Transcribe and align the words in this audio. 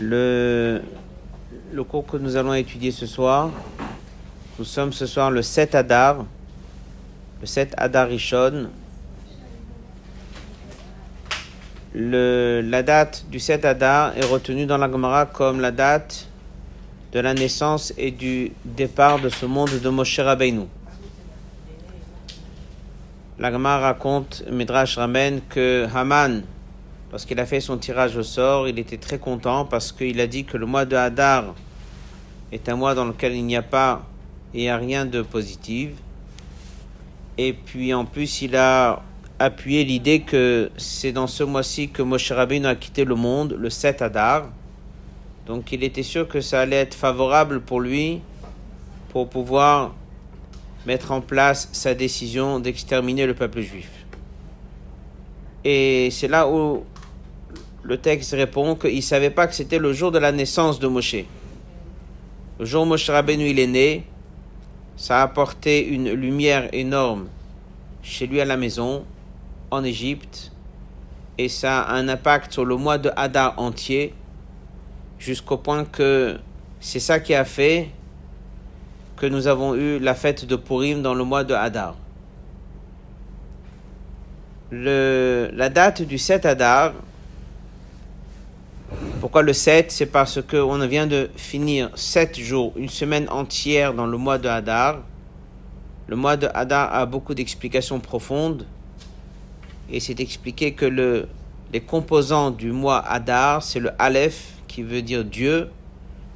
Le, 0.00 0.82
cours 1.88 2.06
que 2.06 2.16
nous 2.16 2.36
allons 2.36 2.54
étudier 2.54 2.90
ce 2.90 3.06
soir, 3.06 3.50
nous 4.58 4.64
sommes 4.64 4.92
ce 4.92 5.06
soir 5.06 5.30
le 5.30 5.42
7 5.42 5.74
Adar, 5.74 6.24
le 7.40 7.46
7 7.46 7.74
Adar 7.76 8.08
Rishon. 8.08 8.70
La 11.94 12.82
date 12.82 13.26
du 13.30 13.38
7 13.38 13.64
Adar 13.66 14.16
est 14.16 14.24
retenue 14.24 14.64
dans 14.64 14.78
la 14.78 14.90
Gemara 14.90 15.26
comme 15.26 15.60
la 15.60 15.70
date 15.70 16.26
de 17.12 17.20
la 17.20 17.34
naissance 17.34 17.92
et 17.98 18.10
du 18.10 18.52
départ 18.64 19.20
de 19.20 19.28
ce 19.28 19.44
monde 19.44 19.78
de 19.78 19.88
Moshe 19.90 20.18
Rabbeinu. 20.18 20.66
La 23.38 23.52
Gemara 23.52 23.80
raconte, 23.80 24.42
Midrash 24.50 24.96
ramène 24.96 25.40
que 25.50 25.86
Haman, 25.94 26.42
lorsqu'il 27.12 27.38
a 27.38 27.46
fait 27.46 27.60
son 27.60 27.76
tirage 27.76 28.16
au 28.16 28.22
sort, 28.22 28.66
il 28.66 28.78
était 28.78 28.96
très 28.96 29.18
content 29.18 29.66
parce 29.66 29.92
qu'il 29.92 30.18
a 30.20 30.26
dit 30.26 30.44
que 30.44 30.56
le 30.56 30.66
mois 30.66 30.86
de 30.86 30.96
Hadar 30.96 31.54
est 32.50 32.68
un 32.68 32.76
mois 32.76 32.94
dans 32.94 33.04
lequel 33.04 33.34
il 33.34 33.44
n'y 33.44 33.56
a 33.56 33.62
pas 33.62 34.06
et 34.54 34.70
a 34.70 34.76
rien 34.76 35.04
de 35.04 35.22
positif. 35.22 35.90
Et 37.38 37.52
puis 37.52 37.94
en 37.94 38.04
plus, 38.04 38.42
il 38.42 38.56
a 38.56 39.02
appuyé 39.38 39.84
l'idée 39.84 40.20
que 40.20 40.70
c'est 40.76 41.12
dans 41.12 41.26
ce 41.26 41.44
mois-ci 41.44 41.90
que 41.90 42.02
Moshe 42.02 42.32
Rabbeinu 42.32 42.66
a 42.66 42.74
quitté 42.74 43.04
le 43.04 43.14
monde, 43.14 43.56
le 43.58 43.70
7 43.70 44.02
Hadar. 44.02 44.48
Donc 45.46 45.72
il 45.72 45.84
était 45.84 46.02
sûr 46.02 46.28
que 46.28 46.40
ça 46.40 46.60
allait 46.60 46.76
être 46.76 46.94
favorable 46.94 47.60
pour 47.60 47.80
lui 47.80 48.20
pour 49.10 49.28
pouvoir 49.28 49.94
mettre 50.86 51.12
en 51.12 51.20
place 51.20 51.68
sa 51.72 51.94
décision 51.94 52.58
d'exterminer 52.60 53.26
le 53.26 53.34
peuple 53.34 53.60
juif. 53.60 53.90
Et 55.64 56.08
c'est 56.10 56.28
là 56.28 56.48
où 56.48 56.84
le 57.82 57.98
texte 57.98 58.32
répond 58.32 58.76
qu'il 58.76 58.96
ne 58.96 59.00
savait 59.00 59.30
pas 59.30 59.46
que 59.46 59.54
c'était 59.54 59.78
le 59.78 59.92
jour 59.92 60.12
de 60.12 60.18
la 60.18 60.32
naissance 60.32 60.78
de 60.78 60.86
Moshe. 60.86 61.24
Le 62.58 62.64
jour 62.64 62.82
où 62.82 62.86
Moshe 62.86 63.10
Rabbeinu 63.10 63.48
il 63.48 63.58
est 63.58 63.66
né, 63.66 64.04
ça 64.96 65.20
a 65.20 65.22
apporté 65.22 65.86
une 65.86 66.10
lumière 66.12 66.68
énorme 66.72 67.26
chez 68.02 68.26
lui 68.26 68.40
à 68.40 68.44
la 68.44 68.56
maison, 68.56 69.04
en 69.70 69.84
Égypte, 69.84 70.52
et 71.38 71.48
ça 71.48 71.80
a 71.80 71.94
un 71.94 72.08
impact 72.08 72.52
sur 72.52 72.64
le 72.64 72.76
mois 72.76 72.98
de 72.98 73.10
Hadar 73.16 73.54
entier, 73.58 74.14
jusqu'au 75.18 75.56
point 75.56 75.84
que 75.84 76.38
c'est 76.80 77.00
ça 77.00 77.20
qui 77.20 77.34
a 77.34 77.44
fait 77.44 77.88
que 79.16 79.26
nous 79.26 79.46
avons 79.46 79.74
eu 79.74 79.98
la 79.98 80.14
fête 80.14 80.44
de 80.44 80.56
Purim 80.56 81.00
dans 81.00 81.14
le 81.14 81.24
mois 81.24 81.44
de 81.44 81.54
Hadar. 81.54 81.96
La 84.72 85.68
date 85.68 86.02
du 86.02 86.18
7 86.18 86.44
Hadar, 86.44 86.94
pourquoi 89.20 89.42
le 89.42 89.52
7 89.52 89.90
C'est 89.90 90.06
parce 90.06 90.40
qu'on 90.42 90.78
vient 90.86 91.06
de 91.06 91.30
finir 91.36 91.90
7 91.94 92.38
jours, 92.38 92.72
une 92.76 92.88
semaine 92.88 93.28
entière 93.30 93.94
dans 93.94 94.06
le 94.06 94.18
mois 94.18 94.38
de 94.38 94.48
Hadar. 94.48 95.00
Le 96.08 96.16
mois 96.16 96.36
de 96.36 96.48
Hadar 96.52 96.94
a 96.94 97.06
beaucoup 97.06 97.34
d'explications 97.34 98.00
profondes 98.00 98.66
et 99.90 100.00
c'est 100.00 100.20
expliqué 100.20 100.72
que 100.72 100.86
le, 100.86 101.28
les 101.72 101.80
composants 101.80 102.50
du 102.50 102.72
mois 102.72 102.98
Hadar, 102.98 103.62
c'est 103.62 103.80
le 103.80 103.90
Aleph 103.98 104.54
qui 104.68 104.82
veut 104.82 105.02
dire 105.02 105.24
Dieu, 105.24 105.70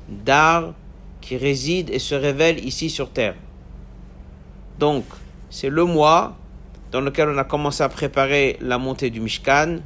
Dar 0.08 0.74
qui 1.20 1.36
réside 1.36 1.90
et 1.90 1.98
se 1.98 2.14
révèle 2.14 2.64
ici 2.64 2.88
sur 2.90 3.10
terre. 3.10 3.34
Donc, 4.78 5.04
c'est 5.50 5.70
le 5.70 5.84
mois 5.84 6.36
dans 6.92 7.00
lequel 7.00 7.28
on 7.30 7.38
a 7.38 7.44
commencé 7.44 7.82
à 7.82 7.88
préparer 7.88 8.58
la 8.60 8.78
montée 8.78 9.10
du 9.10 9.20
Mishkan. 9.20 9.78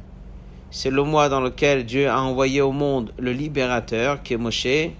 C'est 0.73 0.89
le 0.89 1.03
mois 1.03 1.27
dans 1.27 1.41
lequel 1.41 1.85
Dieu 1.85 2.09
a 2.09 2.21
envoyé 2.21 2.61
au 2.61 2.71
monde 2.71 3.11
le 3.19 3.33
libérateur, 3.33 4.23
qui 4.23 4.33
est 4.33 4.37
Moshe, 4.37 4.65
et 4.65 4.93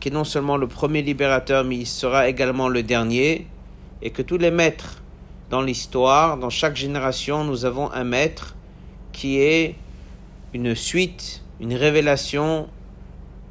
qui 0.00 0.08
est 0.08 0.12
non 0.12 0.24
seulement 0.24 0.56
le 0.56 0.66
premier 0.66 1.00
libérateur, 1.00 1.62
mais 1.62 1.76
il 1.76 1.86
sera 1.86 2.28
également 2.28 2.68
le 2.68 2.82
dernier, 2.82 3.46
et 4.02 4.10
que 4.10 4.20
tous 4.20 4.36
les 4.36 4.50
maîtres 4.50 5.00
dans 5.48 5.62
l'histoire, 5.62 6.36
dans 6.38 6.50
chaque 6.50 6.74
génération, 6.74 7.44
nous 7.44 7.64
avons 7.64 7.88
un 7.92 8.02
maître 8.02 8.56
qui 9.12 9.38
est 9.38 9.76
une 10.52 10.74
suite, 10.74 11.44
une 11.60 11.74
révélation, 11.74 12.68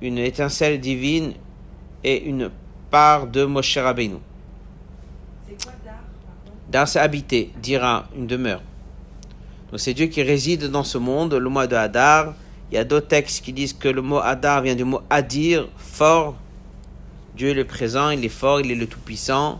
une 0.01 0.17
étincelle 0.17 0.81
divine 0.81 1.35
et 2.03 2.21
une 2.21 2.51
part 2.91 3.27
de 3.27 3.45
Moshe 3.45 3.77
Rabbeinu. 3.77 4.17
C'est 5.47 5.63
quoi 5.63 5.73
Dar 5.85 5.95
Dar, 6.69 6.87
c'est 6.89 6.99
habiter, 6.99 7.51
dira, 7.61 8.09
une 8.13 8.27
demeure. 8.27 8.61
Donc 9.71 9.79
c'est 9.79 9.93
Dieu 9.93 10.07
qui 10.07 10.21
réside 10.21 10.65
dans 10.65 10.83
ce 10.83 10.97
monde, 10.97 11.33
le 11.33 11.49
mois 11.49 11.67
de 11.67 11.75
Hadar. 11.75 12.33
Il 12.71 12.75
y 12.75 12.77
a 12.77 12.83
d'autres 12.83 13.07
textes 13.07 13.43
qui 13.43 13.53
disent 13.53 13.73
que 13.73 13.87
le 13.87 14.01
mot 14.01 14.19
Hadar 14.19 14.61
vient 14.61 14.75
du 14.75 14.83
mot 14.83 15.01
Adir, 15.09 15.67
fort. 15.77 16.35
Dieu 17.35 17.49
est 17.49 17.53
le 17.53 17.65
présent, 17.65 18.09
il 18.09 18.23
est 18.23 18.29
fort, 18.29 18.61
il 18.61 18.71
est 18.71 18.75
le 18.75 18.87
Tout-Puissant. 18.87 19.59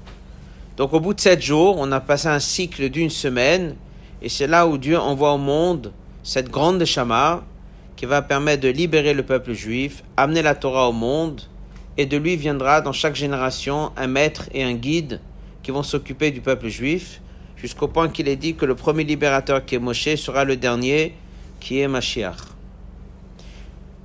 Donc 0.78 0.94
au 0.94 1.00
bout 1.00 1.14
de 1.14 1.20
sept 1.20 1.42
jours, 1.42 1.76
on 1.78 1.92
a 1.92 2.00
passé 2.00 2.28
un 2.28 2.40
cycle 2.40 2.90
d'une 2.90 3.10
semaine, 3.10 3.76
et 4.22 4.30
c'est 4.30 4.48
là 4.48 4.68
où 4.68 4.78
Dieu 4.78 4.98
envoie 4.98 5.34
au 5.34 5.38
monde 5.38 5.92
cette 6.24 6.50
grande 6.50 6.84
Shama 6.84 7.44
qui 7.96 8.06
va 8.06 8.22
permettre 8.22 8.64
de 8.64 8.70
libérer 8.70 9.14
le 9.14 9.24
peuple 9.24 9.54
juif, 9.54 10.04
amener 10.18 10.42
la 10.42 10.56
Torah 10.56 10.90
au 10.90 10.92
monde, 10.92 11.42
et 11.98 12.06
de 12.06 12.18
lui 12.18 12.36
viendra 12.36 12.82
dans 12.82 12.92
chaque 12.92 13.16
génération 13.16 13.92
un 13.96 14.08
maître 14.08 14.50
et 14.54 14.64
un 14.64 14.74
guide 14.74 15.22
qui 15.64 15.72
vont 15.72 15.84
s'occuper 15.84 16.32
du 16.32 16.42
peuple 16.42 16.68
juif, 16.68 17.22
jusqu'au 17.66 17.88
point 17.88 18.10
qu'il 18.10 18.28
est 18.28 18.36
dit 18.36 18.54
que 18.54 18.64
le 18.64 18.76
premier 18.76 19.04
libérateur 19.04 19.66
qui 19.66 19.74
est 19.74 19.80
Moshe 19.80 20.14
sera 20.18 20.44
le 20.46 20.56
dernier 20.56 21.16
qui 21.60 21.80
est 21.80 21.88
Mashiach. 21.88 22.38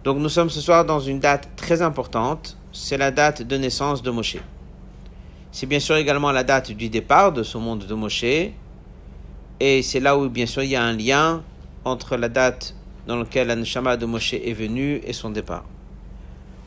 Donc 0.03 0.17
nous 0.17 0.31
sommes 0.31 0.49
ce 0.49 0.63
soir 0.63 0.87
dans 0.87 0.99
une 0.99 1.21
date 1.21 1.51
très 1.57 1.83
importante, 1.83 2.57
c'est 2.73 2.97
la 2.97 3.11
date 3.11 3.43
de 3.43 3.57
naissance 3.59 4.03
de 4.03 4.11
Moshe. 4.11 4.39
C'est 5.53 5.67
bien 5.67 5.79
sûr 5.79 5.97
également 5.97 6.33
la 6.33 6.43
date 6.43 6.73
du 6.73 6.89
départ 6.89 7.33
de 7.33 7.43
ce 7.43 7.59
monde 7.59 7.85
de 7.85 7.93
Moshe, 7.93 8.25
et 9.61 9.83
c'est 9.83 10.01
là 10.01 10.17
où 10.17 10.27
bien 10.31 10.47
sûr 10.47 10.63
il 10.63 10.71
y 10.71 10.77
a 10.77 10.83
un 10.83 10.97
lien 10.97 11.43
entre 11.85 12.17
la 12.17 12.31
date 12.31 12.75
dans 13.07 13.17
laquelle 13.17 13.49
la 13.49 13.57
de 13.99 14.07
Moshe 14.07 14.33
est 14.33 14.55
venue 14.55 15.03
et 15.05 15.13
son 15.13 15.29
départ. 15.29 15.65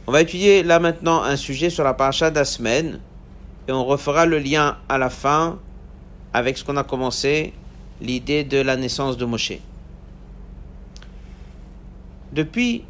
On 0.06 0.12
va 0.12 0.22
étudier 0.22 0.62
là 0.62 0.80
maintenant 0.80 1.24
un 1.24 1.38
sujet 1.38 1.72
sur 1.72 1.84
la 1.84 1.96
paracha 1.96 2.30
de 2.30 2.40
et 2.40 3.72
on 3.72 3.84
refera 3.84 4.28
le 4.28 4.38
lien 4.38 4.78
à 4.88 5.00
la 5.00 5.10
fin 5.10 5.58
avec 6.34 6.58
ce 6.58 6.64
qu'on 6.64 6.78
a 6.78 6.84
commencé, 6.84 7.54
l'idée 8.02 8.44
de 8.44 8.58
la 8.58 8.76
naissance 8.76 9.18
de 9.18 9.26
Moshe. 9.26 9.54
Depuis 12.32 12.84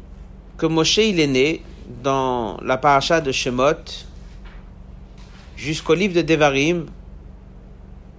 que 0.56 0.66
Moshe 0.66 0.98
est 0.98 1.26
né 1.26 1.62
dans 2.02 2.56
la 2.62 2.78
paracha 2.78 3.20
de 3.20 3.30
Shemot 3.30 4.06
jusqu'au 5.56 5.94
livre 5.94 6.14
de 6.14 6.22
Devarim, 6.22 6.86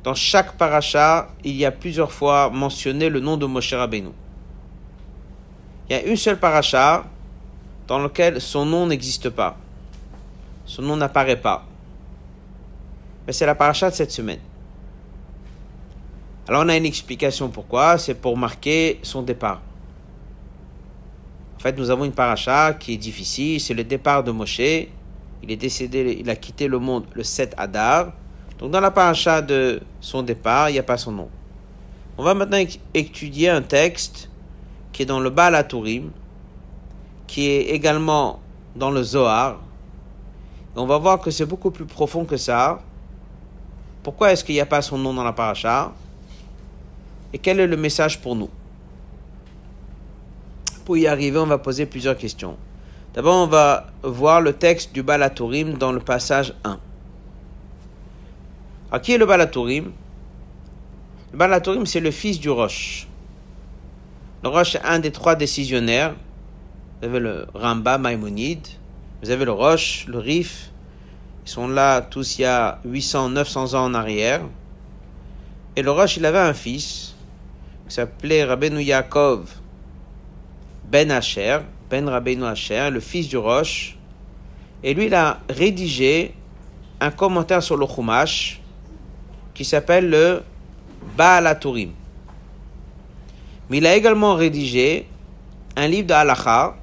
dans 0.04 0.14
chaque 0.14 0.56
paracha, 0.56 1.30
il 1.44 1.56
y 1.56 1.66
a 1.66 1.72
plusieurs 1.72 2.12
fois 2.12 2.52
mentionné 2.52 3.10
le 3.10 3.20
nom 3.20 3.38
de 3.38 3.48
Moshe 3.48 3.74
Rabbeinu. 3.74 4.10
Il 5.90 5.94
y 5.94 6.00
a 6.00 6.04
une 6.04 6.16
seule 6.16 6.40
paracha 6.40 7.06
dans 7.88 8.00
lequel 8.00 8.40
son 8.40 8.66
nom 8.66 8.86
n'existe 8.86 9.30
pas. 9.30 9.58
Son 10.66 10.84
nom 10.84 10.96
n'apparaît 10.96 11.42
pas. 11.42 11.66
Mais 13.26 13.34
c'est 13.34 13.48
la 13.48 13.56
paracha 13.56 13.90
de 13.90 13.96
cette 13.96 14.12
semaine. 14.12 14.40
Alors 16.48 16.64
on 16.64 16.70
a 16.70 16.78
une 16.78 16.86
explication 16.86 17.50
pourquoi, 17.50 17.98
c'est 17.98 18.14
pour 18.14 18.38
marquer 18.38 19.00
son 19.02 19.24
départ. 19.24 19.62
En 21.56 21.60
fait, 21.60 21.76
nous 21.78 21.90
avons 21.90 22.06
une 22.06 22.12
paracha 22.12 22.74
qui 22.74 22.94
est 22.94 22.98
difficile, 22.98 23.60
c'est 23.60 23.74
le 23.74 23.84
départ 23.84 24.24
de 24.24 24.32
Moshe. 24.32 24.60
Il 24.60 25.50
est 25.50 25.56
décédé, 25.56 26.18
il 26.20 26.30
a 26.30 26.36
quitté 26.36 26.68
le 26.68 26.78
monde 26.78 27.06
le 27.14 27.24
7 27.24 27.56
Adar. 27.58 28.14
Donc 28.60 28.70
dans 28.70 28.80
la 28.80 28.92
paracha 28.92 29.42
de 29.42 29.82
son 30.00 30.22
départ, 30.22 30.70
il 30.70 30.74
n'y 30.74 30.80
a 30.80 30.84
pas 30.84 30.98
son 30.98 31.12
nom. 31.12 31.30
On 32.18 32.24
va 32.24 32.36
maintenant 32.36 32.64
étudier 32.94 33.50
un 33.50 33.64
texte 33.64 34.30
qui 34.94 35.02
est 35.02 35.06
dans 35.06 35.20
le 35.20 35.32
Baal 35.32 35.56
Aturim, 35.56 36.12
qui 37.26 37.50
est 37.50 37.72
également 37.72 38.40
dans 38.76 38.92
le 38.92 39.02
Zohar. 39.02 39.60
Et 40.76 40.80
on 40.80 40.86
va 40.86 41.00
voir 41.00 41.20
que 41.20 41.32
c'est 41.32 41.46
beaucoup 41.46 41.72
plus 41.72 41.86
profond 41.86 42.24
que 42.24 42.38
ça. 42.38 42.82
Pourquoi 44.04 44.32
est-ce 44.32 44.44
qu'il 44.44 44.54
n'y 44.54 44.62
a 44.62 44.66
pas 44.68 44.84
son 44.84 45.00
nom 45.00 45.14
dans 45.14 45.24
la 45.24 45.34
paracha? 45.34 45.92
Et 47.34 47.38
quel 47.38 47.60
est 47.60 47.68
le 47.68 47.78
message 47.78 48.22
pour 48.22 48.36
nous? 48.36 48.50
Pour 50.86 50.98
y 50.98 51.08
arriver, 51.08 51.40
on 51.40 51.46
va 51.46 51.58
poser 51.58 51.86
plusieurs 51.86 52.18
questions. 52.18 52.58
D'abord, 53.14 53.44
on 53.44 53.48
va 53.48 53.88
voir 54.04 54.42
le 54.42 54.54
texte 54.54 54.94
du 54.94 55.02
Balatourim 55.02 55.78
dans 55.78 55.92
le 55.92 56.00
passage 56.00 56.54
1. 56.64 56.80
Alors, 58.92 59.02
qui 59.02 59.14
est 59.14 59.18
le 59.18 59.26
Balatourim 59.26 59.92
Le 61.32 61.38
Balatourim, 61.38 61.86
c'est 61.86 62.02
le 62.02 62.12
fils 62.12 62.40
du 62.40 62.50
Roche. 62.50 63.08
Le 64.44 64.50
Roche 64.50 64.76
est 64.76 64.84
un 64.84 65.00
des 65.00 65.12
trois 65.12 65.36
décisionnaires. 65.36 66.14
Vous 67.00 67.08
avez 67.08 67.20
le 67.20 67.48
Ramba 67.54 67.98
Maïmonide, 67.98 68.68
vous 69.24 69.32
avez 69.32 69.46
le 69.46 69.52
Roche, 69.52 70.06
le 70.08 70.20
Rif. 70.20 70.72
Ils 71.46 71.50
sont 71.50 71.68
là 71.68 72.02
tous 72.02 72.38
il 72.38 72.42
y 72.42 72.46
a 72.46 72.80
800, 72.86 73.30
900 73.30 73.74
ans 73.74 73.86
en 73.86 73.94
arrière. 73.94 74.42
Et 75.76 75.82
le 75.82 75.90
Roche, 75.90 76.18
il 76.18 76.26
avait 76.26 76.38
un 76.38 76.54
fils 76.54 77.15
qui 77.88 77.96
s'appelait 77.96 78.44
Rabbeinu 78.44 78.82
Yaakov 78.82 79.50
Ben 80.90 81.12
Asher. 81.12 81.60
Ben 81.90 82.08
Rabbeinu 82.08 82.46
Asher, 82.46 82.90
le 82.92 83.00
fils 83.00 83.28
du 83.28 83.38
Roche, 83.38 83.96
et 84.84 84.94
lui, 84.94 85.06
il 85.06 85.14
a 85.16 85.40
rédigé 85.50 86.34
un 87.00 87.12
commentaire 87.12 87.62
sur 87.64 87.78
le 87.78 87.86
Chumash 87.88 88.62
qui 89.54 89.66
s'appelle 89.66 90.10
le 90.10 90.44
Baal 91.18 91.48
HaTurim. 91.48 91.92
Mais 93.70 93.78
il 93.78 93.88
a 93.88 93.96
également 93.96 94.36
rédigé 94.36 95.08
un 95.76 95.88
livre 95.88 96.08
de 96.08 96.14
halacha 96.14 96.76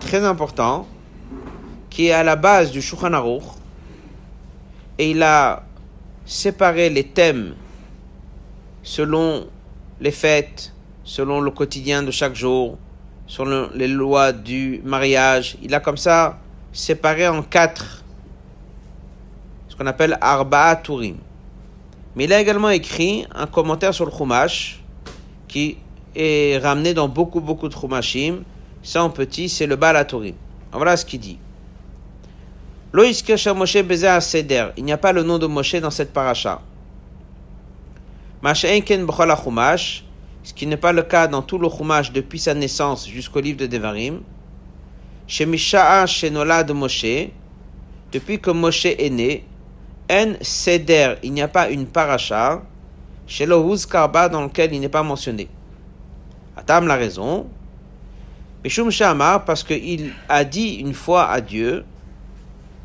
très 0.00 0.24
important 0.24 0.86
qui 1.90 2.06
est 2.06 2.12
à 2.12 2.24
la 2.24 2.36
base 2.36 2.70
du 2.70 2.80
Shulchan 2.80 3.12
Aruch 3.12 3.42
et 4.98 5.10
il 5.10 5.22
a 5.22 5.62
séparé 6.24 6.88
les 6.88 7.04
thèmes 7.04 7.54
selon 8.82 9.46
les 10.00 10.10
fêtes, 10.10 10.72
selon 11.04 11.40
le 11.40 11.50
quotidien 11.50 12.02
de 12.02 12.10
chaque 12.10 12.34
jour, 12.34 12.78
selon 13.26 13.70
les 13.74 13.88
lois 13.88 14.32
du 14.32 14.80
mariage. 14.84 15.56
Il 15.62 15.74
a 15.74 15.80
comme 15.80 15.96
ça 15.96 16.38
séparé 16.72 17.26
en 17.26 17.42
quatre, 17.42 18.04
ce 19.68 19.76
qu'on 19.76 19.86
appelle 19.86 20.18
Arba'a 20.20 20.76
Turim. 20.76 21.16
Mais 22.14 22.24
il 22.24 22.32
a 22.32 22.40
également 22.40 22.70
écrit 22.70 23.26
un 23.34 23.46
commentaire 23.46 23.92
sur 23.92 24.06
le 24.06 24.10
Chumash 24.10 24.82
qui 25.48 25.76
est 26.14 26.58
ramené 26.58 26.94
dans 26.94 27.08
beaucoup, 27.08 27.40
beaucoup 27.40 27.68
de 27.68 27.74
Chumashim. 27.74 28.42
Ça 28.82 29.02
en 29.02 29.10
petit, 29.10 29.48
c'est 29.48 29.66
le 29.66 29.76
Baal 29.76 30.06
Turim. 30.06 30.34
Voilà 30.72 30.96
ce 30.96 31.04
qu'il 31.04 31.20
dit. 31.20 31.38
Il 32.94 34.84
n'y 34.84 34.92
a 34.92 34.98
pas 34.98 35.12
le 35.12 35.22
nom 35.22 35.38
de 35.38 35.46
Moshe 35.46 35.74
dans 35.76 35.90
cette 35.90 36.12
paracha. 36.12 36.62
Ce 38.54 40.02
qui 40.54 40.66
n'est 40.66 40.76
pas 40.76 40.92
le 40.92 41.02
cas 41.02 41.26
dans 41.26 41.42
tout 41.42 41.58
le 41.58 41.68
Chumash 41.68 42.12
depuis 42.12 42.38
sa 42.38 42.54
naissance 42.54 43.08
jusqu'au 43.08 43.40
livre 43.40 43.58
de 43.58 43.66
Devarim. 43.66 44.20
Shemisha'a 45.26 46.06
Shenola 46.06 46.62
de 46.62 46.72
Moshe, 46.72 47.30
depuis 48.12 48.38
que 48.38 48.50
Moshe 48.50 48.86
est 48.86 49.10
né, 49.10 49.44
En 50.08 50.34
Seder, 50.40 51.16
il 51.24 51.32
n'y 51.32 51.42
a 51.42 51.48
pas 51.48 51.68
une 51.68 51.86
paracha, 51.86 52.62
Shelohuz 53.26 53.86
Karba 53.86 54.28
dans 54.28 54.42
lequel 54.42 54.72
il 54.72 54.80
n'est 54.80 54.88
pas 54.88 55.02
mentionné. 55.02 55.48
Atam 56.56 56.86
la 56.86 56.94
raison. 56.94 57.48
Mishum 58.62 58.90
Shamar, 58.90 59.44
parce 59.44 59.64
qu'il 59.64 60.12
a 60.28 60.44
dit 60.44 60.74
une 60.74 60.94
fois 60.94 61.28
à 61.28 61.40
Dieu, 61.40 61.84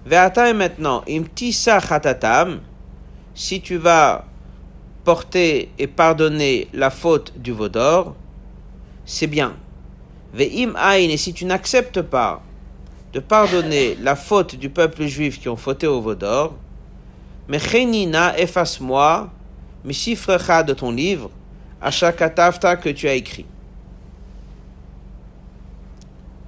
maintenant, 0.07 1.03
imtisa 1.07 1.79
chatatam, 1.79 2.61
si 3.35 3.61
tu 3.61 3.77
vas 3.77 4.25
porter 5.03 5.71
et 5.77 5.87
pardonner 5.87 6.67
la 6.73 6.89
faute 6.89 7.33
du 7.37 7.51
vaudor, 7.51 8.15
c'est 9.05 9.27
bien. 9.27 9.55
Ve'im 10.33 10.75
ain, 10.75 11.09
et 11.09 11.17
si 11.17 11.33
tu 11.33 11.45
n'acceptes 11.45 12.01
pas 12.01 12.41
de 13.13 13.19
pardonner 13.19 13.95
la 13.95 14.15
faute 14.15 14.55
du 14.55 14.69
peuple 14.69 15.05
juif 15.05 15.39
qui 15.39 15.49
ont 15.49 15.57
fauté 15.57 15.87
au 15.87 16.01
vaudor, 16.01 16.55
Mechenina, 17.47 18.37
efface-moi, 18.39 19.29
misifrecha 19.83 20.63
de 20.63 20.73
ton 20.73 20.91
livre, 20.91 21.29
achakatafta 21.81 22.77
que 22.77 22.89
tu 22.89 23.07
as 23.07 23.13
écrit. 23.15 23.45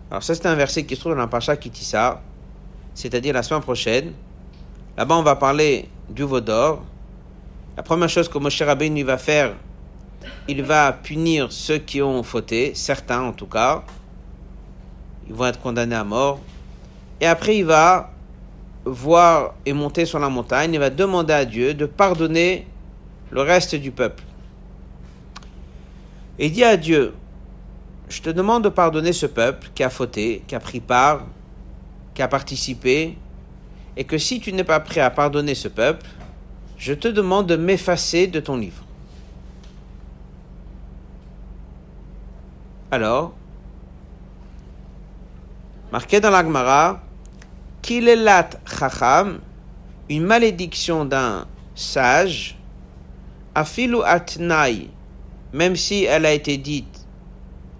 Alors 0.09 0.23
ça 0.23 0.35
c'est 0.35 0.45
un 0.45 0.55
verset 0.55 0.85
qui 0.85 0.95
se 0.95 0.99
trouve 1.01 1.13
dans 1.13 1.19
la 1.19 1.27
Pacha 1.27 1.57
Kitissa, 1.57 2.21
c'est-à-dire 2.93 3.33
la 3.33 3.41
semaine 3.41 3.63
prochaine. 3.63 4.13
Là-bas 4.95 5.15
on 5.15 5.23
va 5.23 5.35
parler 5.35 5.89
du 6.09 6.23
vaudor. 6.23 6.83
La 7.75 7.81
première 7.81 8.09
chose 8.09 8.29
que 8.29 8.37
Moshe 8.37 8.61
Rabbeinu 8.61 9.03
va 9.03 9.17
faire, 9.17 9.55
il 10.47 10.61
va 10.61 10.93
punir 10.93 11.51
ceux 11.51 11.79
qui 11.79 12.03
ont 12.03 12.21
fauté, 12.21 12.73
certains 12.75 13.21
en 13.21 13.33
tout 13.33 13.47
cas. 13.47 13.83
Ils 15.27 15.33
vont 15.33 15.45
être 15.45 15.59
condamnés 15.59 15.95
à 15.95 16.03
mort. 16.03 16.39
Et 17.19 17.25
après, 17.25 17.57
il 17.57 17.65
va 17.65 18.11
voir 18.85 19.55
et 19.65 19.73
monter 19.73 20.05
sur 20.05 20.19
la 20.19 20.29
montagne, 20.29 20.73
il 20.73 20.79
va 20.79 20.91
demander 20.91 21.33
à 21.33 21.45
Dieu 21.45 21.73
de 21.73 21.85
pardonner 21.87 22.67
le 23.31 23.41
reste 23.41 23.73
du 23.73 23.89
peuple. 23.89 24.23
Et 26.37 26.47
il 26.47 26.51
dit 26.51 26.63
à 26.63 26.77
Dieu, 26.77 27.15
je 28.07 28.21
te 28.21 28.29
demande 28.29 28.65
de 28.65 28.69
pardonner 28.69 29.13
ce 29.13 29.25
peuple 29.25 29.69
qui 29.73 29.83
a 29.83 29.89
fauté, 29.89 30.43
qui 30.47 30.53
a 30.53 30.59
pris 30.59 30.79
part, 30.79 31.25
qui 32.13 32.21
a 32.21 32.27
participé, 32.27 33.17
et 33.97 34.03
que 34.03 34.17
si 34.19 34.39
tu 34.39 34.53
n'es 34.53 34.63
pas 34.63 34.79
prêt 34.79 35.01
à 35.01 35.09
pardonner 35.09 35.55
ce 35.55 35.67
peuple, 35.67 36.05
je 36.83 36.93
te 36.93 37.07
demande 37.07 37.47
de 37.47 37.55
m'effacer 37.55 38.27
de 38.27 38.41
ton 38.41 38.57
livre. 38.57 38.83
Alors, 42.91 43.31
marqué 45.93 46.19
dans 46.19 46.29
l'Agmara, 46.29 46.99
Kilelat 47.81 48.49
Chacham, 48.65 49.39
une 50.09 50.25
malédiction 50.25 51.05
d'un 51.05 51.47
sage, 51.73 52.57
Afilu 53.55 54.03
Atnai, 54.03 54.89
même 55.53 55.77
si 55.77 56.03
elle 56.03 56.25
a 56.25 56.33
été 56.33 56.57
dite 56.57 57.07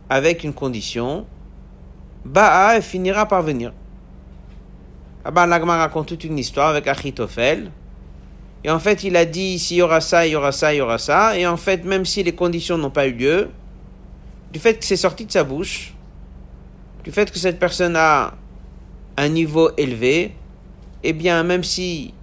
avec 0.10 0.46
une 0.46 0.54
condition, 0.54 1.26
Ba'a 2.24 2.80
finira 2.80 3.26
par 3.26 3.42
venir. 3.42 3.74
Là-bas, 5.26 5.46
l'Agmara 5.46 5.80
raconte 5.80 6.08
toute 6.08 6.24
une 6.24 6.40
histoire 6.40 6.70
avec 6.70 6.88
Achitophel. 6.88 7.70
Et 8.64 8.70
en 8.70 8.80
fait, 8.80 9.04
il 9.04 9.16
a 9.18 9.26
dit 9.26 9.60
s'il 9.60 9.78
y 9.78 9.82
aura 9.82 10.00
ça, 10.00 10.26
il 10.26 10.32
y 10.32 10.36
aura 10.36 10.52
ça, 10.52 10.74
il 10.74 10.78
y 10.78 10.82
aura 10.82 10.98
ça. 10.98 11.38
Et 11.38 11.46
en 11.46 11.58
fait, 11.58 11.84
même 11.84 12.06
si 12.06 12.24
les 12.24 12.34
conditions 12.34 12.78
n'ont 12.78 12.90
pas 12.90 13.08
eu 13.08 13.14
lieu, 13.14 13.50
du 14.54 14.60
fait 14.60 14.80
que 14.80 14.86
c'est 14.86 14.98
sorti 14.98 15.26
de 15.26 15.32
sa 15.32 15.44
bouche, 15.44 15.94
du 17.04 17.12
fait 17.12 17.30
que 17.30 17.40
cette 17.40 17.60
personne 17.60 17.96
a 17.96 18.36
un 19.18 19.28
niveau 19.28 19.72
élevé, 19.78 20.34
eh 21.04 21.14
bien, 21.14 21.44
même 21.44 21.64
si 21.64 22.14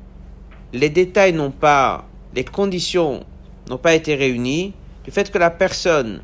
les 0.72 0.88
détails 0.88 1.32
n'ont 1.32 1.50
pas, 1.50 2.06
les 2.34 2.44
conditions 2.44 3.24
n'ont 3.68 3.78
pas 3.78 3.94
été 3.94 4.14
réunies, 4.14 4.72
du 5.04 5.10
fait 5.10 5.30
que 5.30 5.38
la 5.38 5.50
personne 5.50 6.22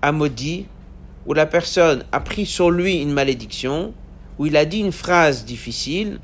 a 0.00 0.10
maudit, 0.10 0.66
ou 1.26 1.34
la 1.34 1.46
personne 1.46 2.04
a 2.10 2.18
pris 2.18 2.46
sur 2.46 2.70
lui 2.70 3.00
une 3.00 3.12
malédiction, 3.12 3.94
ou 4.38 4.46
il 4.46 4.56
a 4.56 4.64
dit 4.64 4.80
une 4.80 4.92
phrase 4.92 5.44
difficile, 5.44 6.18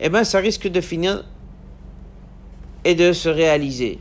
eh 0.00 0.10
bien, 0.10 0.24
ça 0.24 0.38
risque 0.38 0.68
de 0.68 0.80
finir 0.80 1.24
et 2.84 2.94
de 2.94 3.12
se 3.12 3.28
réaliser. 3.28 3.98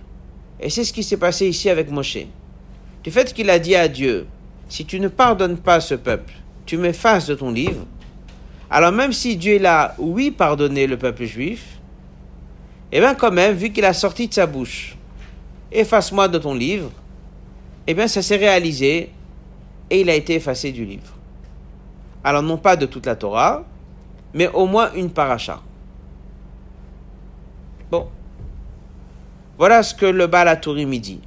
Et 0.59 0.69
c'est 0.69 0.83
ce 0.83 0.93
qui 0.93 1.03
s'est 1.03 1.17
passé 1.17 1.47
ici 1.47 1.69
avec 1.69 1.89
Moshe. 1.89 2.19
Du 3.03 3.11
fait 3.11 3.33
qu'il 3.33 3.49
a 3.49 3.59
dit 3.59 3.75
à 3.75 3.87
Dieu, 3.87 4.27
si 4.69 4.85
tu 4.85 4.99
ne 4.99 5.07
pardonnes 5.07 5.57
pas 5.57 5.79
ce 5.79 5.95
peuple, 5.95 6.33
tu 6.65 6.77
m'effaces 6.77 7.27
de 7.27 7.35
ton 7.35 7.51
livre, 7.51 7.85
alors 8.69 8.91
même 8.91 9.13
si 9.13 9.35
Dieu 9.35 9.59
l'a, 9.59 9.93
oui, 9.97 10.31
pardonné 10.31 10.87
le 10.87 10.97
peuple 10.97 11.25
juif, 11.25 11.79
eh 12.91 12.99
bien 12.99 13.13
quand 13.15 13.31
même, 13.31 13.55
vu 13.55 13.71
qu'il 13.71 13.85
a 13.85 13.93
sorti 13.93 14.27
de 14.27 14.33
sa 14.33 14.45
bouche, 14.45 14.95
efface-moi 15.71 16.27
de 16.27 16.37
ton 16.37 16.53
livre, 16.53 16.91
eh 17.87 17.93
bien 17.93 18.07
ça 18.07 18.21
s'est 18.21 18.37
réalisé 18.37 19.11
et 19.89 20.01
il 20.01 20.09
a 20.09 20.15
été 20.15 20.35
effacé 20.35 20.71
du 20.71 20.85
livre. 20.85 21.13
Alors 22.23 22.41
non 22.41 22.57
pas 22.57 22.75
de 22.75 22.85
toute 22.85 23.05
la 23.05 23.15
Torah, 23.15 23.65
mais 24.33 24.47
au 24.47 24.65
moins 24.65 24.91
une 24.93 25.09
paracha. 25.09 25.61
Bon. 27.91 28.07
Voilà 29.57 29.83
ce 29.83 29.93
que 29.93 30.05
le 30.05 30.27
Baal 30.27 30.59
dit. 30.59 31.21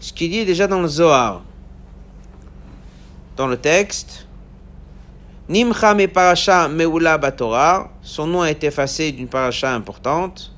Ce 0.00 0.12
qu'il 0.12 0.30
dit 0.30 0.44
déjà 0.44 0.66
dans 0.66 0.80
le 0.80 0.88
Zohar. 0.88 1.42
Dans 3.36 3.46
le 3.46 3.56
texte, 3.56 4.26
Nimcha 5.48 5.94
me 5.94 6.08
paracha 6.08 6.68
meula 6.68 7.18
batora, 7.18 7.90
son 8.02 8.26
nom 8.26 8.44
été 8.44 8.66
effacé 8.66 9.12
d'une 9.12 9.28
paracha 9.28 9.72
importante, 9.72 10.52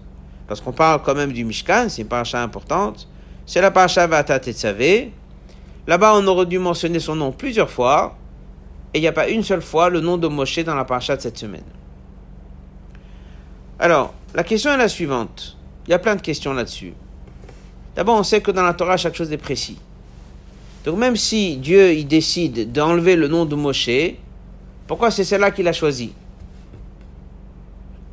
parce 0.47 0.63
qu'on 0.63 0.73
parle 0.73 1.03
quand 1.03 1.15
même 1.15 1.33
du 1.33 1.45
Mishkan, 1.45 1.89
c'est 1.91 2.03
une 2.03 2.09
paracha 2.09 2.43
importante. 2.43 3.07
C'est 3.45 3.61
la 3.61 3.71
paracha 3.71 4.07
Vata 4.07 4.39
Tetzavé. 4.41 5.13
Là-bas, 5.87 6.15
on 6.15 6.27
aurait 6.27 6.47
dû 6.47 6.59
mentionner 6.59 7.01
son 7.01 7.17
nom 7.17 7.33
plusieurs 7.33 7.71
fois, 7.71 8.17
et 8.95 8.99
il 8.99 9.03
n'y 9.03 9.09
a 9.09 9.13
pas 9.13 9.29
une 9.29 9.43
seule 9.43 9.61
fois 9.61 9.91
le 9.91 10.01
nom 10.01 10.17
de 10.17 10.27
Moshe 10.27 10.65
dans 10.65 10.75
la 10.75 10.87
paracha 10.87 11.17
de 11.17 11.21
cette 11.21 11.37
semaine. 11.37 11.65
Alors, 13.79 14.15
la 14.35 14.43
question 14.43 14.73
est 14.73 14.79
la 14.79 14.89
suivante. 14.89 15.58
Il 15.89 15.93
y 15.93 15.95
a 15.95 15.99
plein 15.99 16.17
de 16.17 16.21
questions 16.21 16.53
là-dessus. 16.53 16.93
D'abord, 17.97 18.19
on 18.19 18.23
sait 18.23 18.43
que 18.43 18.51
dans 18.51 18.63
la 18.63 18.75
Torah, 18.75 18.99
chaque 18.99 19.15
chose 19.15 19.33
est 19.33 19.39
précis. 19.39 19.79
Donc 20.85 20.99
même 20.99 21.17
si 21.17 21.57
Dieu 21.57 21.95
il 21.95 22.07
décide 22.07 22.73
d'enlever 22.73 23.17
le 23.17 23.27
nom 23.27 23.47
de 23.47 23.57
Moshe, 23.57 23.89
pourquoi 24.87 25.11
c'est 25.11 25.25
celle-là 25.25 25.51
qu'il 25.51 25.67
a 25.67 25.73
choisi 25.73 26.13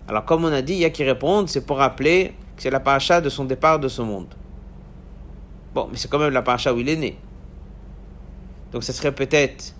Alors, 0.08 0.24
comme 0.24 0.46
on 0.46 0.54
a 0.54 0.62
dit, 0.62 0.74
il 0.74 0.80
y 0.80 0.86
a 0.86 0.90
qui 0.90 1.04
répondent, 1.04 1.50
c'est 1.50 1.66
pour 1.66 1.78
rappeler 1.78 2.34
que 2.56 2.64
c'est 2.64 2.70
la 2.70 2.80
paracha 2.80 3.20
de 3.20 3.28
son 3.28 3.44
départ 3.44 3.78
de 3.78 3.90
ce 3.90 4.02
monde. 4.02 4.34
Bon, 5.74 5.90
mais 5.92 5.98
c'est 5.98 6.10
quand 6.10 6.20
même 6.20 6.34
la 6.34 6.42
paracha 6.42 6.74
où 6.74 6.80
il 6.80 6.88
est 6.88 6.96
né. 6.96 7.18
Donc, 8.72 8.86
ce 8.86 8.94
serait 8.94 9.14
peut-être 9.14 9.76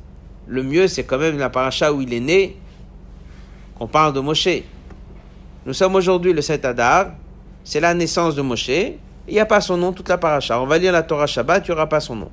le 0.48 0.64
mieux, 0.64 0.90
c'est 0.90 1.06
quand 1.06 1.18
même 1.18 1.38
la 1.38 1.50
paracha 1.50 1.94
où 1.94 2.02
il 2.02 2.14
est 2.14 2.20
né, 2.20 2.58
qu'on 3.78 3.88
parle 3.88 4.12
de 4.12 4.20
Moshe. 4.20 4.64
Nous 5.66 5.74
sommes 5.74 5.96
aujourd'hui 5.96 6.34
le 6.34 6.42
7 6.42 6.66
Adar, 6.66 7.12
c'est 7.66 7.82
la 7.82 7.94
naissance 7.94 8.36
de 8.36 8.42
Moshe, 8.42 8.70
il 8.70 9.34
n'y 9.34 9.40
a 9.40 9.46
pas 9.46 9.60
son 9.60 9.76
nom 9.76 9.92
toute 9.92 10.08
la 10.08 10.18
paracha. 10.18 10.62
On 10.62 10.68
va 10.68 10.78
lire 10.78 10.94
la 10.94 11.04
Torah 11.04 11.28
Shabbat, 11.28 11.68
il 11.68 11.72
n'y 11.72 11.76
aura 11.76 11.90
pas 11.90 12.00
son 12.00 12.16
nom. 12.16 12.30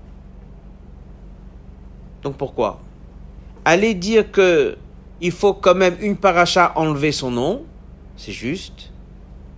Donc 2.22 2.36
pourquoi? 2.36 2.78
Aller 3.64 3.94
dire 3.94 4.30
que 4.30 4.76
il 5.20 5.32
faut 5.32 5.54
quand 5.54 5.74
même 5.74 5.96
une 6.00 6.16
paracha 6.16 6.72
enlever 6.76 7.12
son 7.12 7.30
nom, 7.30 7.64
c'est 8.16 8.32
juste. 8.32 8.90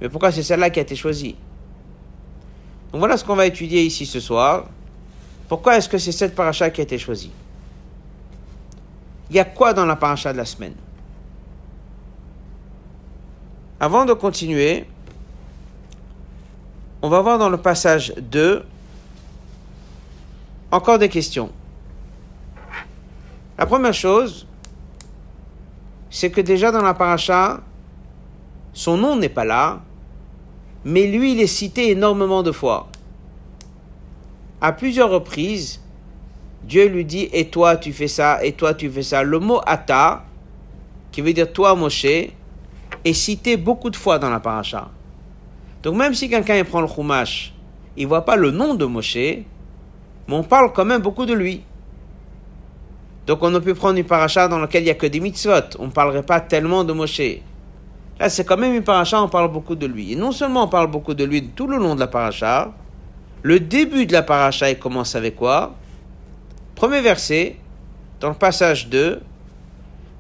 Mais 0.01 0.09
pourquoi 0.09 0.31
c'est 0.31 0.43
celle-là 0.43 0.71
qui 0.71 0.79
a 0.79 0.83
été 0.83 0.95
choisie? 0.95 1.37
Donc 2.93 3.01
voilà 3.01 3.17
ce 3.17 3.25
qu'on 3.25 3.35
va 3.35 3.47
étudier 3.47 3.83
ici 3.83 4.07
ce 4.07 4.21
soir. 4.21 4.67
Pourquoi 5.49 5.77
est-ce 5.77 5.89
que 5.89 5.99
c'est 5.99 6.13
cette 6.13 6.35
paracha 6.35 6.71
qui 6.71 6.81
a 6.81 6.85
été 6.85 6.99
choisie? 6.99 7.33
Il 9.31 9.37
y 9.37 9.41
a 9.41 9.45
quoi 9.45 9.73
dans 9.73 9.87
la 9.87 9.97
paracha 9.97 10.33
de 10.33 10.39
la 10.39 10.45
semaine? 10.45 10.75
Avant 13.81 14.05
de 14.05 14.13
continuer, 14.13 14.87
on 17.05 17.11
va 17.11 17.21
voir 17.21 17.37
dans 17.37 17.51
le 17.51 17.59
passage 17.59 18.15
2 18.17 18.65
encore 20.71 20.99
des 20.99 21.11
questions. 21.11 21.51
La 23.59 23.67
première 23.67 23.93
chose, 23.93 24.47
c'est 26.09 26.31
que 26.31 26.41
déjà 26.41 26.73
dans 26.73 26.81
la 26.81 26.95
paracha, 26.95 27.61
son 28.73 28.97
nom 28.97 29.17
n'est 29.17 29.29
pas 29.29 29.45
là, 29.45 29.83
mais 30.87 31.07
lui, 31.07 31.33
il 31.33 31.41
est 31.43 31.47
cité 31.47 31.91
énormément 31.91 32.43
de 32.43 32.53
fois. 32.53 32.89
À 34.63 34.73
plusieurs 34.73 35.11
reprises, 35.11 35.83
Dieu 36.63 36.89
lui 36.89 37.05
dit 37.05 37.29
Et 37.35 37.51
toi, 37.51 37.77
tu 37.77 37.93
fais 37.93 38.09
ça, 38.09 38.43
et 38.43 38.53
toi, 38.53 38.73
tu 38.73 38.89
fais 38.89 39.03
ça. 39.03 39.23
Le 39.23 39.41
mot 39.41 39.61
Ata, 39.67 40.25
qui 41.13 41.21
veut 41.21 41.35
dire 41.35 41.53
toi, 41.53 41.75
Moshe, 41.75 42.07
est 42.07 42.33
cité 43.13 43.59
beaucoup 43.59 43.91
de 43.91 43.97
fois 43.97 44.19
dans 44.19 44.31
la 44.31 44.41
paracha. 44.41 44.89
Donc, 45.85 45.97
même 45.97 46.15
si 46.15 46.29
quelqu'un 46.29 46.65
prend 46.65 46.81
le 46.81 46.89
Chumash, 46.89 47.55
il 47.97 48.07
voit 48.07 48.25
pas 48.25 48.37
le 48.37 48.51
nom 48.51 48.75
de 48.75 48.87
Moshe, 48.87 49.17
mais 49.17 49.45
on 50.29 50.43
parle 50.43 50.73
quand 50.73 50.85
même 50.85 51.03
beaucoup 51.03 51.27
de 51.27 51.35
lui. 51.35 51.63
Donc 53.27 53.43
on 53.43 53.51
ne 53.51 53.59
peut 53.59 53.75
prendre 53.75 53.99
une 53.99 54.05
paracha 54.05 54.49
dans 54.49 54.59
laquelle 54.59 54.83
il 54.83 54.87
n'y 54.87 54.91
a 54.91 54.95
que 54.95 55.07
des 55.07 55.21
mitzvot. 55.21 55.77
On 55.79 55.87
ne 55.87 55.91
parlerait 55.91 56.23
pas 56.23 56.41
tellement 56.41 56.85
de 56.85 56.93
Moshe. 56.93 57.21
Là, 58.19 58.29
c'est 58.29 58.45
quand 58.45 58.57
même 58.57 58.75
une 58.75 58.83
paracha, 58.83 59.23
on 59.23 59.29
parle 59.29 59.51
beaucoup 59.51 59.75
de 59.75 59.87
lui. 59.87 60.13
Et 60.13 60.17
non 60.17 60.33
seulement 60.33 60.65
on 60.65 60.69
parle 60.69 60.89
beaucoup 60.89 61.15
de 61.15 61.25
lui 61.25 61.49
tout 61.49 61.67
le 61.67 61.77
long 61.79 61.95
de 61.95 62.01
la 62.01 62.07
paracha, 62.07 62.73
le 63.43 63.61
début 63.61 64.07
de 64.07 64.13
la 64.13 64.23
paracha, 64.23 64.71
il 64.71 64.79
commence 64.79 65.15
avec 65.15 65.37
quoi? 65.37 65.75
Premier 66.75 67.01
verset, 67.01 67.57
dans 68.21 68.31
le 68.31 68.35
passage 68.35 68.89
2, 68.89 69.21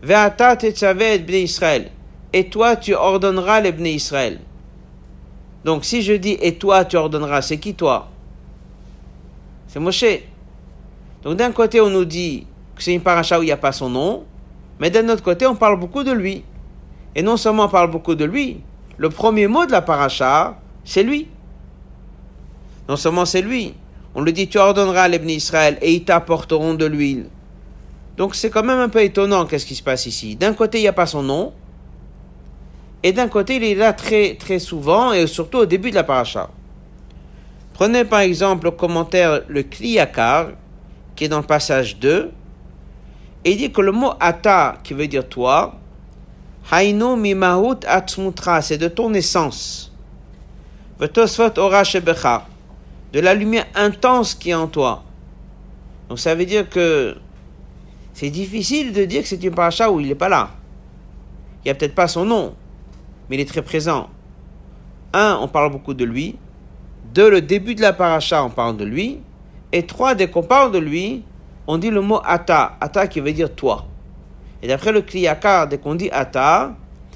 Ve'ata 0.02 0.56
et 0.62 1.42
Israël. 1.42 1.90
Et 2.32 2.48
toi, 2.48 2.76
tu 2.76 2.94
ordonneras 2.94 3.60
les 3.60 3.70
Israël. 3.90 4.40
Donc 5.64 5.84
si 5.84 6.02
je 6.02 6.12
dis 6.12 6.36
et 6.40 6.56
toi, 6.56 6.84
tu 6.84 6.96
ordonneras, 6.96 7.42
c'est 7.42 7.58
qui 7.58 7.74
toi? 7.74 8.08
C'est 9.66 9.80
Moshe. 9.80 10.04
Donc 11.22 11.36
d'un 11.36 11.52
côté, 11.52 11.80
on 11.80 11.88
nous 11.88 12.04
dit 12.04 12.46
que 12.76 12.82
c'est 12.82 12.92
une 12.92 13.00
paracha 13.00 13.38
où 13.38 13.42
il 13.42 13.46
n'y 13.46 13.52
a 13.52 13.56
pas 13.56 13.72
son 13.72 13.88
nom, 13.88 14.24
mais 14.78 14.90
d'un 14.90 15.08
autre 15.08 15.22
côté, 15.22 15.46
on 15.46 15.56
parle 15.56 15.80
beaucoup 15.80 16.04
de 16.04 16.12
lui. 16.12 16.44
Et 17.14 17.22
non 17.22 17.36
seulement 17.36 17.64
on 17.64 17.68
parle 17.68 17.90
beaucoup 17.90 18.14
de 18.14 18.24
lui, 18.24 18.60
le 18.96 19.08
premier 19.08 19.46
mot 19.46 19.66
de 19.66 19.72
la 19.72 19.82
paracha, 19.82 20.58
c'est 20.84 21.02
lui. 21.02 21.28
Non 22.88 22.96
seulement 22.96 23.24
c'est 23.24 23.40
lui, 23.40 23.74
on 24.14 24.22
lui 24.22 24.32
dit 24.32 24.48
tu 24.48 24.58
ordonneras 24.58 25.02
à 25.02 25.08
l'Ebné 25.08 25.34
Israël 25.34 25.78
et 25.80 25.92
ils 25.92 26.04
t'apporteront 26.04 26.74
de 26.74 26.84
l'huile. 26.84 27.26
Donc 28.16 28.34
c'est 28.34 28.50
quand 28.50 28.62
même 28.62 28.78
un 28.78 28.88
peu 28.88 29.02
étonnant 29.02 29.46
qu'est-ce 29.46 29.66
qui 29.66 29.74
se 29.74 29.82
passe 29.82 30.06
ici. 30.06 30.36
D'un 30.36 30.52
côté, 30.52 30.78
il 30.78 30.82
n'y 30.82 30.88
a 30.88 30.92
pas 30.92 31.06
son 31.06 31.22
nom, 31.22 31.52
et 33.04 33.12
d'un 33.12 33.28
côté, 33.28 33.56
il 33.56 33.64
est 33.64 33.74
là 33.74 33.92
très, 33.92 34.34
très 34.34 34.58
souvent, 34.58 35.12
et 35.12 35.26
surtout 35.26 35.58
au 35.58 35.66
début 35.66 35.90
de 35.90 35.94
la 35.94 36.04
paracha. 36.04 36.48
Prenez 37.74 38.06
par 38.06 38.20
exemple 38.20 38.64
le 38.64 38.70
commentaire, 38.70 39.42
le 39.46 39.62
Kliyakar, 39.62 40.52
qui 41.14 41.24
est 41.24 41.28
dans 41.28 41.40
le 41.40 41.46
passage 41.46 41.98
2, 41.98 42.32
et 43.44 43.50
il 43.50 43.58
dit 43.58 43.70
que 43.70 43.82
le 43.82 43.92
mot 43.92 44.12
ata, 44.18 44.78
qui 44.82 44.94
veut 44.94 45.06
dire 45.06 45.28
toi, 45.28 45.74
hainu 46.72 47.14
mimahut 47.14 47.84
atzmutra, 47.86 48.62
c'est 48.62 48.78
de 48.78 48.88
ton 48.88 49.12
essence. 49.12 49.92
Vetosfot 50.98 51.58
ora 51.58 51.82
de 53.12 53.20
la 53.20 53.34
lumière 53.34 53.66
intense 53.74 54.34
qui 54.34 54.48
est 54.48 54.54
en 54.54 54.66
toi. 54.66 55.02
Donc 56.08 56.18
ça 56.18 56.34
veut 56.34 56.46
dire 56.46 56.70
que 56.70 57.16
c'est 58.14 58.30
difficile 58.30 58.94
de 58.94 59.04
dire 59.04 59.20
que 59.20 59.28
c'est 59.28 59.44
une 59.44 59.54
paracha 59.54 59.90
où 59.90 60.00
il 60.00 60.08
n'est 60.08 60.14
pas 60.14 60.30
là. 60.30 60.52
Il 61.58 61.68
n'y 61.68 61.70
a 61.70 61.74
peut-être 61.74 61.94
pas 61.94 62.08
son 62.08 62.24
nom, 62.24 62.54
mais 63.28 63.36
il 63.36 63.40
est 63.40 63.48
très 63.48 63.62
présent. 63.62 64.08
Un, 65.12 65.38
on 65.40 65.48
parle 65.48 65.70
beaucoup 65.70 65.94
de 65.94 66.04
lui. 66.04 66.36
Deux, 67.12 67.30
le 67.30 67.40
début 67.40 67.74
de 67.74 67.80
la 67.80 67.92
paracha, 67.92 68.42
on 68.42 68.50
parle 68.50 68.76
de 68.76 68.84
lui. 68.84 69.20
Et 69.72 69.86
trois, 69.86 70.14
dès 70.14 70.28
qu'on 70.28 70.42
parle 70.42 70.72
de 70.72 70.78
lui, 70.78 71.22
on 71.66 71.78
dit 71.78 71.90
le 71.90 72.00
mot 72.00 72.20
ata, 72.24 72.76
ata 72.80 73.06
qui 73.06 73.20
veut 73.20 73.32
dire 73.32 73.54
toi. 73.54 73.86
Et 74.62 74.68
d'après 74.68 74.92
le 74.92 75.02
kliyakar, 75.02 75.68
dès 75.68 75.78
qu'on 75.78 75.94
dit 75.94 76.10
ata, 76.10 76.74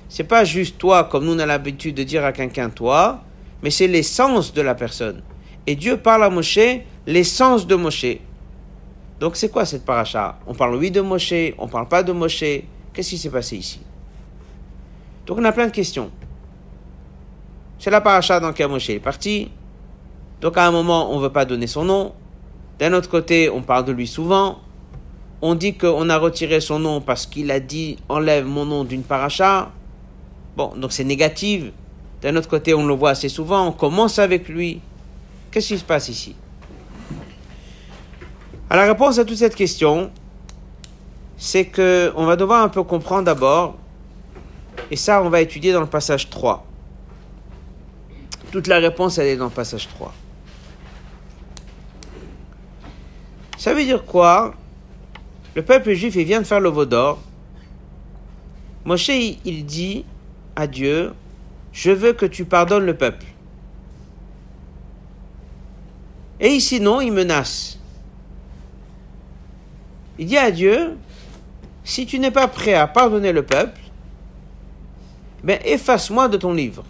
c'est 0.09 0.25
pas 0.25 0.45
juste 0.45 0.79
toi 0.79 1.05
comme 1.05 1.25
nous 1.25 1.35
on 1.35 1.39
a 1.39 1.47
l'habitude 1.47 1.95
de 1.95 2.03
dire 2.03 2.25
à 2.25 2.33
quelqu'un 2.33 2.71
toi, 2.71 3.23
mais 3.63 3.71
c'est 3.71 3.87
l'essence 3.87 4.53
de 4.53 4.63
la 4.63 4.75
personne. 4.75 5.23
Et 5.67 5.77
Dieu 5.77 5.99
parle 5.99 6.25
à 6.25 6.31
Moshe 6.31 6.59
l'essence 7.07 7.67
de 7.67 7.75
Moshe. 7.75 8.19
Donc 9.21 9.37
c'est 9.37 9.51
quoi 9.51 9.65
cette 9.65 9.85
paracha? 9.85 10.39
On 10.47 10.55
parle 10.55 10.77
oui 10.77 10.91
de 10.91 11.01
Moshe, 11.01 11.55
on 11.59 11.69
parle 11.69 11.89
pas 11.89 12.03
de 12.03 12.13
Moshe. 12.13 12.45
Qu'est-ce 12.93 13.11
qui 13.11 13.19
s'est 13.19 13.31
passé 13.31 13.57
ici? 13.57 13.81
Donc 15.29 15.39
on 15.39 15.45
a 15.45 15.53
plein 15.53 15.67
de 15.67 15.73
questions. 15.73 16.11
C'est 17.79 17.91
la 17.91 18.01
paracha 18.01 18.41
dans 18.41 18.49
laquelle 18.49 18.69
Moshe 18.69 18.89
est 18.89 18.99
parti. 18.99 19.51
Donc 20.41 20.57
à 20.57 20.67
un 20.67 20.71
moment, 20.71 21.13
on 21.13 21.19
ne 21.19 21.23
veut 21.23 21.31
pas 21.31 21.45
donner 21.45 21.67
son 21.67 21.85
nom. 21.85 22.13
D'un 22.79 22.95
autre 22.95 23.11
côté, 23.11 23.51
on 23.51 23.61
parle 23.61 23.85
de 23.85 23.93
lui 23.93 24.07
souvent. 24.07 24.59
On 25.43 25.55
dit 25.55 25.75
qu'on 25.75 26.09
a 26.09 26.17
retiré 26.17 26.61
son 26.61 26.79
nom 26.79 27.03
parce 27.03 27.27
qu'il 27.27 27.51
a 27.51 27.61
dit 27.61 27.99
enlève 28.09 28.47
mon 28.47 28.65
nom 28.65 28.85
d'une 28.85 29.03
paracha. 29.03 29.71
Bon, 30.57 30.73
donc 30.75 30.93
c'est 30.93 31.05
négatif. 31.05 31.65
D'un 32.23 32.35
autre 32.35 32.49
côté, 32.49 32.73
on 32.73 32.87
le 32.87 32.95
voit 32.95 33.11
assez 33.11 33.29
souvent. 33.29 33.67
On 33.67 33.73
commence 33.73 34.19
avec 34.19 34.49
lui. 34.49 34.81
Qu'est-ce 35.51 35.69
qui 35.69 35.79
se 35.79 35.85
passe 35.85 36.09
ici? 36.09 36.35
À 38.71 38.77
la 38.77 38.87
réponse 38.87 39.19
à 39.19 39.27
toute 39.27 39.37
cette 39.37 39.55
question, 39.55 40.11
c'est 41.37 41.67
que 41.67 42.13
on 42.17 42.25
va 42.25 42.37
devoir 42.37 42.63
un 42.63 42.69
peu 42.69 42.83
comprendre 42.83 43.25
d'abord, 43.25 43.77
et 44.91 44.97
ça, 44.97 45.23
on 45.23 45.29
va 45.29 45.41
étudier 45.41 45.73
dans 45.73 45.81
le 45.81 45.87
passage 45.87 46.31
3. 46.31 46.67
Toute 48.51 48.67
la 48.67 48.79
réponse, 48.79 49.19
elle 49.19 49.27
est 49.27 49.37
dans 49.37 49.45
le 49.45 49.51
passage 49.51 49.89
3. 49.89 50.15
Ça 53.59 53.75
veut 53.75 53.85
dire 53.85 54.05
quoi? 54.05 54.55
Le 55.55 55.63
peuple 55.63 55.93
juif, 55.93 56.15
il 56.15 56.25
vient 56.25 56.41
de 56.41 56.47
faire 56.47 56.61
le 56.61 56.69
veau 56.69 56.87
d'or. 56.87 57.21
Moshe, 58.85 59.09
il 59.09 59.67
dit 59.67 60.05
à 60.57 60.67
Dieu, 60.67 61.13
je 61.73 61.91
veux 61.91 62.13
que 62.13 62.27
tu 62.27 62.45
pardonnes 62.45 62.87
le 62.87 62.97
peuple. 62.97 63.27
Et 66.41 66.61
sinon, 66.61 67.01
il 67.01 67.13
menace. 67.13 67.79
Il 70.19 70.27
dit 70.27 70.39
à 70.39 70.51
Dieu, 70.51 70.97
si 71.85 72.07
tu 72.07 72.19
n'es 72.19 72.31
pas 72.31 72.49
prêt 72.49 72.75
à 72.75 72.87
pardonner 72.87 73.33
le 73.33 73.43
peuple, 73.45 73.81
ben 75.43 75.59
efface-moi 75.65 76.29
de 76.29 76.37
ton 76.37 76.53
livre. 76.53 76.85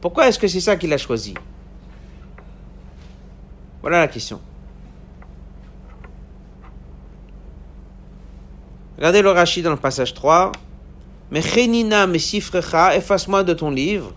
Pourquoi 0.00 0.28
est-ce 0.28 0.38
que 0.38 0.48
c'est 0.48 0.60
ça 0.60 0.76
qu'il 0.76 0.92
a 0.92 0.98
choisi? 0.98 1.34
Voilà 3.82 4.00
la 4.00 4.08
question. 4.08 4.40
Regardez 8.96 9.22
le 9.22 9.30
Rashi 9.30 9.62
dans 9.62 9.70
le 9.70 9.76
passage 9.76 10.14
3. 10.14 10.52
Mechenina 11.30 12.06
mesifrecha, 12.06 12.96
efface-moi 12.96 13.44
de 13.44 13.54
ton 13.54 13.70
livre. 13.70 14.12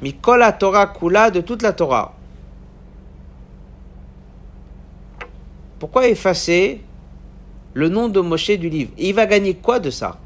Mikola 0.00 0.52
Torah 0.52 0.86
kula, 0.88 1.30
de 1.30 1.40
toute 1.40 1.62
la 1.62 1.72
Torah. 1.72 2.14
Pourquoi 5.78 6.08
effacer 6.08 6.80
le 7.74 7.88
nom 7.88 8.08
de 8.08 8.20
Moshe 8.20 8.50
du 8.50 8.68
livre. 8.68 8.90
Il 8.98 9.14
va 9.14 9.26
gagner 9.26 9.54
quoi 9.54 9.78
de 9.78 9.90
ça? 9.90 10.18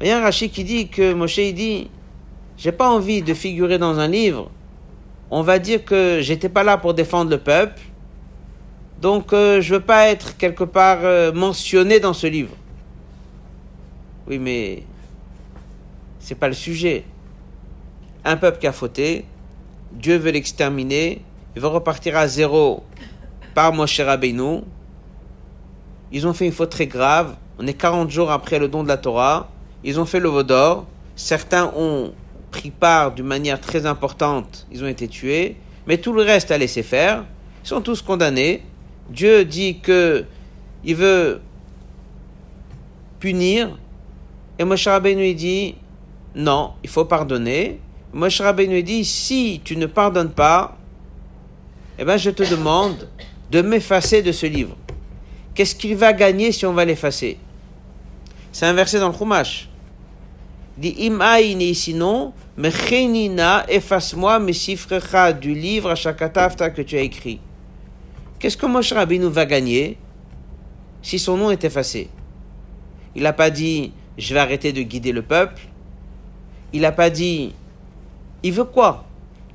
Un 0.00 0.20
Rashi 0.20 0.50
qui 0.50 0.64
dit 0.64 0.88
que 0.88 1.12
Moshe 1.12 1.38
il 1.38 1.54
dit 1.54 1.90
J'ai 2.56 2.72
pas 2.72 2.88
envie 2.88 3.22
de 3.22 3.34
figurer 3.34 3.78
dans 3.78 3.98
un 3.98 4.08
livre. 4.08 4.50
On 5.30 5.42
va 5.42 5.58
dire 5.58 5.84
que 5.84 6.20
j'étais 6.22 6.48
pas 6.48 6.62
là 6.62 6.78
pour 6.78 6.94
défendre 6.94 7.30
le 7.30 7.38
peuple, 7.38 7.80
donc 9.00 9.32
euh, 9.32 9.60
je 9.60 9.74
veux 9.74 9.80
pas 9.80 10.08
être 10.08 10.36
quelque 10.38 10.64
part 10.64 11.00
euh, 11.02 11.32
mentionné 11.32 12.00
dans 12.00 12.14
ce 12.14 12.26
livre. 12.26 12.54
Oui, 14.26 14.38
mais 14.38 14.84
c'est 16.18 16.34
pas 16.34 16.48
le 16.48 16.54
sujet. 16.54 17.04
Un 18.24 18.36
peuple 18.36 18.58
qui 18.58 18.66
a 18.66 18.72
fauté, 18.72 19.24
Dieu 19.92 20.16
veut 20.16 20.30
l'exterminer, 20.30 21.22
il 21.54 21.62
va 21.62 21.68
repartir 21.68 22.16
à 22.16 22.26
zéro 22.26 22.82
par 23.58 23.72
Moshe 23.72 23.98
Rabbeinu. 23.98 24.60
Ils 26.12 26.28
ont 26.28 26.32
fait 26.32 26.46
une 26.46 26.52
faute 26.52 26.70
très 26.70 26.86
grave. 26.86 27.34
On 27.58 27.66
est 27.66 27.74
40 27.74 28.08
jours 28.08 28.30
après 28.30 28.60
le 28.60 28.68
don 28.68 28.84
de 28.84 28.88
la 28.88 28.98
Torah. 28.98 29.50
Ils 29.82 29.98
ont 29.98 30.04
fait 30.04 30.20
le 30.20 30.28
Vaudor. 30.28 30.86
Certains 31.16 31.72
ont 31.76 32.12
pris 32.52 32.70
part 32.70 33.10
d'une 33.10 33.26
manière 33.26 33.60
très 33.60 33.84
importante, 33.84 34.64
ils 34.70 34.84
ont 34.84 34.86
été 34.86 35.08
tués, 35.08 35.56
mais 35.88 35.98
tout 35.98 36.12
le 36.12 36.22
reste 36.22 36.52
à 36.52 36.56
laisser 36.56 36.84
faire. 36.84 37.24
Ils 37.64 37.66
sont 37.66 37.80
tous 37.80 38.00
condamnés. 38.00 38.62
Dieu 39.10 39.44
dit 39.44 39.80
que 39.80 40.24
il 40.84 40.94
veut 40.94 41.40
punir. 43.18 43.76
Et 44.60 44.62
Moshe 44.62 44.86
Rabbeinu 44.86 45.34
dit 45.34 45.74
non, 46.36 46.74
il 46.84 46.90
faut 46.90 47.06
pardonner. 47.06 47.80
Moshe 48.12 48.40
Rabbeinu 48.40 48.84
dit 48.84 49.04
si 49.04 49.60
tu 49.64 49.76
ne 49.76 49.86
pardonnes 49.86 50.30
pas, 50.30 50.76
eh 51.98 52.04
ben 52.04 52.18
je 52.18 52.30
te 52.30 52.48
demande 52.48 53.08
de 53.50 53.62
m'effacer 53.62 54.22
de 54.22 54.32
ce 54.32 54.46
livre. 54.46 54.76
Qu'est-ce 55.54 55.74
qu'il 55.74 55.96
va 55.96 56.12
gagner 56.12 56.52
si 56.52 56.66
on 56.66 56.72
va 56.72 56.84
l'effacer? 56.84 57.38
C'est 58.52 58.66
un 58.66 58.72
verset 58.72 59.00
dans 59.00 59.08
le 59.08 59.14
Chumash. 59.14 59.68
Dit 60.76 60.94
Im 61.00 61.74
sinon, 61.74 62.32
mechenina, 62.56 63.64
efface-moi 63.68 64.38
mes 64.38 64.52
sifrecha 64.52 65.32
du 65.32 65.52
livre 65.52 65.90
à 65.90 65.94
Shakatafta 65.96 66.70
que 66.70 66.82
tu 66.82 66.96
as 66.96 67.00
écrit. 67.00 67.40
Qu'est-ce 68.38 68.56
que 68.56 68.66
Moshe 68.66 68.92
Rabbeinu 68.92 69.26
va 69.26 69.44
gagner 69.44 69.98
si 71.02 71.18
son 71.18 71.36
nom 71.36 71.50
est 71.50 71.64
effacé? 71.64 72.08
Il 73.16 73.24
n'a 73.24 73.32
pas 73.32 73.50
dit 73.50 73.92
je 74.16 74.32
vais 74.34 74.40
arrêter 74.40 74.72
de 74.72 74.82
guider 74.82 75.10
le 75.10 75.22
peuple. 75.22 75.62
Il 76.72 76.82
n'a 76.82 76.92
pas 76.92 77.10
dit 77.10 77.52
il 78.44 78.52
veut 78.52 78.64
quoi? 78.64 79.04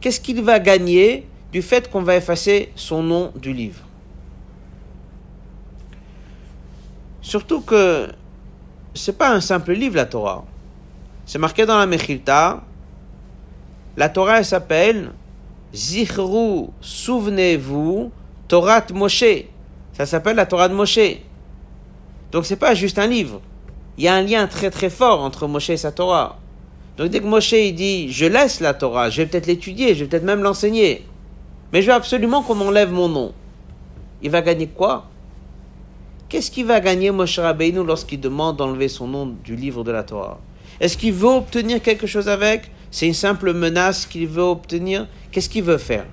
Qu'est-ce 0.01 0.19
qu'il 0.19 0.41
va 0.41 0.59
gagner 0.59 1.25
du 1.53 1.61
fait 1.61 1.89
qu'on 1.89 2.01
va 2.01 2.15
effacer 2.15 2.71
son 2.75 3.03
nom 3.03 3.31
du 3.35 3.53
livre 3.53 3.79
Surtout 7.21 7.61
que 7.61 8.09
c'est 8.93 9.17
pas 9.17 9.31
un 9.31 9.39
simple 9.39 9.71
livre 9.71 9.95
la 9.95 10.05
Torah. 10.05 10.43
C'est 11.25 11.39
marqué 11.39 11.65
dans 11.65 11.77
la 11.77 11.85
Mechilta. 11.85 12.61
La 13.95 14.09
Torah 14.09 14.39
elle 14.39 14.45
s'appelle 14.45 15.11
Zichru, 15.73 16.67
souvenez-vous, 16.81 18.11
Torah 18.47 18.83
Moshe. 18.93 19.45
Ça 19.93 20.05
s'appelle 20.05 20.35
la 20.35 20.45
Torah 20.45 20.67
de 20.67 20.73
Moshe. 20.73 21.21
Donc 22.31 22.45
c'est 22.45 22.57
pas 22.57 22.75
juste 22.75 22.99
un 22.99 23.07
livre. 23.07 23.39
Il 23.97 24.03
y 24.03 24.07
a 24.07 24.15
un 24.15 24.23
lien 24.23 24.47
très 24.47 24.69
très 24.69 24.89
fort 24.89 25.21
entre 25.21 25.47
Moshe 25.47 25.69
et 25.69 25.77
sa 25.77 25.91
Torah. 25.91 26.39
Donc 26.97 27.09
dès 27.09 27.19
que 27.19 27.25
Moshe 27.25 27.53
il 27.53 27.73
dit 27.73 28.11
je 28.11 28.25
laisse 28.25 28.59
la 28.59 28.73
Torah, 28.73 29.09
je 29.09 29.21
vais 29.21 29.27
peut-être 29.27 29.47
l'étudier, 29.47 29.95
je 29.95 30.03
vais 30.03 30.09
peut-être 30.09 30.25
même 30.25 30.43
l'enseigner, 30.43 31.05
mais 31.73 31.81
je 31.81 31.87
veux 31.87 31.93
absolument 31.93 32.43
qu'on 32.43 32.53
m'enlève 32.53 32.91
mon 32.91 33.09
nom. 33.09 33.33
Il 34.21 34.29
va 34.29 34.41
gagner 34.41 34.67
quoi? 34.67 35.09
Qu'est-ce 36.29 36.51
qu'il 36.51 36.65
va 36.65 36.79
gagner 36.79 37.09
Moshe 37.09 37.39
Rabbeinu 37.39 37.83
lorsqu'il 37.83 38.19
demande 38.19 38.57
d'enlever 38.57 38.87
son 38.87 39.07
nom 39.07 39.25
du 39.25 39.55
livre 39.55 39.83
de 39.83 39.91
la 39.91 40.03
Torah? 40.03 40.39
Est-ce 40.79 40.95
qu'il 40.95 41.13
veut 41.13 41.29
obtenir 41.29 41.81
quelque 41.81 42.05
chose 42.07 42.29
avec? 42.29 42.71
C'est 42.91 43.07
une 43.07 43.13
simple 43.15 43.53
menace 43.53 44.05
qu'il 44.05 44.27
veut 44.27 44.43
obtenir 44.43 45.07
Qu'est-ce 45.31 45.49
qu'il 45.49 45.63
veut 45.63 45.79
faire? 45.79 46.05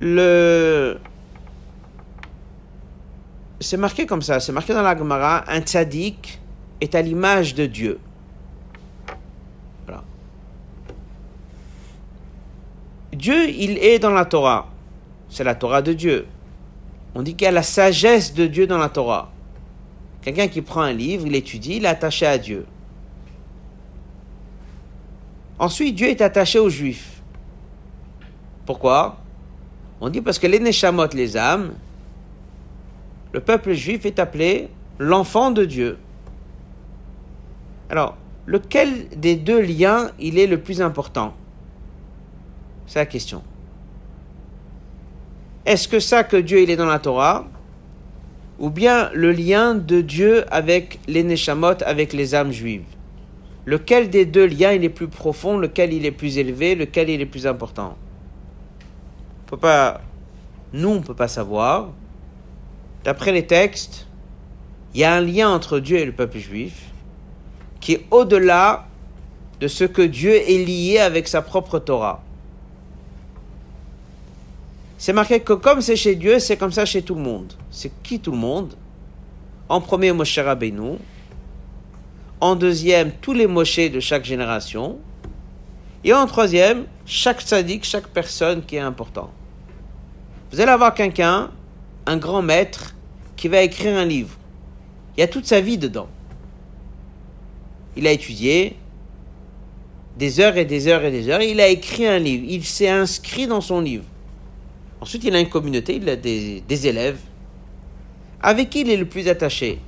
Le 0.00 0.98
c'est 3.60 3.78
marqué 3.78 4.04
comme 4.04 4.20
ça, 4.20 4.40
c'est 4.40 4.52
marqué 4.52 4.74
dans 4.74 4.82
la 4.82 4.96
Gemara, 4.96 5.50
un 5.50 5.60
tzaddik 5.60 6.38
est 6.80 6.94
à 6.94 7.00
l'image 7.00 7.54
de 7.54 7.66
Dieu. 7.66 7.98
Dieu, 13.16 13.48
il 13.48 13.78
est 13.78 13.98
dans 13.98 14.10
la 14.10 14.24
Torah. 14.24 14.68
C'est 15.28 15.44
la 15.44 15.54
Torah 15.54 15.82
de 15.82 15.92
Dieu. 15.92 16.26
On 17.14 17.22
dit 17.22 17.34
qu'il 17.34 17.44
y 17.44 17.48
a 17.48 17.52
la 17.52 17.62
sagesse 17.62 18.34
de 18.34 18.46
Dieu 18.46 18.66
dans 18.66 18.78
la 18.78 18.88
Torah. 18.88 19.30
Quelqu'un 20.22 20.48
qui 20.48 20.62
prend 20.62 20.82
un 20.82 20.92
livre, 20.92 21.26
il 21.26 21.34
étudie, 21.34 21.76
il 21.76 21.84
est 21.84 21.88
attaché 21.88 22.26
à 22.26 22.38
Dieu. 22.38 22.66
Ensuite, 25.58 25.94
Dieu 25.94 26.08
est 26.08 26.20
attaché 26.20 26.58
aux 26.58 26.70
Juifs. 26.70 27.22
Pourquoi? 28.66 29.18
On 30.00 30.08
dit 30.08 30.20
parce 30.20 30.38
que 30.38 30.46
les 30.46 30.58
Neshamot, 30.58 31.08
les 31.14 31.36
âmes, 31.36 31.74
le 33.32 33.40
peuple 33.40 33.72
juif 33.72 34.06
est 34.06 34.18
appelé 34.18 34.68
l'enfant 34.98 35.50
de 35.50 35.64
Dieu. 35.64 35.98
Alors, 37.90 38.16
lequel 38.46 39.08
des 39.16 39.36
deux 39.36 39.60
liens 39.60 40.10
il 40.18 40.38
est 40.38 40.46
le 40.46 40.60
plus 40.60 40.80
important? 40.80 41.34
C'est 42.86 42.98
la 42.98 43.06
question. 43.06 43.42
Est-ce 45.66 45.88
que 45.88 46.00
ça 46.00 46.24
que 46.24 46.36
Dieu 46.36 46.62
il 46.62 46.70
est 46.70 46.76
dans 46.76 46.86
la 46.86 46.98
Torah 46.98 47.46
ou 48.58 48.70
bien 48.70 49.10
le 49.14 49.32
lien 49.32 49.74
de 49.74 50.00
Dieu 50.00 50.44
avec 50.52 51.00
les 51.08 51.22
Neshamot, 51.22 51.82
avec 51.84 52.12
les 52.12 52.34
âmes 52.34 52.52
juives? 52.52 52.84
Lequel 53.66 54.10
des 54.10 54.26
deux 54.26 54.46
liens 54.46 54.72
il 54.72 54.84
est 54.84 54.90
plus 54.90 55.08
profond, 55.08 55.56
lequel 55.56 55.92
il 55.92 56.04
est 56.04 56.10
plus 56.10 56.36
élevé, 56.36 56.74
lequel 56.74 57.08
il 57.08 57.20
est 57.20 57.26
plus 57.26 57.46
important? 57.46 57.96
On 59.42 59.50
peut 59.50 59.56
pas, 59.56 60.02
Nous, 60.72 60.88
on 60.88 60.96
ne 60.96 61.02
peut 61.02 61.14
pas 61.14 61.28
savoir, 61.28 61.88
D'après 63.04 63.32
les 63.32 63.46
textes, 63.46 64.06
il 64.94 65.00
y 65.00 65.04
a 65.04 65.12
un 65.12 65.20
lien 65.20 65.50
entre 65.50 65.78
Dieu 65.78 65.98
et 65.98 66.06
le 66.06 66.12
peuple 66.12 66.38
juif 66.38 66.90
qui 67.78 67.92
est 67.92 68.06
au-delà 68.10 68.86
de 69.60 69.68
ce 69.68 69.84
que 69.84 70.00
Dieu 70.00 70.32
est 70.32 70.64
lié 70.64 70.98
avec 70.98 71.28
sa 71.28 71.42
propre 71.42 71.78
Torah. 71.78 72.23
C'est 75.04 75.12
marqué 75.12 75.40
que 75.40 75.52
comme 75.52 75.82
c'est 75.82 75.96
chez 75.96 76.14
Dieu, 76.14 76.38
c'est 76.38 76.56
comme 76.56 76.72
ça 76.72 76.86
chez 76.86 77.02
tout 77.02 77.14
le 77.14 77.20
monde. 77.20 77.52
C'est 77.70 77.92
qui 78.02 78.20
tout 78.20 78.30
le 78.30 78.38
monde? 78.38 78.72
En 79.68 79.82
premier, 79.82 80.12
Moshe 80.12 80.38
Rabbeinu. 80.38 80.96
En 82.40 82.56
deuxième, 82.56 83.12
tous 83.20 83.34
les 83.34 83.46
Moshe 83.46 83.90
de 83.90 84.00
chaque 84.00 84.24
génération. 84.24 84.98
Et 86.04 86.14
en 86.14 86.24
troisième, 86.24 86.86
chaque 87.04 87.42
sadique, 87.42 87.84
chaque 87.84 88.08
personne 88.08 88.64
qui 88.64 88.76
est 88.76 88.80
important. 88.80 89.30
Vous 90.50 90.62
allez 90.62 90.72
avoir 90.72 90.94
quelqu'un, 90.94 91.50
un 92.06 92.16
grand 92.16 92.40
maître, 92.40 92.94
qui 93.36 93.48
va 93.48 93.60
écrire 93.60 93.98
un 93.98 94.06
livre. 94.06 94.38
Il 95.18 95.20
y 95.20 95.22
a 95.22 95.28
toute 95.28 95.44
sa 95.44 95.60
vie 95.60 95.76
dedans. 95.76 96.08
Il 97.94 98.06
a 98.06 98.10
étudié 98.10 98.78
des 100.16 100.40
heures 100.40 100.56
et 100.56 100.64
des 100.64 100.88
heures 100.88 101.04
et 101.04 101.10
des 101.10 101.28
heures. 101.28 101.42
il 101.42 101.60
a 101.60 101.68
écrit 101.68 102.06
un 102.06 102.18
livre. 102.18 102.46
Il 102.48 102.64
s'est 102.64 102.88
inscrit 102.88 103.46
dans 103.46 103.60
son 103.60 103.82
livre. 103.82 104.04
Ensuite, 105.00 105.24
il 105.24 105.34
a 105.34 105.40
une 105.40 105.48
communauté, 105.48 105.96
il 105.96 106.08
a 106.08 106.16
des, 106.16 106.86
élèves. 106.86 107.18
Avec 108.40 108.70
qui 108.70 108.80
il 108.82 108.90
est 108.90 108.96
le 108.96 109.06
plus 109.06 109.28
attaché? 109.28 109.78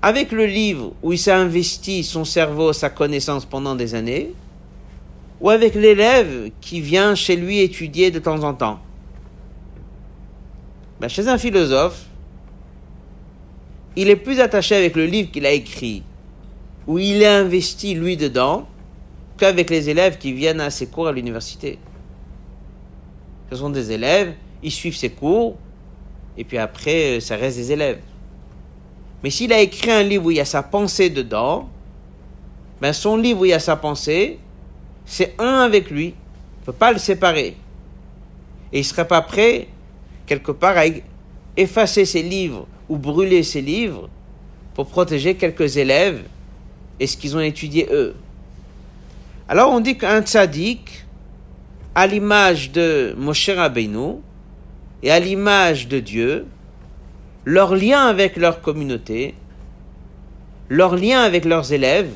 Avec 0.00 0.32
le 0.32 0.46
livre 0.46 0.92
où 1.02 1.12
il 1.12 1.18
s'est 1.18 1.32
investi 1.32 2.02
son 2.02 2.24
cerveau, 2.24 2.72
sa 2.72 2.90
connaissance 2.90 3.44
pendant 3.44 3.76
des 3.76 3.94
années 3.94 4.32
Ou 5.40 5.50
avec 5.50 5.74
l'élève 5.76 6.50
qui 6.60 6.80
vient 6.80 7.14
chez 7.14 7.36
lui 7.36 7.60
étudier 7.60 8.10
de 8.10 8.18
temps 8.18 8.42
en 8.42 8.54
temps? 8.54 8.80
Ben, 11.00 11.08
chez 11.08 11.28
un 11.28 11.38
philosophe, 11.38 12.06
il 13.96 14.08
est 14.08 14.16
plus 14.16 14.40
attaché 14.40 14.74
avec 14.74 14.96
le 14.96 15.04
livre 15.04 15.30
qu'il 15.30 15.44
a 15.46 15.50
écrit, 15.50 16.02
où 16.86 16.98
il 16.98 17.22
est 17.22 17.26
investi 17.26 17.94
lui 17.94 18.16
dedans, 18.16 18.66
qu'avec 19.36 19.70
les 19.70 19.90
élèves 19.90 20.18
qui 20.18 20.32
viennent 20.32 20.60
à 20.60 20.70
ses 20.70 20.86
cours 20.86 21.08
à 21.08 21.12
l'université. 21.12 21.78
Ce 23.52 23.58
sont 23.58 23.68
des 23.68 23.92
élèves, 23.92 24.32
ils 24.62 24.70
suivent 24.70 24.96
ses 24.96 25.10
cours, 25.10 25.58
et 26.38 26.44
puis 26.44 26.56
après, 26.56 27.20
ça 27.20 27.36
reste 27.36 27.58
des 27.58 27.70
élèves. 27.70 27.98
Mais 29.22 29.28
s'il 29.28 29.52
a 29.52 29.60
écrit 29.60 29.90
un 29.90 30.02
livre 30.02 30.24
où 30.24 30.30
il 30.30 30.38
y 30.38 30.40
a 30.40 30.46
sa 30.46 30.62
pensée 30.62 31.10
dedans, 31.10 31.68
ben 32.80 32.94
son 32.94 33.18
livre 33.18 33.40
où 33.40 33.44
il 33.44 33.50
y 33.50 33.52
a 33.52 33.58
sa 33.58 33.76
pensée, 33.76 34.38
c'est 35.04 35.34
un 35.38 35.58
avec 35.58 35.90
lui. 35.90 36.14
On 36.14 36.60
ne 36.60 36.64
peut 36.64 36.72
pas 36.72 36.92
le 36.92 36.98
séparer. 36.98 37.54
Et 38.72 38.78
il 38.78 38.78
ne 38.78 38.84
serait 38.84 39.06
pas 39.06 39.20
prêt 39.20 39.68
quelque 40.24 40.52
part 40.52 40.78
à 40.78 40.84
effacer 41.54 42.06
ses 42.06 42.22
livres 42.22 42.66
ou 42.88 42.96
brûler 42.96 43.42
ses 43.42 43.60
livres 43.60 44.08
pour 44.72 44.86
protéger 44.86 45.34
quelques 45.34 45.76
élèves 45.76 46.22
et 46.98 47.06
ce 47.06 47.18
qu'ils 47.18 47.36
ont 47.36 47.40
étudié 47.40 47.86
eux. 47.92 48.16
Alors 49.46 49.70
on 49.70 49.80
dit 49.80 49.98
qu'un 49.98 50.22
tzaddik, 50.22 51.01
à 51.94 52.06
l'image 52.06 52.72
de 52.72 53.14
Moshe 53.18 53.50
Rabbeinu 53.50 54.16
et 55.02 55.10
à 55.10 55.20
l'image 55.20 55.88
de 55.88 56.00
Dieu, 56.00 56.46
leur 57.44 57.74
lien 57.74 58.06
avec 58.06 58.36
leur 58.36 58.60
communauté, 58.60 59.34
leur 60.68 60.96
lien 60.96 61.20
avec 61.20 61.44
leurs 61.44 61.72
élèves, 61.72 62.12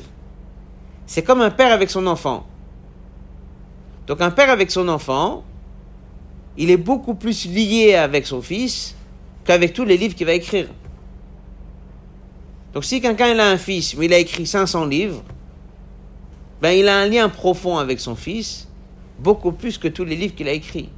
c'est 1.05 1.21
comme 1.23 1.41
un 1.41 1.51
père 1.51 1.71
avec 1.71 1.89
son 1.89 2.07
enfant. 2.07 2.45
Donc 4.07 4.21
un 4.21 4.31
père 4.31 4.49
avec 4.49 4.71
son 4.71 4.87
enfant, 4.87 5.43
il 6.57 6.71
est 6.71 6.77
beaucoup 6.77 7.13
plus 7.13 7.45
lié 7.45 7.95
avec 7.95 8.25
son 8.25 8.41
fils 8.41 8.95
qu'avec 9.45 9.73
tous 9.73 9.85
les 9.85 9.97
livres 9.97 10.15
qu'il 10.15 10.25
va 10.25 10.33
écrire. 10.33 10.67
Donc 12.73 12.83
si 12.83 12.99
quelqu'un 12.99 13.37
a 13.37 13.45
un 13.45 13.57
fils, 13.57 13.95
mais 13.95 14.05
il 14.05 14.13
a 14.13 14.17
écrit 14.17 14.47
500 14.47 14.85
livres, 14.85 15.23
ben 16.61 16.71
il 16.71 16.87
a 16.87 16.97
un 16.97 17.05
lien 17.05 17.29
profond 17.29 17.77
avec 17.77 17.99
son 17.99 18.15
fils, 18.15 18.66
beaucoup 19.19 19.51
plus 19.51 19.77
que 19.77 19.87
tous 19.87 20.05
les 20.05 20.15
livres 20.15 20.35
qu'il 20.35 20.47
a 20.47 20.51
écrits. 20.51 20.89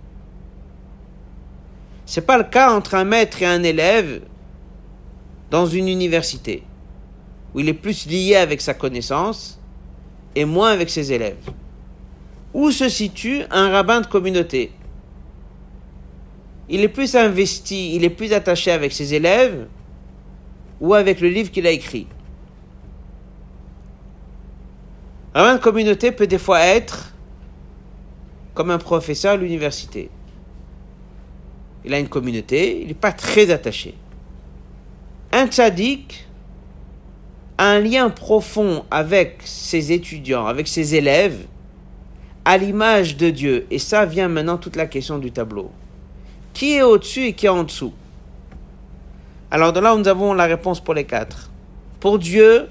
C'est 2.06 2.26
pas 2.26 2.38
le 2.38 2.44
cas 2.44 2.74
entre 2.74 2.96
un 2.96 3.04
maître 3.04 3.42
et 3.42 3.46
un 3.46 3.64
élève 3.64 4.22
dans 5.52 5.66
une 5.66 5.88
université, 5.88 6.64
où 7.54 7.60
il 7.60 7.70
est 7.70 7.74
plus 7.74 8.08
lié 8.08 8.36
avec 8.36 8.62
sa 8.62 8.74
connaissance 8.74 9.60
et 10.36 10.46
moins 10.46 10.72
avec 10.72 10.90
ses 10.90 11.12
élèves. 11.14 11.50
Où 12.54 12.72
se 12.72 12.90
situe 12.90 13.44
un 13.52 13.70
rabbin 13.70 14.02
de 14.02 14.08
communauté? 14.08 14.72
Il 16.68 16.82
est 16.82 16.90
plus 16.90 17.16
investi, 17.16 17.96
il 17.96 18.04
est 18.04 18.10
plus 18.10 18.34
attaché 18.34 18.72
avec 18.72 18.92
ses 18.92 19.14
élèves 19.14 19.68
ou 20.82 20.94
avec 20.94 21.20
le 21.20 21.30
livre 21.30 21.52
qu'il 21.52 21.68
a 21.68 21.72
écrit. 21.72 22.08
Un 25.34 25.44
rabbin 25.44 25.56
de 25.58 25.62
communauté 25.62 26.12
peut 26.12 26.28
des 26.28 26.40
fois 26.40 26.62
être 26.62 27.09
comme 28.60 28.72
un 28.72 28.78
professeur 28.78 29.36
à 29.36 29.38
l'université. 29.38 30.10
Il 31.86 31.94
a 31.94 32.00
une 32.00 32.10
communauté, 32.10 32.82
il 32.82 32.90
n'est 32.90 32.94
pas 32.94 33.14
très 33.14 33.52
attaché. 33.52 33.94
Un 35.32 35.48
tzaddik 35.48 36.28
a 37.58 37.70
un 37.70 37.80
lien 37.80 38.10
profond 38.10 38.84
avec 38.92 39.38
ses 39.46 39.94
étudiants, 39.94 40.46
avec 40.46 40.68
ses 40.68 40.96
élèves, 40.96 41.46
à 42.44 42.58
l'image 42.58 43.16
de 43.16 43.30
Dieu. 43.30 43.66
Et 43.72 43.80
ça 43.80 44.06
vient 44.06 44.28
maintenant 44.28 44.58
toute 44.58 44.76
la 44.76 44.88
question 44.88 45.20
du 45.20 45.32
tableau. 45.32 45.72
Qui 46.52 46.74
est 46.74 46.82
au-dessus 46.82 47.28
et 47.28 47.34
qui 47.34 47.46
est 47.46 47.50
en 47.50 47.64
dessous? 47.64 47.94
Alors 49.52 49.72
de 49.72 49.80
là, 49.80 49.96
nous 49.96 50.10
avons 50.10 50.34
la 50.34 50.48
réponse 50.48 50.82
pour 50.82 50.96
les 50.96 51.06
quatre. 51.06 51.50
Pour 52.02 52.20
Dieu, 52.20 52.68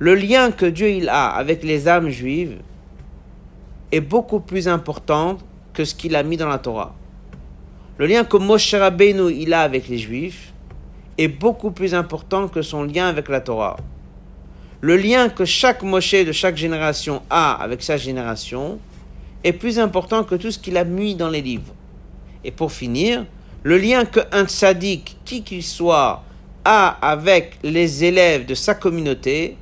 le 0.00 0.16
lien 0.16 0.50
que 0.50 0.66
Dieu 0.66 0.90
il 0.90 1.08
a 1.08 1.28
avec 1.28 1.62
les 1.62 1.86
âmes 1.86 2.08
juives 2.08 2.56
est 3.92 4.00
beaucoup 4.00 4.40
plus 4.40 4.68
important 4.68 5.38
que 5.72 5.84
ce 5.84 5.94
qu'il 5.94 6.16
a 6.16 6.22
mis 6.22 6.36
dans 6.36 6.48
la 6.48 6.58
Torah. 6.58 6.94
Le 7.98 8.06
lien 8.06 8.24
que 8.24 8.36
Moshe 8.36 8.74
Rabbeinu 8.74 9.30
il 9.30 9.52
a 9.52 9.62
avec 9.62 9.88
les 9.88 9.98
juifs 9.98 10.52
est 11.18 11.28
beaucoup 11.28 11.70
plus 11.70 11.94
important 11.94 12.48
que 12.48 12.62
son 12.62 12.84
lien 12.84 13.08
avec 13.08 13.28
la 13.28 13.40
Torah. 13.40 13.76
Le 14.80 14.96
lien 14.96 15.28
que 15.28 15.44
chaque 15.44 15.82
Moshe 15.82 16.24
de 16.24 16.32
chaque 16.32 16.56
génération 16.56 17.22
a 17.28 17.52
avec 17.52 17.82
sa 17.82 17.96
génération 17.96 18.78
est 19.44 19.52
plus 19.52 19.78
important 19.78 20.24
que 20.24 20.34
tout 20.34 20.50
ce 20.50 20.58
qu'il 20.58 20.76
a 20.76 20.84
mis 20.84 21.14
dans 21.14 21.28
les 21.28 21.42
livres. 21.42 21.74
Et 22.44 22.50
pour 22.50 22.72
finir, 22.72 23.26
le 23.62 23.76
lien 23.76 24.06
qu'un 24.06 24.46
tzaddik, 24.46 25.18
qui 25.24 25.42
qu'il 25.42 25.62
soit, 25.62 26.22
a 26.64 26.88
avec 27.06 27.58
les 27.62 28.04
élèves 28.04 28.46
de 28.46 28.54
sa 28.54 28.74
communauté, 28.74 29.56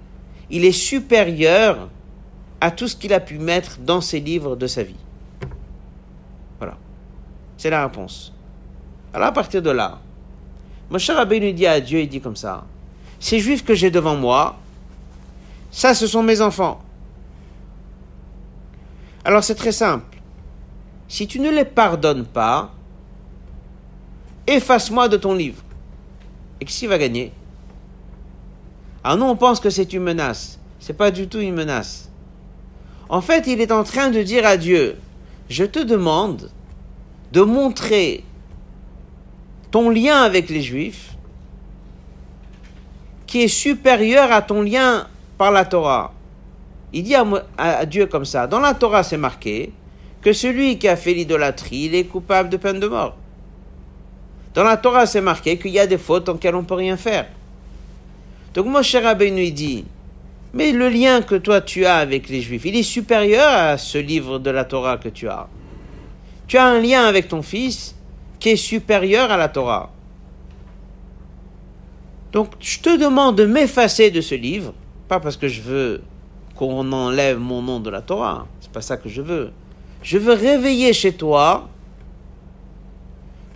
il 0.50 0.64
est 0.64 0.72
supérieur 0.72 1.88
à 2.60 2.70
tout 2.70 2.88
ce 2.88 2.96
qu'il 2.96 3.12
a 3.12 3.20
pu 3.20 3.38
mettre 3.38 3.78
dans 3.78 4.00
ses 4.00 4.20
livres 4.20 4.56
de 4.56 4.66
sa 4.66 4.82
vie. 4.82 4.96
Voilà. 6.58 6.76
C'est 7.56 7.70
la 7.70 7.86
réponse. 7.86 8.32
Alors 9.12 9.28
à 9.28 9.32
partir 9.32 9.62
de 9.62 9.70
là, 9.70 10.00
Moshe 10.90 11.10
Rabbeinu 11.10 11.52
dit 11.52 11.66
à 11.66 11.80
Dieu, 11.80 12.00
il 12.00 12.08
dit 12.08 12.20
comme 12.20 12.36
ça, 12.36 12.64
ces 13.20 13.38
juifs 13.38 13.64
que 13.64 13.74
j'ai 13.74 13.90
devant 13.90 14.16
moi, 14.16 14.56
ça 15.70 15.94
ce 15.94 16.06
sont 16.06 16.22
mes 16.22 16.40
enfants. 16.40 16.80
Alors 19.24 19.44
c'est 19.44 19.54
très 19.54 19.72
simple. 19.72 20.18
Si 21.08 21.26
tu 21.26 21.40
ne 21.40 21.50
les 21.50 21.64
pardonnes 21.64 22.24
pas, 22.24 22.72
efface-moi 24.46 25.08
de 25.08 25.16
ton 25.16 25.34
livre. 25.34 25.62
Et 26.60 26.64
qui 26.64 26.86
va 26.86 26.98
gagner? 26.98 27.32
Alors 29.04 29.18
nous 29.18 29.26
on 29.26 29.36
pense 29.36 29.60
que 29.60 29.70
c'est 29.70 29.92
une 29.92 30.02
menace. 30.02 30.58
C'est 30.80 30.96
pas 30.96 31.10
du 31.10 31.28
tout 31.28 31.38
une 31.38 31.54
menace. 31.54 32.07
En 33.08 33.20
fait, 33.20 33.46
il 33.46 33.60
est 33.60 33.72
en 33.72 33.84
train 33.84 34.10
de 34.10 34.22
dire 34.22 34.46
à 34.46 34.56
Dieu, 34.56 34.96
je 35.48 35.64
te 35.64 35.78
demande 35.78 36.50
de 37.32 37.40
montrer 37.40 38.24
ton 39.70 39.90
lien 39.90 40.22
avec 40.22 40.48
les 40.48 40.62
Juifs 40.62 41.14
qui 43.26 43.42
est 43.42 43.48
supérieur 43.48 44.32
à 44.32 44.42
ton 44.42 44.62
lien 44.62 45.06
par 45.36 45.52
la 45.52 45.64
Torah. 45.64 46.12
Il 46.92 47.02
dit 47.02 47.14
à, 47.14 47.84
Dieu 47.84 48.06
comme 48.06 48.24
ça, 48.24 48.46
dans 48.46 48.60
la 48.60 48.74
Torah 48.74 49.02
c'est 49.02 49.18
marqué 49.18 49.72
que 50.22 50.32
celui 50.32 50.78
qui 50.78 50.88
a 50.88 50.96
fait 50.96 51.12
l'idolâtrie, 51.12 51.84
il 51.84 51.94
est 51.94 52.04
coupable 52.04 52.48
de 52.48 52.56
peine 52.56 52.80
de 52.80 52.88
mort. 52.88 53.16
Dans 54.54 54.64
la 54.64 54.78
Torah 54.78 55.04
c'est 55.04 55.20
marqué 55.20 55.58
qu'il 55.58 55.70
y 55.70 55.78
a 55.78 55.86
des 55.86 55.98
fautes 55.98 56.28
en 56.30 56.38
on 56.42 56.52
ne 56.52 56.62
peut 56.62 56.74
rien 56.74 56.96
faire. 56.96 57.26
Donc 58.54 58.66
Moshe 58.66 58.96
Rabbeinu 58.96 59.50
dit, 59.50 59.84
mais 60.52 60.72
le 60.72 60.88
lien 60.88 61.22
que 61.22 61.34
toi 61.34 61.60
tu 61.60 61.84
as 61.84 61.96
avec 61.96 62.28
les 62.28 62.40
Juifs, 62.40 62.64
il 62.64 62.76
est 62.76 62.82
supérieur 62.82 63.48
à 63.48 63.78
ce 63.78 63.98
livre 63.98 64.38
de 64.38 64.50
la 64.50 64.64
Torah 64.64 64.96
que 64.96 65.08
tu 65.08 65.28
as. 65.28 65.48
Tu 66.46 66.56
as 66.56 66.64
un 66.64 66.80
lien 66.80 67.04
avec 67.04 67.28
ton 67.28 67.42
fils 67.42 67.94
qui 68.40 68.50
est 68.50 68.56
supérieur 68.56 69.30
à 69.30 69.36
la 69.36 69.48
Torah. 69.48 69.92
Donc 72.32 72.52
je 72.60 72.78
te 72.80 72.96
demande 72.96 73.36
de 73.36 73.44
m'effacer 73.44 74.10
de 74.10 74.20
ce 74.20 74.34
livre, 74.34 74.74
pas 75.08 75.20
parce 75.20 75.36
que 75.36 75.48
je 75.48 75.60
veux 75.60 76.02
qu'on 76.54 76.92
enlève 76.92 77.38
mon 77.38 77.62
nom 77.62 77.80
de 77.80 77.90
la 77.90 78.00
Torah, 78.00 78.46
c'est 78.60 78.72
pas 78.72 78.80
ça 78.80 78.96
que 78.96 79.08
je 79.08 79.22
veux. 79.22 79.52
Je 80.02 80.18
veux 80.18 80.32
réveiller 80.32 80.92
chez 80.92 81.12
toi 81.12 81.68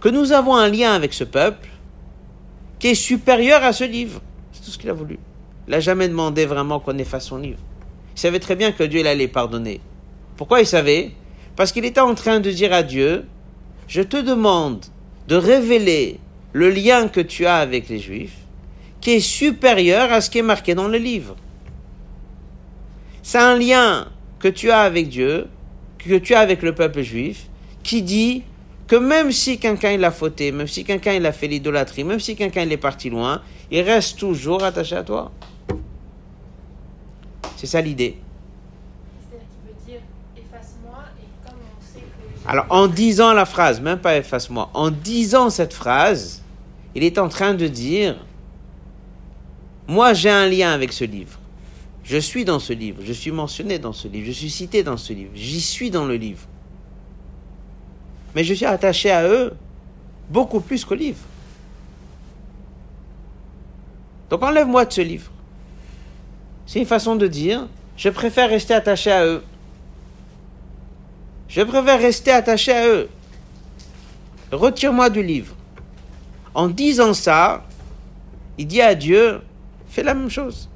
que 0.00 0.08
nous 0.08 0.32
avons 0.32 0.56
un 0.56 0.68
lien 0.68 0.92
avec 0.92 1.12
ce 1.12 1.24
peuple 1.24 1.68
qui 2.78 2.88
est 2.88 2.94
supérieur 2.94 3.62
à 3.62 3.72
ce 3.72 3.84
livre. 3.84 4.20
C'est 4.52 4.64
tout 4.64 4.70
ce 4.70 4.78
qu'il 4.78 4.90
a 4.90 4.92
voulu. 4.92 5.18
Il 5.66 5.72
n'a 5.72 5.80
jamais 5.80 6.08
demandé 6.08 6.44
vraiment 6.46 6.80
qu'on 6.80 6.98
efface 6.98 7.26
son 7.26 7.38
livre. 7.38 7.58
Il 8.16 8.20
savait 8.20 8.40
très 8.40 8.56
bien 8.56 8.72
que 8.72 8.82
Dieu 8.82 9.06
allait 9.06 9.28
pardonner. 9.28 9.80
Pourquoi 10.36 10.60
il 10.60 10.66
savait? 10.66 11.12
Parce 11.56 11.72
qu'il 11.72 11.84
était 11.84 12.00
en 12.00 12.14
train 12.14 12.40
de 12.40 12.50
dire 12.50 12.72
à 12.72 12.82
Dieu, 12.82 13.24
je 13.88 14.02
te 14.02 14.16
demande 14.16 14.84
de 15.28 15.36
révéler 15.36 16.18
le 16.52 16.70
lien 16.70 17.08
que 17.08 17.20
tu 17.20 17.46
as 17.46 17.56
avec 17.56 17.88
les 17.88 17.98
Juifs, 17.98 18.36
qui 19.00 19.12
est 19.12 19.20
supérieur 19.20 20.12
à 20.12 20.20
ce 20.20 20.30
qui 20.30 20.38
est 20.38 20.42
marqué 20.42 20.74
dans 20.74 20.88
le 20.88 20.98
livre. 20.98 21.36
C'est 23.22 23.38
un 23.38 23.56
lien 23.56 24.08
que 24.40 24.48
tu 24.48 24.70
as 24.70 24.80
avec 24.80 25.08
Dieu, 25.08 25.46
que 25.98 26.16
tu 26.16 26.34
as 26.34 26.40
avec 26.40 26.62
le 26.62 26.74
peuple 26.74 27.02
juif, 27.02 27.46
qui 27.84 28.02
dit 28.02 28.42
que 28.88 28.96
même 28.96 29.30
si 29.30 29.58
quelqu'un 29.58 29.92
il 29.92 30.04
a 30.04 30.10
fauté, 30.10 30.50
même 30.50 30.66
si 30.66 30.84
quelqu'un 30.84 31.12
il 31.12 31.24
a 31.24 31.32
fait 31.32 31.46
l'idolâtrie, 31.46 32.02
même 32.02 32.18
si 32.18 32.34
quelqu'un 32.34 32.62
il 32.62 32.72
est 32.72 32.76
parti 32.76 33.10
loin, 33.10 33.40
il 33.70 33.80
reste 33.82 34.18
toujours 34.18 34.64
attaché 34.64 34.96
à 34.96 35.04
toi. 35.04 35.30
C'est 37.62 37.68
ça 37.68 37.80
l'idée. 37.80 38.16
Alors, 42.44 42.66
en 42.70 42.88
disant 42.88 43.32
la 43.34 43.44
phrase, 43.44 43.80
même 43.80 44.00
pas 44.00 44.16
efface-moi, 44.16 44.68
en 44.74 44.90
disant 44.90 45.48
cette 45.48 45.72
phrase, 45.72 46.42
il 46.96 47.04
est 47.04 47.18
en 47.18 47.28
train 47.28 47.54
de 47.54 47.68
dire, 47.68 48.16
moi 49.86 50.12
j'ai 50.12 50.28
un 50.28 50.48
lien 50.48 50.72
avec 50.72 50.92
ce 50.92 51.04
livre. 51.04 51.38
Je 52.02 52.18
suis 52.18 52.44
dans 52.44 52.58
ce 52.58 52.72
livre, 52.72 53.00
je 53.04 53.12
suis 53.12 53.30
mentionné 53.30 53.78
dans 53.78 53.92
ce 53.92 54.08
livre, 54.08 54.26
je 54.26 54.32
suis 54.32 54.50
cité 54.50 54.82
dans 54.82 54.96
ce 54.96 55.12
livre, 55.12 55.30
j'y 55.32 55.60
suis 55.60 55.88
dans 55.88 56.04
le 56.04 56.16
livre. 56.16 56.48
Mais 58.34 58.42
je 58.42 58.54
suis 58.54 58.66
attaché 58.66 59.12
à 59.12 59.24
eux 59.28 59.54
beaucoup 60.28 60.58
plus 60.58 60.84
qu'au 60.84 60.96
livre. 60.96 61.20
Donc 64.30 64.42
enlève-moi 64.42 64.84
de 64.84 64.92
ce 64.92 65.02
livre. 65.02 65.31
C'est 66.72 66.78
une 66.78 66.86
façon 66.86 67.16
de 67.16 67.26
dire, 67.26 67.68
je 67.98 68.08
préfère 68.08 68.48
rester 68.48 68.72
attaché 68.72 69.12
à 69.12 69.26
eux. 69.26 69.42
Je 71.46 71.60
préfère 71.60 71.98
rester 71.98 72.30
attaché 72.30 72.72
à 72.72 72.88
eux. 72.88 73.10
Retire-moi 74.50 75.10
du 75.10 75.22
livre. 75.22 75.54
En 76.54 76.68
disant 76.68 77.12
ça, 77.12 77.62
il 78.56 78.66
dit 78.66 78.80
à 78.80 78.94
Dieu, 78.94 79.42
fais 79.86 80.02
la 80.02 80.14
même 80.14 80.30
chose. 80.30 80.70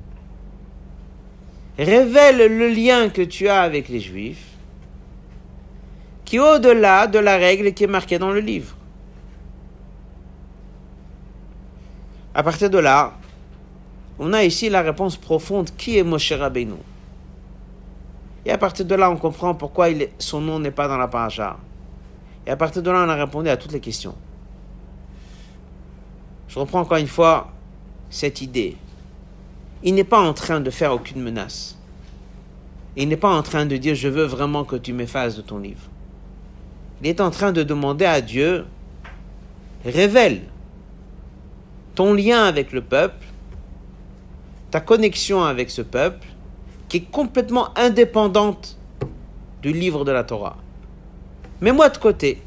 Révèle 1.78 2.59
le 2.59 2.68
lien 2.68 3.09
que 3.09 3.22
tu 3.22 3.48
as 3.48 3.62
avec 3.62 3.88
les 3.88 4.00
Juifs, 4.00 4.48
qui 6.26 6.37
est 6.37 6.40
au-delà 6.40 7.06
de 7.06 7.18
la 7.18 7.38
règle 7.38 7.72
qui 7.72 7.85
est 7.85 7.87
marquée 7.87 8.18
dans 8.18 8.32
le 8.32 8.40
livre. 8.40 8.76
À 12.35 12.42
partir 12.42 12.68
de 12.68 12.76
là, 12.76 13.14
on 14.18 14.33
a 14.33 14.44
ici 14.44 14.68
la 14.68 14.83
réponse 14.83 15.16
profonde 15.16 15.70
qui 15.76 15.98
est 15.98 16.02
Moshe 16.02 16.33
Rabbeinu? 16.33 16.76
Et 18.44 18.50
à 18.50 18.59
partir 18.59 18.87
de 18.87 18.94
là, 18.94 19.11
on 19.11 19.16
comprend 19.16 19.55
pourquoi 19.55 19.88
son 20.18 20.40
nom 20.40 20.59
n'est 20.59 20.70
pas 20.70 20.88
dans 20.88 20.96
la 20.96 21.09
paracha. 21.09 21.59
Et 22.46 22.50
à 22.50 22.57
partir 22.57 22.83
de 22.83 22.90
là, 22.90 23.05
on 23.05 23.09
a 23.09 23.14
répondu 23.16 23.48
à 23.48 23.57
toutes 23.57 23.72
les 23.72 23.81
questions. 23.81 24.14
Je 26.48 26.59
reprends 26.59 26.81
encore 26.81 26.98
une 26.98 27.09
fois 27.09 27.52
cette 28.09 28.40
idée. 28.40 28.76
Il 29.83 29.94
n'est 29.94 30.05
pas 30.05 30.20
en 30.20 30.33
train 30.33 30.61
de 30.61 30.70
faire 30.70 30.92
aucune 30.92 31.22
menace. 31.22 31.76
Il 32.96 33.09
n'est 33.09 33.16
pas 33.16 33.37
en 33.37 33.42
train 33.42 33.66
de 33.66 33.76
dire 33.76 33.94
je 33.94 34.09
veux 34.09 34.24
vraiment 34.24 34.64
que 34.64 34.76
tu 34.76 34.92
m'effaces 34.92 35.37
de 35.37 35.42
ton 35.42 35.59
livre. 35.59 35.83
Il 37.02 37.09
est 37.09 37.20
en 37.20 37.31
train 37.31 37.52
de 37.52 37.62
demander 37.62 38.07
à 38.07 38.20
Dieu 38.20 38.64
révèle 39.85 40.42
ton 41.94 42.14
lien 42.14 42.44
avec 42.44 42.72
le 42.72 42.81
peuple, 42.81 43.26
ta 44.76 44.80
connexion 44.80 45.42
avec 45.42 45.70
ce 45.70 45.80
peuple, 45.80 46.26
qui 46.90 46.98
est 46.98 47.10
complètement 47.10 47.70
indépendante 47.78 48.76
du 49.62 49.72
livre 49.72 50.04
de 50.04 50.12
la 50.12 50.22
Torah. 50.22 50.58
Mets-moi 51.62 51.88
de 51.88 51.96
côté. 51.96 52.42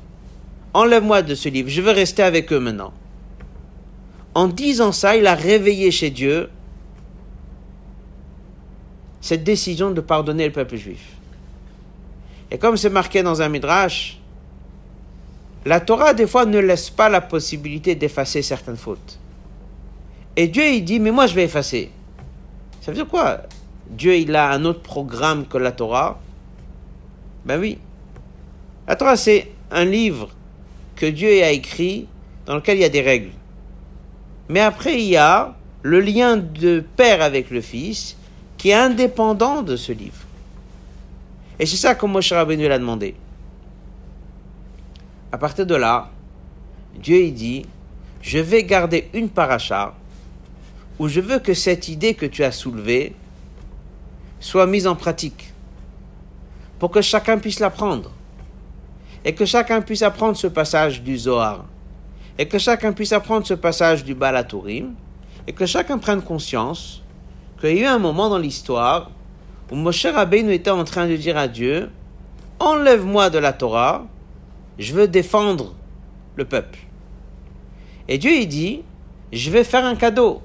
Enlève-moi 0.75 1.23
de 1.23 1.33
ce 1.33 1.49
livre. 1.49 1.69
Je 1.69 1.81
veux 1.81 1.89
rester 1.89 2.21
avec 2.21 2.53
eux 2.53 2.59
maintenant. 2.59 2.93
En 4.35 4.47
disant 4.47 4.91
ça, 4.91 5.17
il 5.17 5.25
a 5.25 5.33
réveillé 5.33 5.89
chez 5.89 6.11
Dieu 6.11 6.51
cette 9.21 9.43
décision 9.43 9.89
de 9.89 9.99
pardonner 9.99 10.45
le 10.45 10.51
peuple 10.51 10.75
juif. 10.75 11.17
Et 12.51 12.59
comme 12.59 12.77
c'est 12.77 12.91
marqué 12.91 13.23
dans 13.23 13.41
un 13.41 13.49
midrash, 13.49 14.19
la 15.65 15.79
Torah 15.79 16.13
des 16.13 16.27
fois 16.27 16.45
ne 16.45 16.59
laisse 16.59 16.91
pas 16.91 17.09
la 17.09 17.21
possibilité 17.21 17.95
d'effacer 17.95 18.43
certaines 18.43 18.77
fautes. 18.77 19.17
Et 20.35 20.47
Dieu 20.47 20.67
il 20.67 20.85
dit 20.85 20.99
mais 20.99 21.09
moi 21.09 21.25
je 21.25 21.33
vais 21.33 21.45
effacer. 21.45 21.89
Ça 22.81 22.91
veut 22.91 22.95
dire 22.95 23.07
quoi? 23.07 23.41
Dieu 23.89 24.15
il 24.15 24.35
a 24.35 24.51
un 24.51 24.65
autre 24.65 24.81
programme 24.81 25.45
que 25.45 25.57
la 25.57 25.71
Torah? 25.71 26.19
Ben 27.45 27.59
oui. 27.59 27.77
La 28.87 28.95
Torah 28.95 29.17
c'est 29.17 29.51
un 29.71 29.85
livre 29.85 30.29
que 30.95 31.05
Dieu 31.05 31.29
a 31.43 31.51
écrit 31.51 32.07
dans 32.45 32.55
lequel 32.55 32.77
il 32.77 32.81
y 32.81 32.85
a 32.85 32.89
des 32.89 33.01
règles. 33.01 33.31
Mais 34.47 34.59
après 34.59 35.01
il 35.01 35.09
y 35.09 35.17
a 35.17 35.55
le 35.81 35.99
lien 35.99 36.37
de 36.37 36.83
père 36.95 37.21
avec 37.21 37.49
le 37.49 37.61
fils 37.61 38.17
qui 38.57 38.69
est 38.69 38.73
indépendant 38.73 39.61
de 39.61 39.75
ce 39.75 39.91
livre. 39.91 40.25
Et 41.59 41.65
c'est 41.65 41.77
ça 41.77 41.95
que 41.95 42.05
Moshe 42.05 42.31
Rabbeinu 42.31 42.67
l'a 42.67 42.79
demandé. 42.79 43.15
À 45.31 45.37
partir 45.37 45.65
de 45.65 45.75
là, 45.75 46.09
Dieu 46.95 47.23
il 47.23 47.33
dit, 47.33 47.65
je 48.21 48.39
vais 48.39 48.63
garder 48.63 49.09
une 49.13 49.29
paracha 49.29 49.93
où 50.99 51.07
je 51.07 51.21
veux 51.21 51.39
que 51.39 51.53
cette 51.53 51.87
idée 51.87 52.13
que 52.13 52.25
tu 52.25 52.43
as 52.43 52.51
soulevée 52.51 53.15
soit 54.39 54.67
mise 54.67 54.85
en 54.85 54.95
pratique 54.95 55.53
pour 56.77 56.91
que 56.91 57.01
chacun 57.01 57.37
puisse 57.37 57.59
l'apprendre 57.59 58.11
et 59.25 59.33
que 59.33 59.45
chacun 59.45 59.81
puisse 59.81 60.01
apprendre 60.01 60.37
ce 60.37 60.47
passage 60.47 61.01
du 61.01 61.17
Zohar 61.17 61.65
et 62.37 62.47
que 62.47 62.57
chacun 62.57 62.93
puisse 62.93 63.13
apprendre 63.13 63.47
ce 63.47 63.53
passage 63.53 64.03
du 64.03 64.13
Balatourim 64.13 64.93
et 65.47 65.53
que 65.53 65.65
chacun 65.65 65.97
prenne 65.97 66.21
conscience 66.21 67.01
qu'il 67.59 67.77
y 67.77 67.79
a 67.79 67.81
eu 67.81 67.85
un 67.85 67.99
moment 67.99 68.29
dans 68.29 68.37
l'histoire 68.37 69.11
où 69.71 69.75
Moshe 69.75 70.05
Rabbeinu 70.05 70.53
était 70.53 70.69
en 70.69 70.83
train 70.83 71.07
de 71.07 71.15
dire 71.15 71.37
à 71.37 71.47
Dieu 71.47 71.89
Enlève-moi 72.59 73.29
de 73.29 73.37
la 73.37 73.53
Torah, 73.53 74.05
je 74.77 74.93
veux 74.93 75.07
défendre 75.07 75.73
le 76.35 76.43
peuple. 76.43 76.79
Et 78.09 78.17
Dieu 78.17 78.31
il 78.31 78.47
dit 78.47 78.81
Je 79.31 79.49
vais 79.49 79.63
faire 79.63 79.85
un 79.85 79.95
cadeau. 79.95 80.41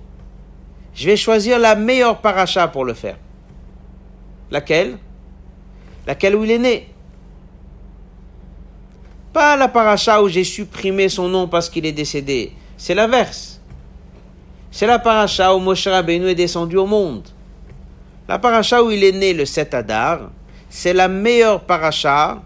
Je 0.95 1.07
vais 1.07 1.17
choisir 1.17 1.59
la 1.59 1.75
meilleure 1.75 2.21
paracha 2.21 2.69
pour 2.69 2.85
le 2.85 2.95
faire. 2.95 3.17
Laquelle? 4.51 4.99
Laquelle 6.07 6.37
où 6.37 6.45
il 6.45 6.51
est 6.53 6.59
né? 6.59 6.89
Pas 9.33 9.57
la 9.57 9.67
paracha 9.67 10.23
où 10.23 10.29
j'ai 10.29 10.45
supprimé 10.45 11.09
son 11.09 11.29
nom 11.29 11.49
parce 11.49 11.69
qu'il 11.69 11.85
est 11.85 11.93
décédé. 11.93 12.53
C'est 12.77 12.95
l'inverse. 12.95 13.61
C'est 14.71 14.87
la 14.87 15.01
paracha 15.01 15.55
où 15.55 15.59
Moshe 15.59 15.89
Rabbeinu 15.89 16.29
est 16.29 16.35
descendu 16.37 16.77
au 16.77 16.87
monde. 16.87 17.29
La 18.29 18.39
paracha 18.39 18.83
où 18.83 18.91
il 18.91 19.03
est 19.03 19.13
né 19.13 19.33
le 19.33 19.45
7 19.45 19.75
Adar, 19.75 20.31
c'est 20.69 20.93
la 20.93 21.09
meilleure 21.09 21.61
paracha 21.61 22.41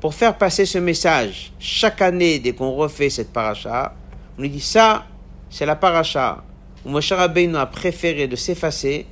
pour 0.00 0.14
faire 0.14 0.38
passer 0.38 0.66
ce 0.66 0.78
message. 0.78 1.52
Chaque 1.58 2.00
année, 2.00 2.38
dès 2.38 2.52
qu'on 2.52 2.72
refait 2.72 3.10
cette 3.10 3.32
paracha, 3.32 3.94
on 4.38 4.42
lui 4.42 4.50
dit 4.50 4.60
ça, 4.60 5.04
c'est 5.50 5.66
la 5.66 5.76
paracha 5.76 6.44
où 6.84 6.90
Moshe 6.90 7.12
Rabbeinu 7.12 7.56
a 7.56 7.66
préféré 7.66 8.26
de 8.26 8.36
s'effacer 8.36 9.06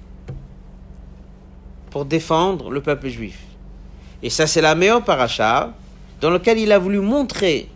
pour 1.90 2.04
défendre 2.04 2.70
le 2.70 2.80
peuple 2.80 3.08
juif. 3.08 3.38
Et 4.22 4.30
ça, 4.30 4.46
c'est 4.46 4.60
la 4.60 4.74
meilleure 4.74 5.04
paracha 5.04 5.72
dans 6.20 6.30
laquelle 6.30 6.58
il 6.58 6.72
a 6.72 6.78
voulu 6.78 7.00
montrer 7.00 7.68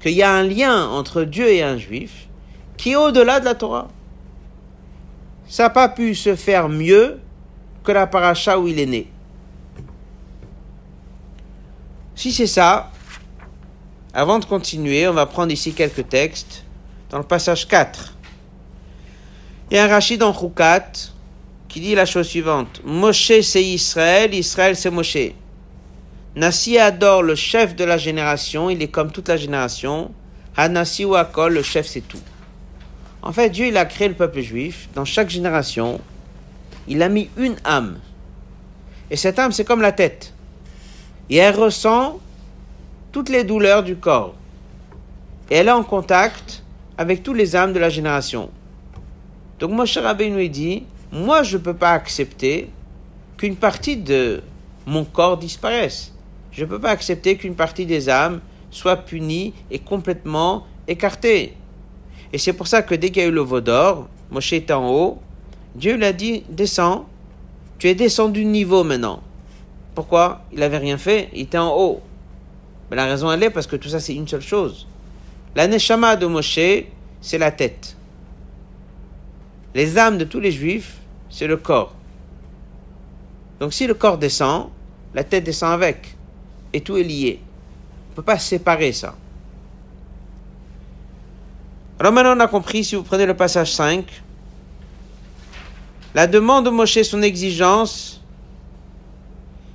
qu'il 0.00 0.12
y 0.12 0.22
a 0.22 0.32
un 0.32 0.42
lien 0.42 0.88
entre 0.88 1.22
Dieu 1.22 1.48
et 1.48 1.62
un 1.62 1.76
juif 1.76 2.28
qui 2.76 2.92
est 2.92 2.96
au-delà 2.96 3.40
de 3.40 3.44
la 3.44 3.54
Torah. 3.54 3.88
Ça 5.46 5.64
n'a 5.64 5.70
pas 5.70 5.88
pu 5.88 6.14
se 6.14 6.34
faire 6.34 6.68
mieux 6.68 7.20
que 7.82 7.92
la 7.92 8.06
paracha 8.06 8.58
où 8.58 8.66
il 8.66 8.78
est 8.80 8.86
né. 8.86 9.06
Si 12.14 12.32
c'est 12.32 12.46
ça, 12.46 12.90
avant 14.12 14.38
de 14.38 14.44
continuer, 14.44 15.06
on 15.08 15.12
va 15.12 15.26
prendre 15.26 15.52
ici 15.52 15.74
quelques 15.74 16.08
textes 16.08 16.64
dans 17.10 17.18
le 17.18 17.24
passage 17.24 17.68
4. 17.68 18.13
Il 19.70 19.76
y 19.78 19.80
un 19.80 19.88
rachid 19.88 20.20
dans 20.20 20.34
Choukat 20.34 20.92
qui 21.68 21.80
dit 21.80 21.94
la 21.94 22.04
chose 22.04 22.28
suivante 22.28 22.82
Moshe 22.84 23.40
c'est 23.40 23.64
Israël, 23.64 24.34
Israël 24.34 24.76
c'est 24.76 24.90
Moshe. 24.90 25.32
Nassi 26.36 26.78
adore 26.78 27.22
le 27.22 27.34
chef 27.34 27.74
de 27.74 27.84
la 27.84 27.96
génération, 27.96 28.68
il 28.68 28.82
est 28.82 28.88
comme 28.88 29.10
toute 29.10 29.28
la 29.28 29.36
génération. 29.36 30.10
Hanassi 30.56 31.04
ou 31.04 31.14
Akol, 31.14 31.54
le 31.54 31.62
chef 31.62 31.86
c'est 31.86 32.06
tout. 32.06 32.20
En 33.22 33.32
fait, 33.32 33.48
Dieu 33.48 33.66
il 33.66 33.76
a 33.78 33.86
créé 33.86 34.08
le 34.08 34.14
peuple 34.14 34.40
juif. 34.40 34.88
Dans 34.94 35.06
chaque 35.06 35.30
génération, 35.30 36.00
il 36.86 37.02
a 37.02 37.08
mis 37.08 37.30
une 37.38 37.56
âme. 37.64 37.98
Et 39.10 39.16
cette 39.16 39.38
âme, 39.38 39.52
c'est 39.52 39.64
comme 39.64 39.80
la 39.80 39.92
tête. 39.92 40.34
Et 41.30 41.36
elle 41.36 41.54
ressent 41.54 42.20
toutes 43.12 43.30
les 43.30 43.44
douleurs 43.44 43.82
du 43.82 43.96
corps. 43.96 44.34
Et 45.50 45.56
elle 45.56 45.68
est 45.68 45.72
en 45.72 45.84
contact 45.84 46.62
avec 46.98 47.22
tous 47.22 47.32
les 47.32 47.56
âmes 47.56 47.72
de 47.72 47.78
la 47.78 47.88
génération. 47.88 48.50
Donc 49.58 49.70
Moshe 49.70 49.96
Rabbeinu 49.98 50.48
dit, 50.48 50.84
moi 51.12 51.42
je 51.42 51.56
ne 51.56 51.62
peux 51.62 51.74
pas 51.74 51.92
accepter 51.92 52.70
qu'une 53.36 53.56
partie 53.56 53.96
de 53.96 54.42
mon 54.86 55.04
corps 55.04 55.36
disparaisse. 55.36 56.12
Je 56.52 56.64
ne 56.64 56.68
peux 56.68 56.80
pas 56.80 56.90
accepter 56.90 57.36
qu'une 57.36 57.54
partie 57.54 57.86
des 57.86 58.08
âmes 58.08 58.40
soit 58.70 58.96
punie 58.96 59.54
et 59.70 59.78
complètement 59.78 60.66
écartée. 60.88 61.54
Et 62.32 62.38
c'est 62.38 62.52
pour 62.52 62.66
ça 62.66 62.82
que 62.82 62.94
dès 62.94 63.10
qu'il 63.10 63.22
y 63.22 63.26
a 63.26 63.28
eu 63.28 63.32
le 63.32 63.40
veau 63.40 63.60
d'or, 63.60 64.08
Moshe 64.30 64.52
était 64.52 64.72
en 64.72 64.90
haut, 64.90 65.18
Dieu 65.74 65.96
lui 65.96 66.04
a 66.04 66.12
dit, 66.12 66.44
descends, 66.48 67.06
tu 67.78 67.88
es 67.88 67.94
descendu 67.94 68.44
de 68.44 68.48
niveau 68.48 68.84
maintenant. 68.84 69.22
Pourquoi? 69.94 70.42
Il 70.52 70.58
n'avait 70.58 70.78
rien 70.78 70.98
fait, 70.98 71.30
il 71.32 71.42
était 71.42 71.58
en 71.58 71.76
haut. 71.76 72.00
Mais 72.90 72.96
la 72.96 73.06
raison 73.06 73.30
elle 73.30 73.42
est 73.42 73.50
parce 73.50 73.66
que 73.66 73.76
tout 73.76 73.88
ça 73.88 74.00
c'est 74.00 74.14
une 74.14 74.28
seule 74.28 74.42
chose. 74.42 74.86
La 75.54 75.68
neshama 75.68 76.16
de 76.16 76.26
Moshe, 76.26 76.84
c'est 77.20 77.38
la 77.38 77.50
tête. 77.50 77.93
Les 79.74 79.98
âmes 79.98 80.18
de 80.18 80.24
tous 80.24 80.40
les 80.40 80.52
juifs, 80.52 80.98
c'est 81.28 81.46
le 81.46 81.56
corps. 81.56 81.92
Donc 83.58 83.72
si 83.72 83.86
le 83.86 83.94
corps 83.94 84.18
descend, 84.18 84.70
la 85.14 85.24
tête 85.24 85.44
descend 85.44 85.72
avec. 85.72 86.16
Et 86.72 86.80
tout 86.80 86.96
est 86.96 87.02
lié. 87.02 87.40
On 88.08 88.10
ne 88.12 88.16
peut 88.16 88.22
pas 88.22 88.38
séparer 88.38 88.92
ça. 88.92 89.14
Alors 91.98 92.12
maintenant 92.12 92.36
on 92.36 92.40
a 92.40 92.48
compris, 92.48 92.84
si 92.84 92.94
vous 92.96 93.02
prenez 93.02 93.26
le 93.26 93.34
passage 93.34 93.72
5, 93.72 94.04
la 96.14 96.26
demande 96.26 96.66
de 96.66 96.70
Moshe, 96.70 97.02
son 97.02 97.22
exigence, 97.22 98.20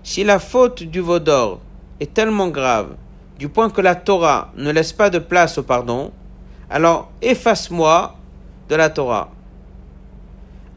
si 0.04 0.24
la 0.24 0.40
faute 0.40 0.84
du 0.84 1.02
veau 1.02 1.20
d'or 1.20 1.60
est 2.00 2.14
tellement 2.14 2.48
grave, 2.48 2.96
du 3.38 3.50
point 3.50 3.70
que 3.70 3.82
la 3.82 3.96
Torah 3.96 4.52
ne 4.56 4.72
laisse 4.72 4.94
pas 4.94 5.10
de 5.10 5.20
place 5.20 5.58
au 5.58 5.64
pardon, 5.64 6.12
alors 6.70 7.12
efface-moi 7.22 8.16
de 8.70 8.76
la 8.76 8.90
Torah. 8.90 9.32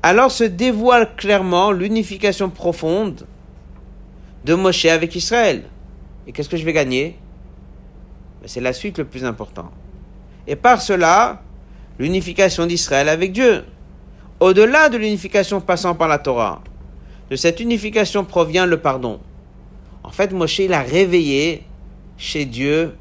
Alors 0.03 0.33
se 0.33 0.45
dévoile 0.45 1.15
clairement 1.15 1.71
l'unification 1.71 2.51
profonde 2.51 3.27
de 4.45 4.55
Moshe 4.55 4.87
avec 4.87 5.15
Israël. 5.15 5.63
Et 6.27 6.33
qu'est-ce 6.33 6.49
que 6.49 6.57
je 6.57 6.65
vais 6.65 6.73
gagner? 6.73 7.17
Ben, 8.41 8.49
C'est 8.49 8.61
la 8.61 8.73
suite 8.73 8.99
le 8.99 9.05
plus 9.05 9.25
important. 9.25 9.71
Et 10.49 10.57
par 10.57 10.83
cela, 10.83 11.43
l'unification 12.01 12.67
d'Israël 12.67 13.09
avec 13.09 13.33
Dieu. 13.33 13.65
Au-delà 14.41 14.89
de 14.89 14.99
l'unification 14.99 15.61
passant 15.61 15.95
par 15.95 16.09
la 16.09 16.19
Torah, 16.19 16.63
de 17.31 17.37
cette 17.37 17.61
unification 17.61 18.25
provient 18.25 18.67
le 18.67 18.79
pardon. 18.79 19.21
En 20.03 20.11
fait, 20.11 20.33
Moshe, 20.33 20.59
il 20.59 20.73
a 20.73 20.83
réveillé 20.83 21.63
chez 22.17 22.45
Dieu 22.45 22.97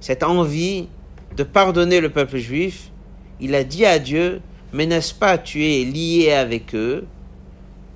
cette 0.00 0.22
envie 0.22 0.88
de 1.34 1.42
pardonner 1.44 2.00
le 2.00 2.10
peuple 2.10 2.36
juif. 2.36 2.90
Il 3.40 3.54
a 3.54 3.64
dit 3.64 3.86
à 3.86 3.98
Dieu, 3.98 4.42
mais 4.72 4.86
n'est-ce 4.86 5.14
pas 5.14 5.38
tu 5.38 5.64
es 5.64 5.84
lié 5.84 6.32
avec 6.32 6.74
eux, 6.74 7.06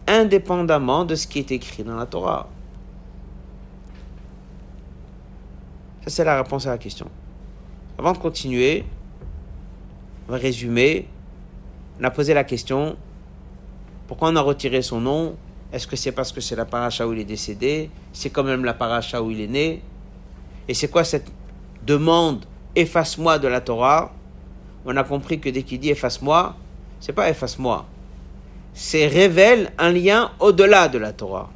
indépendamment 0.06 1.04
de 1.04 1.14
ce 1.14 1.26
qui 1.26 1.38
est 1.38 1.50
écrit 1.52 1.82
dans 1.82 1.96
la 1.96 2.06
Torah? 2.06 2.48
Ça, 6.04 6.10
c'est 6.10 6.24
la 6.24 6.42
réponse 6.42 6.66
à 6.66 6.70
la 6.70 6.78
question. 6.78 7.08
Avant 7.98 8.12
de 8.12 8.18
continuer, 8.18 8.84
on 10.28 10.32
va 10.32 10.38
résumer. 10.38 11.06
On 12.00 12.04
a 12.04 12.10
posé 12.10 12.32
la 12.32 12.44
question 12.44 12.96
pourquoi 14.10 14.30
on 14.30 14.34
a 14.34 14.40
retiré 14.40 14.82
son 14.82 15.00
nom? 15.00 15.36
Est-ce 15.72 15.86
que 15.86 15.94
c'est 15.94 16.10
parce 16.10 16.32
que 16.32 16.40
c'est 16.40 16.56
la 16.56 16.64
paracha 16.64 17.06
où 17.06 17.12
il 17.12 17.20
est 17.20 17.24
décédé? 17.24 17.90
C'est 18.12 18.30
quand 18.30 18.42
même 18.42 18.64
la 18.64 18.74
paracha 18.74 19.22
où 19.22 19.30
il 19.30 19.40
est 19.40 19.46
né? 19.46 19.84
Et 20.66 20.74
c'est 20.74 20.88
quoi 20.88 21.04
cette 21.04 21.30
demande 21.86 22.44
efface-moi 22.74 23.38
de 23.38 23.46
la 23.46 23.60
Torah? 23.60 24.12
On 24.84 24.96
a 24.96 25.04
compris 25.04 25.38
que 25.40 25.48
dès 25.48 25.62
qu'il 25.62 25.80
dit 25.80 25.90
efface-moi, 25.90 26.56
c'est 27.00 27.12
pas 27.12 27.28
efface-moi. 27.28 27.86
C'est 28.72 29.06
révèle 29.06 29.72
un 29.78 29.90
lien 29.90 30.30
au-delà 30.38 30.88
de 30.88 30.98
la 30.98 31.12
Torah. 31.12 31.50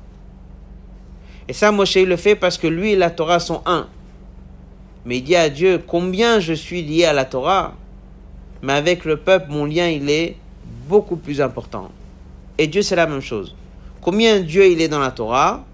Et 1.49 1.53
ça, 1.53 1.73
Moshe 1.73 1.97
le 1.97 2.17
fait 2.17 2.35
parce 2.35 2.59
que 2.59 2.67
lui 2.67 2.93
et 2.93 2.97
la 2.97 3.11
Torah 3.11 3.41
sont 3.41 3.63
un. 3.67 3.87
Mais 5.05 5.19
il 5.19 5.23
dit 5.23 5.37
à 5.37 5.49
Dieu 5.49 5.83
combien 5.87 6.41
je 6.41 6.55
suis 6.55 6.83
lié 6.83 7.05
à 7.05 7.13
la 7.13 7.25
Torah 7.25 7.75
mais 8.65 8.73
avec 8.73 9.05
le 9.05 9.19
peuple, 9.19 9.51
mon 9.51 9.67
lien, 9.67 9.89
il 9.89 10.09
est 10.09 10.37
beaucoup 10.89 11.17
plus 11.17 11.43
important. 11.43 11.91
et 12.57 12.67
Dieu, 12.67 12.81
c'est 12.81 12.97
la 12.97 13.07
même 13.07 13.21
chose. 13.21 13.55
Combien 14.01 14.41
Dieu 14.41 14.67
il 14.71 14.81
est 14.81 14.89
dans 14.89 15.01
la 15.01 15.11
Torah, 15.11 15.67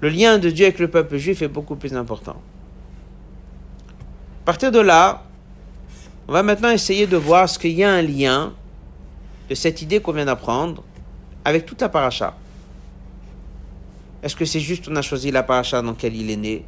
le 0.00 0.10
lien 0.10 0.36
de 0.38 0.50
Dieu 0.50 0.66
avec 0.66 0.78
le 0.78 0.88
peuple 0.88 1.16
juif 1.16 1.40
est 1.40 1.48
beaucoup 1.48 1.76
plus 1.76 1.94
important. 1.94 2.36
À 4.42 4.44
partir 4.44 4.70
de 4.70 4.78
là, 4.78 5.22
on 6.28 6.32
va 6.32 6.42
maintenant 6.42 6.70
essayer 6.70 7.06
de 7.06 7.16
voir 7.16 7.48
ce 7.48 7.58
qu'il 7.58 7.72
y 7.72 7.82
a 7.82 7.90
un 7.90 8.02
lien 8.02 8.52
de 9.48 9.54
cette 9.54 9.80
idée 9.80 10.00
qu'on 10.00 10.12
vient 10.12 10.26
d'apprendre 10.26 10.84
avec 11.42 11.64
toute 11.64 11.80
la 11.80 11.88
paracha. 11.88 12.36
Est-ce 14.22 14.36
que 14.36 14.44
c'est 14.44 14.60
juste 14.60 14.88
on 14.88 14.96
a 14.96 15.00
choisi 15.00 15.30
la 15.30 15.42
paracha 15.42 15.80
dans 15.80 15.92
laquelle 15.92 16.14
il 16.14 16.30
est 16.30 16.36
né? 16.36 16.64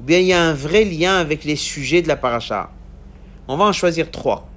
Ou 0.00 0.02
bien 0.02 0.18
il 0.18 0.26
y 0.26 0.32
a 0.32 0.42
un 0.42 0.54
vrai 0.54 0.84
lien 0.84 1.18
avec 1.18 1.44
les 1.44 1.54
sujets 1.54 2.02
de 2.02 2.08
la 2.08 2.16
paracha? 2.16 2.70
On 3.46 3.56
va 3.56 3.64
en 3.64 3.72
choisir 3.72 4.10
trois. 4.10 4.48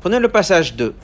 Prenez 0.00 0.20
le 0.20 0.28
passage 0.30 0.74
2. 0.74 0.94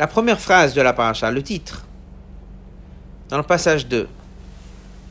La 0.00 0.06
première 0.08 0.40
phrase 0.40 0.74
de 0.74 0.80
la 0.82 0.92
paracha, 0.92 1.30
le 1.30 1.42
titre, 1.42 1.86
dans 3.28 3.36
le 3.36 3.44
passage 3.44 3.86
2. 3.86 4.08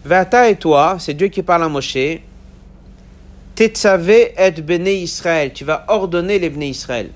Vata 0.05 0.49
et 0.49 0.55
toi, 0.55 0.97
c'est 0.99 1.13
Dieu 1.13 1.27
qui 1.27 1.43
parle 1.43 1.63
à 1.63 1.69
Moshe. 1.69 1.97
Tetzave 3.55 4.09
et 4.09 4.51
Bene 4.61 4.87
Israël. 4.87 5.51
Tu 5.53 5.65
vas 5.65 5.83
ordonner 5.89 6.39
les 6.39 6.49
Bene 6.49 6.63
Israël. 6.63 7.11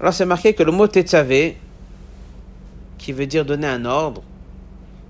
Alors 0.00 0.14
c'est 0.14 0.24
marqué 0.24 0.54
que 0.54 0.62
le 0.62 0.72
mot 0.72 0.88
Tetzave, 0.88 1.52
qui 2.98 3.12
veut 3.12 3.26
dire 3.26 3.44
donner 3.44 3.68
un 3.68 3.84
ordre, 3.84 4.22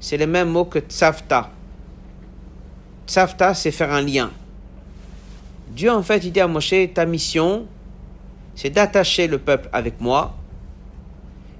c'est 0.01 0.17
le 0.17 0.27
même 0.27 0.51
mot 0.51 0.65
que 0.65 0.81
Tzavta. 0.81 1.51
Tzavta, 3.07 3.55
c'est 3.55 3.71
faire 3.71 3.93
un 3.93 4.03
lien. 4.03 4.31
Dieu, 5.71 5.91
en 5.91 6.03
fait, 6.03 6.25
il 6.25 6.33
dit 6.33 6.41
à 6.41 6.49
Moshe, 6.49 6.75
ta 6.93 7.07
mission, 7.07 7.67
c'est 8.55 8.71
d'attacher 8.71 9.29
le 9.29 9.39
peuple 9.39 9.69
avec 9.73 10.01
moi, 10.01 10.35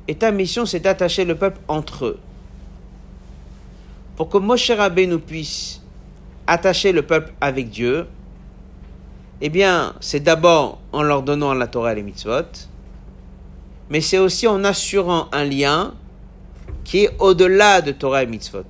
et 0.09 0.17
ta 0.17 0.33
mission, 0.33 0.67
c'est 0.67 0.81
d'attacher 0.81 1.25
le 1.25 1.37
peuple 1.37 1.61
entre 1.69 2.07
eux. 2.07 2.19
Pour 4.17 4.29
que 4.29 4.39
Moshe 4.39 4.71
nous 4.71 5.19
puisse 5.19 5.81
attacher 6.47 6.93
le 6.93 7.03
peuple 7.03 7.33
avec 7.41 7.71
Dieu, 7.71 8.07
eh 9.41 9.49
bien, 9.49 9.95
c'est 10.01 10.21
d'abord 10.21 10.81
en 10.93 11.03
leur 11.03 11.23
donnant 11.23 11.55
la 11.55 11.67
Torah 11.67 11.93
et 11.93 11.97
les 11.97 12.03
mitzvot, 12.03 12.69
mais 13.91 14.01
c'est 14.01 14.19
aussi 14.19 14.47
en 14.47 14.65
assurant 14.65 15.29
un 15.33 15.45
lien 15.45 15.95
qui 16.85 17.05
est 17.05 17.11
au-delà 17.19 17.81
de 17.81 17.93
Torah 17.93 18.23
et 18.23 18.27
mitzvot. 18.27 18.65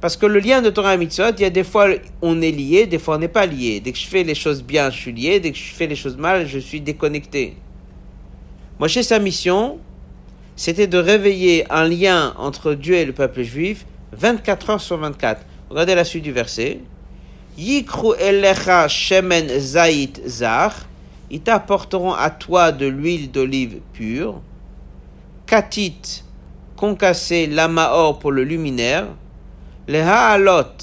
Parce 0.00 0.16
que 0.16 0.24
le 0.24 0.38
lien 0.40 0.62
de 0.62 0.70
Torah 0.70 0.94
et 0.94 0.98
Mitzvot, 0.98 1.32
il 1.36 1.42
y 1.42 1.44
a 1.44 1.50
des 1.50 1.64
fois 1.64 1.88
on 2.22 2.40
est 2.40 2.50
lié, 2.50 2.86
des 2.86 2.98
fois 2.98 3.16
on 3.16 3.18
n'est 3.18 3.28
pas 3.28 3.44
lié. 3.44 3.80
Dès 3.80 3.92
que 3.92 3.98
je 3.98 4.06
fais 4.06 4.22
les 4.22 4.34
choses 4.34 4.62
bien, 4.62 4.88
je 4.90 4.96
suis 4.98 5.12
lié. 5.12 5.40
Dès 5.40 5.52
que 5.52 5.58
je 5.58 5.74
fais 5.74 5.86
les 5.86 5.96
choses 5.96 6.16
mal, 6.16 6.46
je 6.46 6.58
suis 6.58 6.80
déconnecté. 6.80 7.56
Moi, 8.78 8.88
chez 8.88 9.02
sa 9.02 9.18
mission, 9.18 9.78
c'était 10.60 10.86
de 10.86 10.98
réveiller 10.98 11.64
un 11.72 11.88
lien 11.88 12.34
entre 12.36 12.74
Dieu 12.74 12.94
et 12.96 13.06
le 13.06 13.14
peuple 13.14 13.40
juif 13.44 13.86
24 14.12 14.68
heures 14.68 14.80
sur 14.82 14.98
24. 14.98 15.40
Regardez 15.70 15.94
la 15.94 16.04
suite 16.04 16.22
du 16.22 16.32
verset. 16.32 16.80
Yikru 17.56 18.12
elecha 18.20 18.86
shemen 18.86 19.48
zait 19.58 20.12
zar. 20.26 20.86
Ils 21.30 21.40
t'apporteront 21.40 22.12
à 22.12 22.28
toi 22.28 22.72
de 22.72 22.84
l'huile 22.84 23.30
d'olive 23.30 23.80
pure. 23.94 24.42
Katit, 25.46 26.24
concassé, 26.76 27.46
lamaor 27.46 28.18
pour 28.18 28.30
le 28.30 28.44
luminaire 28.44 29.06
les 29.88 30.00
haalot, 30.00 30.76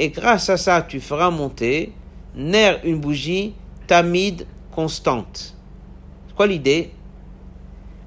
et 0.00 0.08
grâce 0.08 0.50
à 0.50 0.56
ça 0.56 0.82
tu 0.82 0.98
feras 0.98 1.30
monter, 1.30 1.92
ner 2.34 2.80
une 2.82 2.98
bougie, 2.98 3.54
tamide 3.86 4.48
constante. 4.72 5.56
C'est 6.26 6.34
quoi 6.34 6.48
l'idée? 6.48 6.90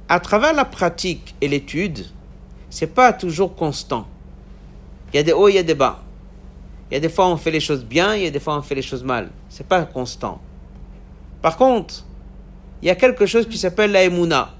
À 0.07 0.19
travers 0.19 0.53
la 0.53 0.65
pratique 0.65 1.33
et 1.41 1.47
l'étude, 1.47 2.05
c'est 2.69 2.93
pas 2.93 3.11
toujours 3.11 3.55
constant. 3.55 4.07
Il 5.11 5.17
y 5.17 5.19
a 5.19 5.23
des 5.23 5.33
hauts, 5.33 5.49
il 5.49 5.55
y 5.55 5.57
a 5.57 5.63
des 5.63 5.73
bas. 5.73 6.03
Il 6.89 6.93
y 6.93 6.97
a 6.97 6.99
des 6.99 7.09
fois 7.09 7.27
on 7.27 7.37
fait 7.37 7.49
les 7.49 7.59
choses 7.59 7.83
bien, 7.83 8.15
il 8.15 8.23
y 8.23 8.27
a 8.27 8.29
des 8.29 8.39
fois 8.39 8.55
on 8.57 8.61
fait 8.61 8.75
les 8.75 8.83
choses 8.83 9.03
mal. 9.03 9.31
C'est 9.49 9.67
pas 9.67 9.83
constant. 9.85 10.39
Par 11.41 11.57
contre, 11.57 12.03
il 12.81 12.87
y 12.87 12.91
a 12.91 12.95
quelque 12.95 13.25
chose 13.25 13.47
qui 13.47 13.57
s'appelle 13.57 13.91
la 13.91 14.03
emuna. 14.03 14.51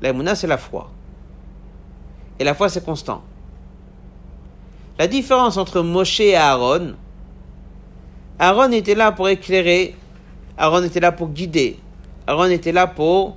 La 0.00 0.08
emuna, 0.08 0.34
c'est 0.34 0.46
la 0.46 0.58
foi. 0.58 0.90
Et 2.38 2.44
la 2.44 2.54
foi, 2.54 2.68
c'est 2.68 2.84
constant. 2.84 3.22
La 4.98 5.06
différence 5.06 5.56
entre 5.56 5.82
Moshe 5.82 6.18
et 6.20 6.34
Aaron, 6.34 6.94
Aaron 8.40 8.72
était 8.72 8.96
là 8.96 9.12
pour 9.12 9.28
éclairer, 9.28 9.94
Aaron 10.56 10.82
était 10.82 11.00
là 11.00 11.12
pour 11.12 11.28
guider, 11.28 11.78
Aaron 12.26 12.50
était 12.50 12.72
là 12.72 12.88
pour 12.88 13.36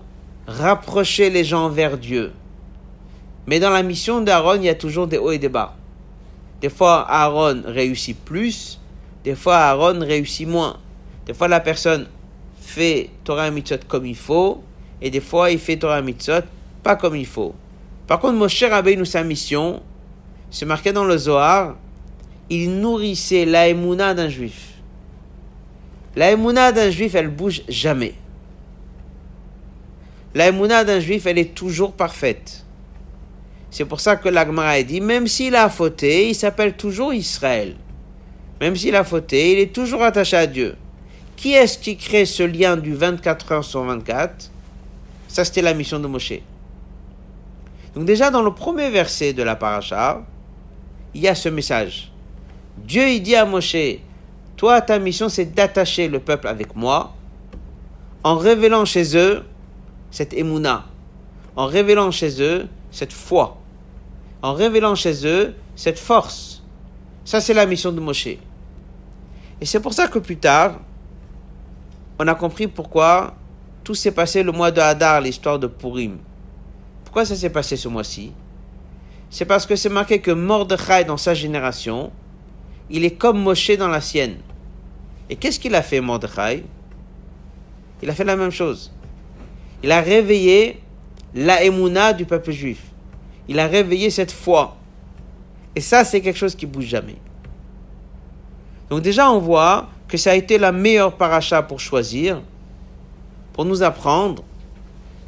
rapprocher 0.52 1.30
les 1.30 1.44
gens 1.44 1.70
vers 1.70 1.98
Dieu. 1.98 2.32
Mais 3.48 3.60
dans 3.60 3.70
la 3.70 3.84
mission 3.84 4.22
d'Aaron, 4.22 4.56
il 4.56 4.66
y 4.66 4.70
a 4.70 4.76
toujours 4.76 5.08
des 5.08 5.18
hauts 5.18 5.32
et 5.32 5.40
des 5.40 5.50
bas. 5.50 5.76
Des 6.62 6.70
fois, 6.70 7.06
Aaron 7.10 7.64
réussit 7.66 8.18
plus, 8.18 8.80
des 9.24 9.36
fois, 9.36 9.58
Aaron 9.58 10.00
réussit 10.00 10.48
moins. 10.48 10.78
Des 11.26 11.34
fois, 11.34 11.48
la 11.48 11.60
personne 11.60 12.08
fait 12.60 13.10
Torah 13.24 13.48
et 13.48 13.52
Mitzvot 13.52 13.80
comme 13.88 14.06
il 14.06 14.16
faut, 14.16 14.64
et 15.02 15.10
des 15.10 15.20
fois, 15.20 15.50
il 15.50 15.60
fait 15.60 15.78
Torah 15.78 16.00
et 16.00 16.04
Mitzvot 16.04 16.46
pas 16.84 16.96
comme 16.96 17.16
il 17.16 17.26
faut. 17.26 17.54
Par 18.08 18.20
contre, 18.20 18.34
Moshe 18.34 18.64
nous 18.98 19.06
sa 19.06 19.24
mission, 19.24 19.82
c'est 20.50 20.66
marqué 20.66 20.92
dans 20.92 21.06
le 21.06 21.18
Zohar, 21.18 21.76
il 22.50 22.80
nourrissait 22.80 23.46
l'aïmouna 23.46 24.14
d'un 24.14 24.30
juif. 24.30 24.74
L'aïmouna 26.16 26.72
d'un 26.72 26.90
juif, 26.90 27.16
elle 27.16 27.30
bouge 27.30 27.62
jamais. 27.70 28.16
L'aïmouna 30.34 30.84
d'un 30.84 31.00
juif, 31.00 31.26
elle 31.26 31.38
est 31.38 31.54
toujours 31.54 31.94
parfaite. 31.94 32.66
C'est 33.70 33.86
pour 33.86 34.00
ça 34.00 34.16
que 34.16 34.30
l'Agmara 34.30 34.82
dit, 34.84 35.02
même 35.02 35.28
s'il 35.28 35.56
a 35.56 35.70
fauté, 35.70 36.30
il 36.30 36.36
s'appelle 36.36 36.76
toujours 36.76 37.14
Israël. 37.14 37.76
Même 38.60 38.76
s'il 38.76 38.96
a 38.96 39.04
fauté, 39.04 39.54
il 39.54 39.60
est 39.60 39.74
toujours 39.74 40.04
attaché 40.04 40.38
à 40.38 40.48
Dieu. 40.48 40.76
Qui 41.36 41.54
est-ce 41.54 41.78
qui 41.78 41.98
crée 41.98 42.26
ce 42.26 42.44
lien 42.44 42.78
du 42.78 42.94
24 42.94 43.52
heures 43.52 43.64
sur 43.64 43.84
24 43.84 44.52
Ça, 45.28 45.44
c'était 45.44 45.62
la 45.62 45.74
mission 45.74 46.00
de 46.00 46.08
Moshe. 46.08 46.34
Donc 47.96 48.06
déjà, 48.06 48.30
dans 48.30 48.42
le 48.42 48.54
premier 48.54 48.90
verset 48.90 49.34
de 49.34 49.44
la 49.44 49.56
paracha, 49.56 50.22
il 51.14 51.22
y 51.22 51.28
a 51.28 51.36
ce 51.36 51.50
message. 51.50 52.12
Dieu 52.78 53.10
il 53.10 53.22
dit 53.22 53.36
à 53.36 53.46
Moshe, 53.46 53.76
toi 54.56 54.82
ta 54.82 54.98
mission 55.00 55.30
c'est 55.30 55.46
d'attacher 55.46 56.08
le 56.08 56.20
peuple 56.20 56.48
avec 56.48 56.76
moi 56.76 57.14
en 58.24 58.38
révélant 58.38 58.86
chez 58.86 59.18
eux 59.18 59.44
cette 60.12 60.34
émouna, 60.34 60.86
en 61.56 61.66
révélant 61.66 62.12
chez 62.12 62.42
eux 62.42 62.68
cette 62.92 63.14
foi, 63.14 63.58
en 64.42 64.54
révélant 64.54 64.96
chez 64.96 65.26
eux 65.26 65.56
cette 65.76 66.00
force. 66.00 66.62
Ça 67.26 67.42
c'est 67.42 67.54
la 67.54 67.66
mission 67.66 67.92
de 67.92 68.00
Moshe. 68.00 68.28
Et 68.28 69.66
c'est 69.66 69.80
pour 69.80 69.94
ça 69.94 70.08
que 70.08 70.20
plus 70.20 70.38
tard, 70.38 70.80
on 72.20 72.28
a 72.28 72.36
compris 72.36 72.68
pourquoi 72.68 73.36
tout 73.84 73.96
s'est 73.96 74.12
passé 74.12 74.44
le 74.44 74.52
mois 74.52 74.72
de 74.72 74.80
Hadar, 74.80 75.22
l'histoire 75.22 75.58
de 75.58 75.68
Purim. 75.68 76.18
Pourquoi 77.04 77.26
ça 77.26 77.36
s'est 77.36 77.50
passé 77.50 77.78
ce 77.78 77.88
mois-ci? 77.88 78.32
C'est 79.30 79.46
parce 79.46 79.66
que 79.66 79.76
c'est 79.76 79.90
marqué 79.90 80.20
que 80.20 80.32
Mordechai 80.32 81.06
dans 81.06 81.18
sa 81.18 81.34
génération, 81.34 82.12
il 82.90 83.06
est 83.06 83.16
comme 83.16 83.42
Moshe 83.42 83.78
dans 83.78 83.88
la 83.88 84.02
sienne. 84.02 84.38
Et 85.30 85.36
qu'est-ce 85.36 85.60
qu'il 85.60 85.74
a 85.76 85.82
fait 85.82 86.02
Mordechai? 86.02 86.66
Il 88.02 88.10
a 88.10 88.14
fait 88.14 88.26
la 88.26 88.36
même 88.36 88.52
chose. 88.52 88.92
Il 89.84 89.92
a 89.92 90.02
réveillé 90.02 90.80
la 91.34 92.14
du 92.14 92.26
peuple 92.26 92.52
juif. 92.52 92.82
Il 93.48 93.60
a 93.60 93.68
réveillé 93.68 94.10
cette 94.10 94.32
foi. 94.32 94.78
Et 95.76 95.82
ça, 95.82 96.04
c'est 96.04 96.22
quelque 96.22 96.38
chose 96.38 96.56
qui 96.56 96.66
bouge 96.66 96.86
jamais. 96.86 97.18
Donc 98.90 99.02
déjà, 99.02 99.32
on 99.32 99.40
voit 99.40 99.88
que 100.08 100.18
ça 100.18 100.32
a 100.32 100.36
été 100.36 100.58
la 100.58 100.72
meilleure 100.72 101.16
paracha 101.16 101.64
pour 101.64 101.80
choisir, 101.80 102.42
pour 103.54 103.66
nous 103.66 103.82
apprendre 103.82 104.44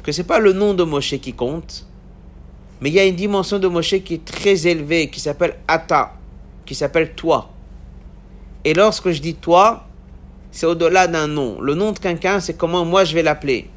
que 0.02 0.12
c'est 0.12 0.24
pas 0.24 0.38
le 0.38 0.52
nom 0.52 0.74
de 0.74 0.84
Moshe 0.84 1.18
qui 1.18 1.32
compte, 1.32 1.86
mais 2.80 2.90
il 2.90 2.94
y 2.94 3.00
a 3.00 3.06
une 3.06 3.16
dimension 3.16 3.58
de 3.58 3.66
Moshe 3.66 3.98
qui 4.04 4.14
est 4.14 4.24
très 4.24 4.66
élevée, 4.66 5.08
qui 5.08 5.18
s'appelle 5.18 5.56
Ata, 5.66 6.12
qui 6.66 6.74
s'appelle 6.74 7.14
toi. 7.14 7.50
Et 8.64 8.74
lorsque 8.74 9.10
je 9.10 9.20
dis 9.22 9.34
toi, 9.34 9.86
c'est 10.50 10.66
au-delà 10.66 11.06
d'un 11.06 11.26
nom. 11.26 11.60
Le 11.60 11.74
nom 11.74 11.92
de 11.92 11.98
quelqu'un, 11.98 12.40
c'est 12.40 12.56
comment 12.56 12.84
moi 12.84 13.04
je 13.04 13.14
vais 13.14 13.22
l'appeler. 13.22 13.70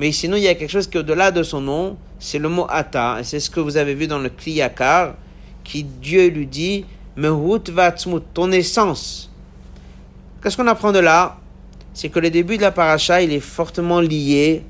Mais 0.00 0.12
sinon, 0.12 0.38
il 0.38 0.44
y 0.44 0.48
a 0.48 0.54
quelque 0.54 0.70
chose 0.70 0.88
qui 0.88 0.96
est 0.96 1.00
au-delà 1.00 1.30
de 1.30 1.42
son 1.42 1.60
nom, 1.60 1.98
c'est 2.18 2.38
le 2.38 2.48
mot 2.48 2.64
Ata. 2.70 3.18
Et 3.20 3.24
c'est 3.24 3.38
ce 3.38 3.50
que 3.50 3.60
vous 3.60 3.76
avez 3.76 3.92
vu 3.92 4.06
dans 4.06 4.18
le 4.18 4.30
Kliyakar, 4.30 5.12
qui 5.62 5.84
Dieu 5.84 6.28
lui 6.28 6.46
dit, 6.46 6.86
Mehut 7.16 7.68
Vatsmut, 7.68 8.22
ton 8.32 8.50
essence. 8.50 9.30
Qu'est-ce 10.42 10.56
qu'on 10.56 10.68
apprend 10.68 10.90
de 10.90 11.00
là? 11.00 11.36
C'est 11.92 12.08
que 12.08 12.18
le 12.18 12.30
début 12.30 12.56
de 12.56 12.62
la 12.62 12.70
paracha, 12.70 13.20
il 13.20 13.30
est 13.30 13.40
fortement 13.40 14.00
lié 14.00 14.62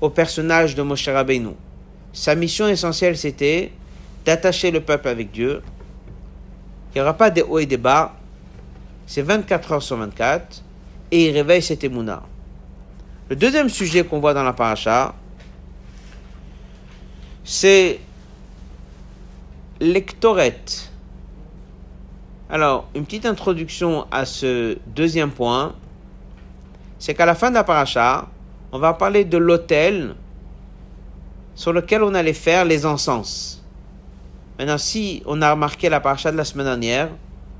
au 0.00 0.10
personnage 0.10 0.76
de 0.76 0.82
Moshe 0.82 1.08
Rabbeinu. 1.08 1.54
Sa 2.12 2.36
mission 2.36 2.68
essentielle, 2.68 3.16
c'était 3.18 3.72
d'attacher 4.24 4.70
le 4.70 4.80
peuple 4.80 5.08
avec 5.08 5.32
Dieu. 5.32 5.60
Il 6.94 6.98
n'y 6.98 7.02
aura 7.02 7.14
pas 7.14 7.30
des 7.30 7.42
hauts 7.42 7.58
et 7.58 7.66
des 7.66 7.78
bas. 7.78 8.14
C'est 9.08 9.22
24 9.22 9.72
heures 9.72 9.82
sur 9.82 9.96
24. 9.96 10.62
Et 11.10 11.30
il 11.30 11.32
réveille 11.32 11.62
cet 11.62 11.82
émouna. 11.82 12.22
Le 13.28 13.36
deuxième 13.36 13.68
sujet 13.68 14.04
qu'on 14.04 14.20
voit 14.20 14.32
dans 14.32 14.42
la 14.42 14.54
paracha, 14.54 15.14
c'est 17.44 18.00
lectoret. 19.80 20.60
Alors, 22.48 22.88
une 22.94 23.04
petite 23.04 23.26
introduction 23.26 24.06
à 24.10 24.24
ce 24.24 24.78
deuxième 24.86 25.30
point, 25.30 25.74
c'est 26.98 27.12
qu'à 27.12 27.26
la 27.26 27.34
fin 27.34 27.50
de 27.50 27.54
la 27.56 27.64
paracha, 27.64 28.28
on 28.72 28.78
va 28.78 28.94
parler 28.94 29.26
de 29.26 29.36
l'autel 29.36 30.14
sur 31.54 31.74
lequel 31.74 32.02
on 32.02 32.14
allait 32.14 32.32
faire 32.32 32.64
les 32.64 32.86
encens. 32.86 33.62
Maintenant, 34.58 34.78
si 34.78 35.22
on 35.26 35.42
a 35.42 35.50
remarqué 35.50 35.90
la 35.90 36.00
paracha 36.00 36.32
de 36.32 36.36
la 36.38 36.44
semaine 36.44 36.66
dernière, 36.66 37.10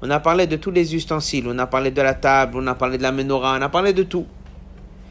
on 0.01 0.09
a 0.09 0.19
parlé 0.19 0.47
de 0.47 0.57
tous 0.57 0.71
les 0.71 0.95
ustensiles, 0.95 1.47
on 1.47 1.59
a 1.59 1.67
parlé 1.67 1.91
de 1.91 2.01
la 2.01 2.15
table, 2.15 2.57
on 2.57 2.67
a 2.67 2.75
parlé 2.75 2.97
de 2.97 3.03
la 3.03 3.13
menorah, 3.13 3.59
on 3.59 3.63
a 3.63 3.69
parlé 3.69 3.93
de 3.93 4.05
tout. 4.05 4.27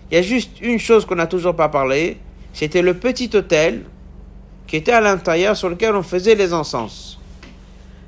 Il 0.10 0.16
y 0.16 0.18
a 0.18 0.22
juste 0.22 0.62
une 0.62 0.80
chose 0.80 1.05
qu'on 1.05 1.16
n'a 1.16 1.28
toujours 1.28 1.55
pas 1.55 1.70
parlé, 1.70 2.18
c'était 2.53 2.82
le 2.82 2.93
petit 2.95 3.30
autel 3.36 3.84
qui 4.66 4.78
était 4.78 4.91
à 4.91 5.01
l'intérieur 5.01 5.55
sur 5.55 5.70
lequel 5.70 5.95
on 5.95 6.03
faisait 6.03 6.36
les 6.36 6.53
encens. 6.53 7.20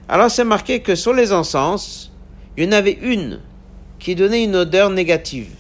Alors 0.08 0.32
c'est 0.32 0.44
marqué 0.44 0.82
que 0.82 0.96
sur 0.96 1.14
les 1.14 1.32
encens, 1.32 2.12
il 2.58 2.66
y 2.66 2.68
en 2.68 2.72
avait 2.72 2.98
une 3.02 3.40
qui 4.00 4.16
donnait 4.16 4.44
une 4.44 4.56
odeur 4.56 4.90
négative. 4.90 5.52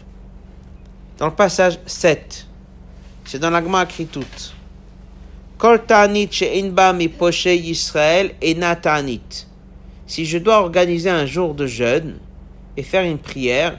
Dans 1.17 1.27
le 1.27 1.33
passage 1.33 1.79
7, 1.85 2.47
c'est 3.25 3.39
dans 3.39 3.49
l'agma 3.49 3.83
écrit 3.83 4.07
tout. 4.07 4.25
Kol 5.57 5.85
ta'anit 5.85 6.29
she'inba 6.31 6.93
mi 6.93 7.09
poche 7.09 7.45
Yisrael 7.45 8.31
et. 8.41 8.57
Si 10.07 10.25
je 10.25 10.37
dois 10.37 10.61
organiser 10.61 11.09
un 11.09 11.25
jour 11.25 11.53
de 11.53 11.67
jeûne 11.67 12.17
et 12.75 12.81
faire 12.81 13.03
une 13.03 13.19
prière, 13.19 13.77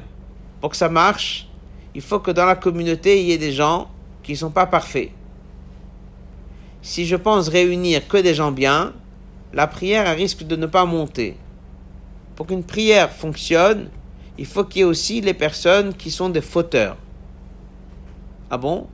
pour 0.61 0.71
que 0.71 0.77
ça 0.77 0.89
marche, 0.89 1.49
il 1.95 2.03
faut 2.03 2.21
que 2.21 2.31
dans 2.31 2.47
la 2.47 2.57
communauté, 2.57 3.21
il 3.21 3.29
y 3.29 3.33
ait 3.33 3.39
des 3.39 3.53
gens 3.53 3.89
qui 4.23 4.33
ne 4.33 4.37
sont 4.37 4.51
pas 4.51 4.67
parfaits 4.67 5.11
si 6.83 7.07
je 7.07 7.17
pense 7.17 7.49
réunir 7.49 8.09
que 8.09 8.17
des 8.17 8.35
gens 8.35 8.53
bien, 8.53 8.93
la 9.53 9.67
prière 9.67 10.15
risque 10.15 10.45
de 10.45 10.57
ne 10.57 10.67
pas 10.67 10.85
monter. 10.85 11.37
Pour 12.37 12.47
qu'une 12.47 12.65
prière 12.65 13.11
fonctionne, 13.11 13.89
il 14.39 14.47
faut 14.47 14.65
qu'il 14.65 14.81
y 14.81 14.83
ait 14.83 14.89
aussi 14.89 15.21
les 15.21 15.35
personnes 15.35 15.95
qui 15.95 16.11
sont 16.11 16.31
des 16.31 16.41
fauteurs. 16.41 16.97
Ah 18.51 18.57
bon? 18.57 18.87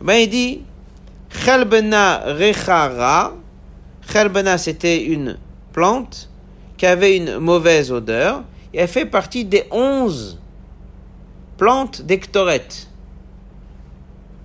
Ben 0.00 0.14
il 0.14 0.30
dit 0.30 0.62
Chelbena 1.30 2.22
rechara. 2.34 3.34
Chelbena 4.10 4.58
c'était 4.58 5.04
une 5.04 5.38
plante 5.72 6.30
qui 6.76 6.86
avait 6.86 7.16
une 7.16 7.38
mauvaise 7.38 7.92
odeur 7.92 8.42
et 8.72 8.78
elle 8.78 8.88
fait 8.88 9.06
partie 9.06 9.44
des 9.44 9.64
onze 9.70 10.38
plantes 11.56 12.02
d'Ectorette. 12.02 12.88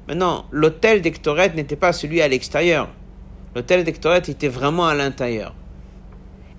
Maintenant, 0.07 0.45
l'hôtel 0.51 1.01
d'Ectoret 1.01 1.53
n'était 1.55 1.75
pas 1.75 1.93
celui 1.93 2.21
à 2.21 2.27
l'extérieur. 2.27 2.89
L'hôtel 3.55 3.83
d'Ectoret 3.83 4.23
était 4.27 4.47
vraiment 4.47 4.87
à 4.87 4.95
l'intérieur. 4.95 5.53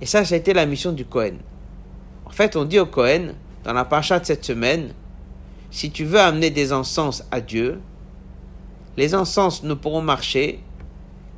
Et 0.01 0.07
ça, 0.07 0.25
ça 0.25 0.35
a 0.35 0.39
été 0.39 0.53
la 0.53 0.67
mission 0.67 0.93
du 0.93 1.05
Cohen. 1.05 1.35
En 2.27 2.31
fait, 2.31 2.57
on 2.57 2.65
dit 2.65 2.79
au 2.79 2.87
Cohen, 2.87 3.35
dans 3.65 3.73
la 3.73 3.85
paracha 3.85 4.19
de 4.19 4.25
cette 4.25 4.45
semaine, 4.45 4.95
si 5.71 5.91
tu 5.91 6.05
veux 6.05 6.21
amener 6.21 6.51
des 6.51 6.73
encens 6.73 7.25
à 7.31 7.41
Dieu, 7.41 7.81
les 8.97 9.15
encens 9.15 9.63
ne 9.63 9.75
pourront 9.75 10.03
marcher 10.03 10.61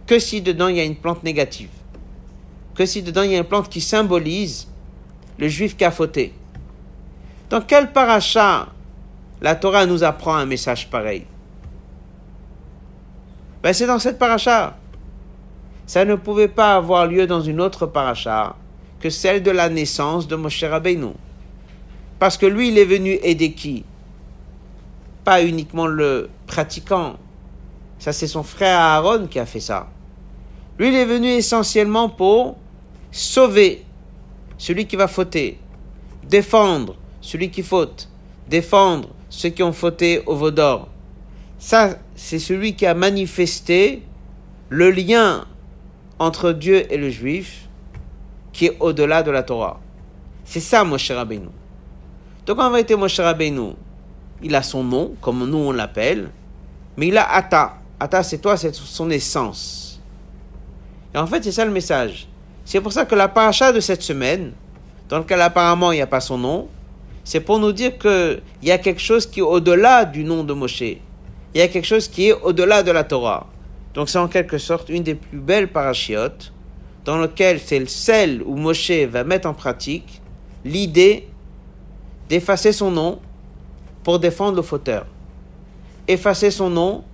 que 0.06 0.18
si 0.18 0.40
dedans 0.40 0.68
il 0.68 0.76
y 0.76 0.80
a 0.80 0.84
une 0.84 0.96
plante 0.96 1.22
négative. 1.22 1.70
Que 2.74 2.86
si 2.86 3.02
dedans 3.02 3.22
il 3.22 3.32
y 3.32 3.34
a 3.34 3.38
une 3.38 3.44
plante 3.44 3.68
qui 3.68 3.80
symbolise 3.80 4.68
le 5.38 5.48
juif 5.48 5.76
qui. 5.76 6.32
Dans 7.50 7.60
quel 7.60 7.92
paracha 7.92 8.68
la 9.42 9.54
Torah 9.54 9.84
nous 9.84 10.02
apprend 10.02 10.36
un 10.36 10.46
message 10.46 10.88
pareil 10.88 11.26
ben, 13.62 13.72
c'est 13.72 13.86
dans 13.86 14.00
cette 14.00 14.18
paracha. 14.18 14.76
Ça 15.86 16.04
ne 16.04 16.16
pouvait 16.16 16.48
pas 16.48 16.74
avoir 16.74 17.06
lieu 17.06 17.26
dans 17.26 17.40
une 17.40 17.60
autre 17.60 17.86
paracha 17.86 18.56
que 18.98 19.08
celle 19.08 19.42
de 19.42 19.50
la 19.50 19.68
naissance 19.68 20.26
de 20.26 20.34
Moshe 20.36 20.64
Rabbeinu. 20.64 21.12
Parce 22.18 22.36
que 22.36 22.46
lui, 22.46 22.68
il 22.68 22.78
est 22.78 22.84
venu 22.84 23.18
aider 23.22 23.52
qui? 23.52 23.84
Pas 25.24 25.44
uniquement 25.44 25.86
le 25.86 26.28
pratiquant. 26.46 27.16
Ça, 27.98 28.12
c'est 28.12 28.26
son 28.26 28.42
frère 28.42 28.80
Aaron 28.80 29.26
qui 29.28 29.38
a 29.38 29.46
fait 29.46 29.60
ça. 29.60 29.88
Lui, 30.78 30.88
il 30.88 30.94
est 30.94 31.04
venu 31.04 31.28
essentiellement 31.28 32.08
pour 32.08 32.56
sauver 33.12 33.84
celui 34.58 34.86
qui 34.86 34.96
va 34.96 35.06
fauter, 35.06 35.58
défendre 36.28 36.96
celui 37.20 37.50
qui 37.50 37.62
faute, 37.62 38.08
défendre 38.48 39.10
ceux 39.32 39.48
qui 39.48 39.62
ont 39.62 39.72
fauté 39.72 40.22
au 40.26 40.36
Vaudor. 40.36 40.88
Ça, 41.58 41.96
c'est 42.14 42.38
celui 42.38 42.76
qui 42.76 42.84
a 42.84 42.92
manifesté 42.92 44.02
le 44.68 44.90
lien 44.90 45.46
entre 46.18 46.52
Dieu 46.52 46.84
et 46.92 46.98
le 46.98 47.08
juif 47.08 47.66
qui 48.52 48.66
est 48.66 48.76
au-delà 48.78 49.22
de 49.22 49.30
la 49.30 49.42
Torah. 49.42 49.80
C'est 50.44 50.60
ça 50.60 50.84
Moshe 50.84 51.10
Rabbeinu. 51.10 51.48
Donc 52.44 52.58
en 52.58 52.70
vérité 52.70 52.94
Moshe 52.94 53.18
Rabbeinu, 53.20 53.72
il 54.42 54.54
a 54.54 54.62
son 54.62 54.84
nom, 54.84 55.14
comme 55.22 55.48
nous 55.48 55.56
on 55.56 55.72
l'appelle, 55.72 56.28
mais 56.98 57.08
il 57.08 57.16
a 57.16 57.32
Ata. 57.32 57.78
Ata 57.98 58.22
c'est 58.22 58.38
toi, 58.38 58.58
c'est 58.58 58.74
son 58.74 59.08
essence. 59.08 59.98
Et 61.14 61.18
en 61.18 61.26
fait 61.26 61.42
c'est 61.42 61.52
ça 61.52 61.64
le 61.64 61.70
message. 61.72 62.28
C'est 62.66 62.82
pour 62.82 62.92
ça 62.92 63.06
que 63.06 63.14
la 63.14 63.28
paracha 63.28 63.72
de 63.72 63.80
cette 63.80 64.02
semaine, 64.02 64.52
dans 65.08 65.20
lequel 65.20 65.40
apparemment 65.40 65.90
il 65.90 65.96
n'y 65.96 66.02
a 66.02 66.06
pas 66.06 66.20
son 66.20 66.36
nom, 66.36 66.68
c'est 67.24 67.40
pour 67.40 67.58
nous 67.58 67.72
dire 67.72 67.98
qu'il 67.98 68.42
y 68.62 68.70
a 68.70 68.78
quelque 68.78 69.00
chose 69.00 69.26
qui 69.26 69.40
est 69.40 69.42
au-delà 69.42 70.04
du 70.04 70.24
nom 70.24 70.44
de 70.44 70.52
Moshe 70.52 70.82
il 71.54 71.58
y 71.58 71.62
a 71.62 71.68
quelque 71.68 71.84
chose 71.86 72.08
qui 72.08 72.28
est 72.28 72.32
au-delà 72.32 72.82
de 72.82 72.90
la 72.90 73.04
Torah. 73.04 73.46
Donc 73.94 74.08
c'est 74.08 74.18
en 74.18 74.28
quelque 74.28 74.58
sorte 74.58 74.88
une 74.88 75.02
des 75.02 75.14
plus 75.14 75.38
belles 75.38 75.70
parachiotes 75.70 76.52
dans 77.04 77.18
lequel 77.18 77.60
c'est 77.60 77.86
celle 77.88 78.42
où 78.42 78.56
Moshe 78.56 78.90
va 78.90 79.24
mettre 79.24 79.48
en 79.48 79.54
pratique 79.54 80.22
l'idée 80.64 81.28
d'effacer 82.28 82.72
son 82.72 82.90
nom 82.90 83.20
pour 84.02 84.18
défendre 84.18 84.56
le 84.56 84.62
fauteur. 84.62 85.06
Effacer 86.08 86.50
son 86.50 86.70
nom 86.70 87.04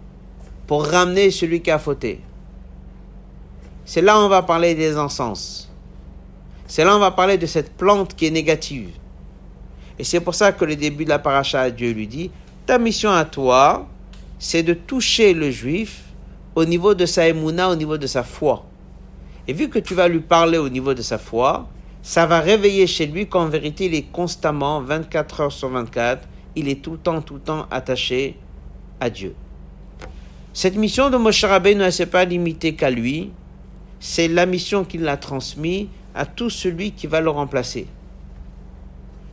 pour 0.67 0.87
ramener 0.87 1.31
celui 1.31 1.61
qui 1.61 1.71
a 1.71 1.79
fauté. 1.79 2.21
C'est 3.85 4.03
là 4.03 4.19
où 4.19 4.23
on 4.23 4.29
va 4.29 4.43
parler 4.43 4.75
des 4.75 4.97
encens. 4.97 5.69
C'est 6.67 6.85
là 6.85 6.93
où 6.93 6.97
on 6.97 7.01
va 7.01 7.11
parler 7.11 7.39
de 7.39 7.47
cette 7.47 7.73
plante 7.77 8.15
qui 8.15 8.27
est 8.27 8.31
négative. 8.31 8.91
Et 9.99 10.05
c'est 10.05 10.21
pour 10.21 10.35
ça 10.35 10.53
que 10.53 10.65
le 10.65 10.77
début 10.77 11.05
de 11.05 11.09
la 11.11 11.19
paracha, 11.19 11.71
Dieu 11.71 11.93
lui 11.93 12.07
dit, 12.07 12.31
ta 12.67 12.79
mission 12.79 13.11
à 13.11 13.25
toi, 13.25 13.89
c'est 14.39 14.63
de 14.63 14.75
toucher 14.75 15.35
le 15.35 15.51
juif 15.51 16.03
au 16.55 16.65
niveau 16.65 16.95
de 16.95 17.07
sa 17.07 17.27
émouna, 17.29 17.71
au 17.71 17.77
niveau 17.77 17.99
de 17.99 18.07
sa 18.07 18.23
foi. 18.23 18.65
Et 19.47 19.53
vu 19.53 19.69
que 19.69 19.79
tu 19.79 19.95
vas 19.95 20.09
lui 20.09 20.21
parler 20.21 20.59
au 20.59 20.69
niveau 20.69 20.95
de 20.95 21.03
sa 21.03 21.19
foi, 21.19 21.69
ça 22.03 22.27
va 22.27 22.41
réveiller 22.41 22.87
chez 22.87 23.07
lui 23.07 23.27
qu'en 23.27 23.47
vérité, 23.47 23.87
il 23.87 23.95
est 23.95 24.11
constamment, 24.13 24.81
24 24.81 25.41
heures 25.41 25.53
sur 25.53 25.69
24, 25.69 26.29
il 26.55 26.69
est 26.69 26.83
tout 26.83 26.93
le 26.93 26.99
temps, 26.99 27.21
tout 27.21 27.35
le 27.35 27.41
temps 27.41 27.67
attaché 27.71 28.37
à 29.01 29.11
Dieu. 29.11 29.35
Cette 30.53 30.77
mission 30.77 31.11
de 31.11 31.17
Moshe 31.17 31.45
Rabbeinu 31.45 31.83
ne 31.85 31.91
s'est 31.91 32.07
pas 32.07 32.25
limitée 32.25 32.75
qu'à 32.75 32.91
lui, 32.91 33.31
c'est 34.01 34.29
la 34.29 34.47
mission 34.47 34.85
qu'il 34.85 35.07
a 35.09 35.17
transmise 35.17 35.87
à 36.15 36.27
tout 36.27 36.51
celui 36.51 36.93
qui 36.93 37.07
va 37.07 37.21
le 37.21 37.31
remplacer. 37.31 37.87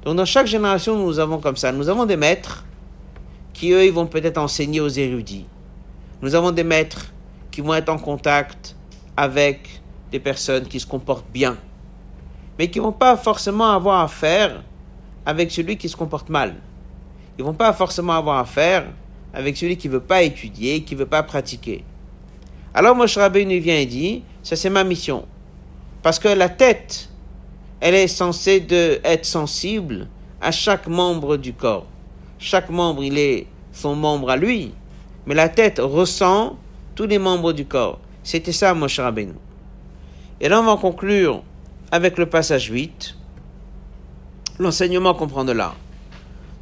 Donc 0.05 0.17
dans 0.17 0.25
chaque 0.25 0.45
génération, 0.45 0.95
nous 0.95 1.17
avons 1.17 1.39
comme 1.39 1.57
ça, 1.57 1.71
nous 1.71 1.89
avons 1.89 2.05
des 2.05 2.15
maîtres 2.15 2.63
qui 3.53 3.71
eux, 3.71 3.83
ils 3.83 3.91
vont 3.91 4.05
peut-être 4.05 4.37
enseigner 4.37 4.79
aux 4.79 4.87
érudits. 4.87 5.47
Nous 6.21 6.35
avons 6.35 6.51
des 6.51 6.63
maîtres 6.63 7.11
qui 7.49 7.61
vont 7.61 7.73
être 7.73 7.89
en 7.89 7.97
contact 7.97 8.75
avec 9.17 9.81
des 10.11 10.19
personnes 10.19 10.67
qui 10.67 10.79
se 10.79 10.85
comportent 10.85 11.29
bien, 11.33 11.57
mais 12.59 12.69
qui 12.69 12.79
ne 12.79 12.83
vont 12.83 12.91
pas 12.91 13.17
forcément 13.17 13.71
avoir 13.71 14.01
affaire 14.01 14.61
avec 15.25 15.51
celui 15.51 15.75
qui 15.75 15.89
se 15.89 15.95
comporte 15.97 16.29
mal. 16.29 16.53
Ils 17.37 17.41
ne 17.41 17.47
vont 17.47 17.55
pas 17.55 17.73
forcément 17.73 18.13
avoir 18.13 18.37
affaire 18.37 18.85
avec 19.33 19.57
celui 19.57 19.75
qui 19.75 19.87
ne 19.87 19.93
veut 19.93 20.01
pas 20.01 20.21
étudier, 20.21 20.83
qui 20.83 20.93
ne 20.93 20.99
veut 20.99 21.05
pas 21.07 21.23
pratiquer. 21.23 21.83
Alors 22.75 22.95
Moshe 22.95 23.17
Rabbeinu 23.17 23.57
vient 23.57 23.77
et 23.77 23.87
dit, 23.87 24.23
ça 24.43 24.55
c'est 24.55 24.69
ma 24.69 24.83
mission. 24.83 25.25
Parce 26.03 26.19
que 26.19 26.27
la 26.27 26.49
tête, 26.49 27.09
elle 27.85 27.93
est 27.93 28.07
censée 28.07 28.65
être 29.03 29.25
sensible 29.25 30.07
à 30.41 30.51
chaque 30.51 30.87
membre 30.87 31.37
du 31.37 31.53
corps 31.53 31.85
chaque 32.39 32.69
membre, 32.69 33.03
il 33.03 33.17
est 33.17 33.47
son 33.71 33.95
membre 33.95 34.29
à 34.29 34.37
lui, 34.37 34.73
mais 35.25 35.35
la 35.35 35.49
tête 35.49 35.79
ressent 35.79 36.57
tous 36.95 37.07
les 37.07 37.17
membres 37.17 37.53
du 37.53 37.65
corps. 37.65 37.99
C'était 38.23 38.51
ça, 38.51 38.73
Moshe 38.73 38.99
Rabbeinu. 38.99 39.33
Et 40.41 40.49
là, 40.49 40.59
on 40.61 40.63
va 40.63 40.77
conclure 40.77 41.43
avec 41.91 42.17
le 42.17 42.25
passage 42.25 42.65
8, 42.65 43.15
l'enseignement 44.59 45.13
qu'on 45.13 45.27
prend 45.27 45.45
de 45.45 45.53
là. 45.53 45.73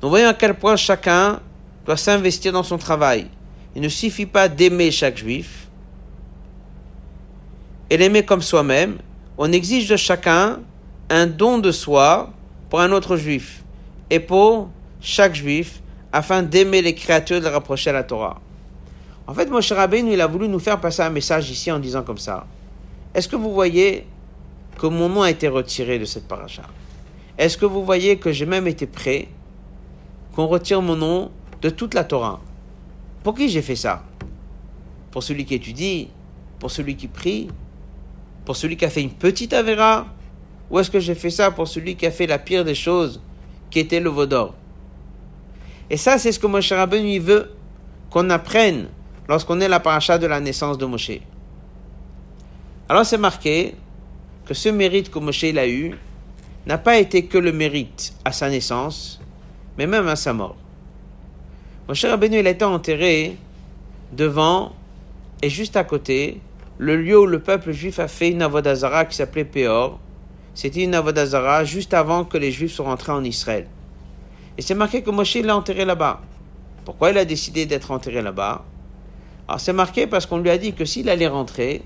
Nous 0.01 0.09
voyons 0.09 0.27
à 0.27 0.33
quel 0.33 0.53
point 0.53 0.75
chacun 0.75 1.39
doit 1.85 1.97
s'investir 1.97 2.53
dans 2.53 2.63
son 2.63 2.77
travail. 2.77 3.27
Il 3.75 3.81
ne 3.81 3.89
suffit 3.89 4.25
pas 4.25 4.47
d'aimer 4.47 4.91
chaque 4.91 5.17
juif 5.17 5.67
et 7.89 7.97
l'aimer 7.97 8.23
comme 8.23 8.41
soi-même. 8.41 8.97
On 9.37 9.51
exige 9.51 9.89
de 9.89 9.97
chacun 9.97 10.59
un 11.09 11.27
don 11.27 11.57
de 11.57 11.71
soi 11.71 12.31
pour 12.69 12.81
un 12.81 12.91
autre 12.91 13.17
juif 13.17 13.63
et 14.09 14.19
pour 14.19 14.69
chaque 15.01 15.35
juif 15.35 15.81
afin 16.11 16.43
d'aimer 16.43 16.81
les 16.81 16.95
créatures 16.95 17.37
et 17.37 17.39
de 17.39 17.45
les 17.45 17.51
rapprocher 17.51 17.89
à 17.89 17.93
la 17.93 18.03
Torah. 18.03 18.41
En 19.25 19.33
fait, 19.33 19.49
Moshe 19.49 19.71
Rabbeinu, 19.71 20.13
il 20.13 20.21
a 20.21 20.27
voulu 20.27 20.47
nous 20.47 20.59
faire 20.59 20.79
passer 20.79 21.01
un 21.01 21.09
message 21.09 21.49
ici 21.49 21.71
en 21.71 21.79
disant 21.79 22.03
comme 22.03 22.17
ça. 22.17 22.45
Est-ce 23.13 23.27
que 23.27 23.35
vous 23.35 23.53
voyez 23.53 24.05
que 24.77 24.87
mon 24.87 25.09
nom 25.09 25.21
a 25.21 25.29
été 25.29 25.47
retiré 25.47 25.99
de 25.99 26.05
cette 26.05 26.27
paracha 26.27 26.63
Est-ce 27.37 27.57
que 27.57 27.65
vous 27.65 27.85
voyez 27.85 28.17
que 28.17 28.31
j'ai 28.31 28.45
même 28.45 28.67
été 28.67 28.85
prêt 28.85 29.27
qu'on 30.35 30.47
retire 30.47 30.81
mon 30.81 30.95
nom 30.95 31.31
de 31.61 31.69
toute 31.69 31.93
la 31.93 32.03
Torah? 32.03 32.41
Pour 33.23 33.35
qui 33.35 33.49
j'ai 33.49 33.61
fait 33.61 33.75
ça? 33.75 34.03
Pour 35.11 35.23
celui 35.23 35.45
qui 35.45 35.53
étudie 35.53 36.09
Pour 36.59 36.71
celui 36.71 36.95
qui 36.95 37.07
prie 37.07 37.49
Pour 38.45 38.57
celui 38.57 38.77
qui 38.77 38.85
a 38.85 38.89
fait 38.89 39.01
une 39.01 39.11
petite 39.11 39.53
avéra 39.53 40.07
Ou 40.73 40.79
est-ce 40.79 40.89
que 40.89 40.99
j'ai 40.99 41.13
fait 41.13 41.29
ça 41.29 41.51
pour 41.51 41.67
celui 41.67 41.95
qui 41.95 42.07
a 42.07 42.09
fait 42.09 42.25
la 42.25 42.39
pire 42.39 42.65
des 42.65 42.73
choses, 42.73 43.21
qui 43.69 43.77
était 43.77 43.99
le 43.99 44.09
vaudor 44.09 44.55
Et 45.91 45.97
ça, 45.97 46.17
c'est 46.17 46.31
ce 46.31 46.39
que 46.39 46.47
Moshe 46.47 46.71
Rabbeinu 46.71 47.19
veut 47.19 47.51
qu'on 48.09 48.27
apprenne 48.31 48.87
lorsqu'on 49.29 49.61
est 49.61 49.67
la 49.67 49.79
paracha 49.79 50.17
de 50.17 50.25
la 50.25 50.39
naissance 50.39 50.79
de 50.79 50.85
Moshe. 50.87 51.19
Alors 52.89 53.05
c'est 53.05 53.19
marqué 53.19 53.75
que 54.47 54.55
ce 54.55 54.69
mérite 54.69 55.11
que 55.11 55.19
Moshe 55.19 55.43
a 55.43 55.67
eu 55.67 55.95
n'a 56.65 56.79
pas 56.79 56.97
été 56.97 57.25
que 57.25 57.37
le 57.37 57.51
mérite 57.51 58.15
à 58.25 58.31
sa 58.31 58.49
naissance, 58.49 59.21
mais 59.77 59.85
même 59.85 60.07
à 60.07 60.15
sa 60.15 60.33
mort. 60.33 60.55
Moshe 61.87 62.03
Rabbeinu 62.03 62.39
il 62.39 62.47
a 62.47 62.49
été 62.49 62.65
enterré 62.65 63.37
devant 64.11 64.73
et 65.43 65.49
juste 65.49 65.77
à 65.77 65.83
côté 65.83 66.41
le 66.79 66.97
lieu 66.97 67.19
où 67.19 67.27
le 67.27 67.39
peuple 67.39 67.73
juif 67.73 67.99
a 67.99 68.07
fait 68.07 68.31
une 68.31 68.41
avodazara 68.41 69.05
qui 69.05 69.15
s'appelait 69.15 69.45
Péor. 69.45 69.99
C'était 70.55 70.83
une 70.83 70.93
avodazara 70.93 71.63
juste 71.63 71.93
avant 71.93 72.25
que 72.25 72.37
les 72.37 72.51
juifs 72.51 72.73
soient 72.73 72.85
rentrés 72.85 73.11
en 73.11 73.23
Israël. 73.23 73.67
Et 74.57 74.61
c'est 74.61 74.75
marqué 74.75 75.01
que 75.01 75.09
Moshe 75.09 75.35
l'a 75.35 75.57
enterré 75.57 75.83
là-bas. 75.83 76.21
Pourquoi 76.85 77.11
il 77.11 77.17
a 77.17 77.25
décidé 77.25 77.65
d'être 77.65 77.91
enterré 77.91 78.21
là-bas? 78.21 78.63
Alors 79.47 79.59
c'est 79.59 79.73
marqué 79.73 80.05
parce 80.05 80.25
qu'on 80.25 80.37
lui 80.37 80.49
a 80.49 80.57
dit 80.57 80.73
que 80.73 80.85
s'il 80.85 81.09
allait 81.09 81.27
rentrer, 81.27 81.81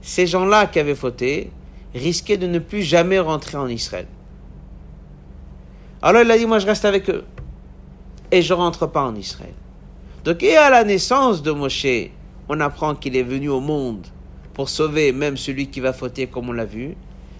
ces 0.00 0.26
gens-là 0.26 0.66
qui 0.66 0.78
avaient 0.78 0.94
fauté 0.94 1.50
risquaient 1.94 2.36
de 2.36 2.46
ne 2.46 2.58
plus 2.58 2.82
jamais 2.82 3.18
rentrer 3.18 3.56
en 3.56 3.68
Israël. 3.68 4.06
Alors 6.02 6.22
il 6.22 6.30
a 6.30 6.38
dit, 6.38 6.46
moi 6.46 6.58
je 6.58 6.66
reste 6.66 6.84
avec 6.84 7.08
eux. 7.10 7.24
Et 8.30 8.42
je 8.42 8.54
rentre 8.54 8.86
pas 8.86 9.02
en 9.02 9.14
Israël. 9.14 9.54
Donc 10.24 10.42
et 10.42 10.56
à 10.56 10.70
la 10.70 10.84
naissance 10.84 11.42
de 11.42 11.50
Moshe, 11.50 11.86
on 12.48 12.60
apprend 12.60 12.94
qu'il 12.94 13.16
est 13.16 13.22
venu 13.22 13.48
au 13.48 13.60
monde 13.60 14.06
pour 14.54 14.68
sauver 14.68 15.12
même 15.12 15.36
celui 15.36 15.68
qui 15.68 15.80
va 15.80 15.92
fauter 15.92 16.26
comme 16.26 16.48
on 16.48 16.52
l'a 16.52 16.64
vu. 16.64 16.96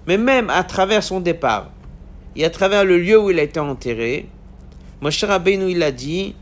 Mais 0.06 0.18
même 0.18 0.50
à 0.50 0.64
travers 0.64 1.02
son 1.02 1.20
départ, 1.20 1.70
et 2.36 2.44
à 2.44 2.50
travers 2.50 2.84
le 2.84 2.98
lieu 2.98 3.20
où 3.20 3.30
il 3.30 3.38
a 3.38 3.42
été 3.42 3.60
enterré, 3.60 4.28
Moshe 5.00 5.22
Rabbeinu 5.22 5.70
il 5.70 5.82
a 5.82 5.92
dit, 5.92 6.34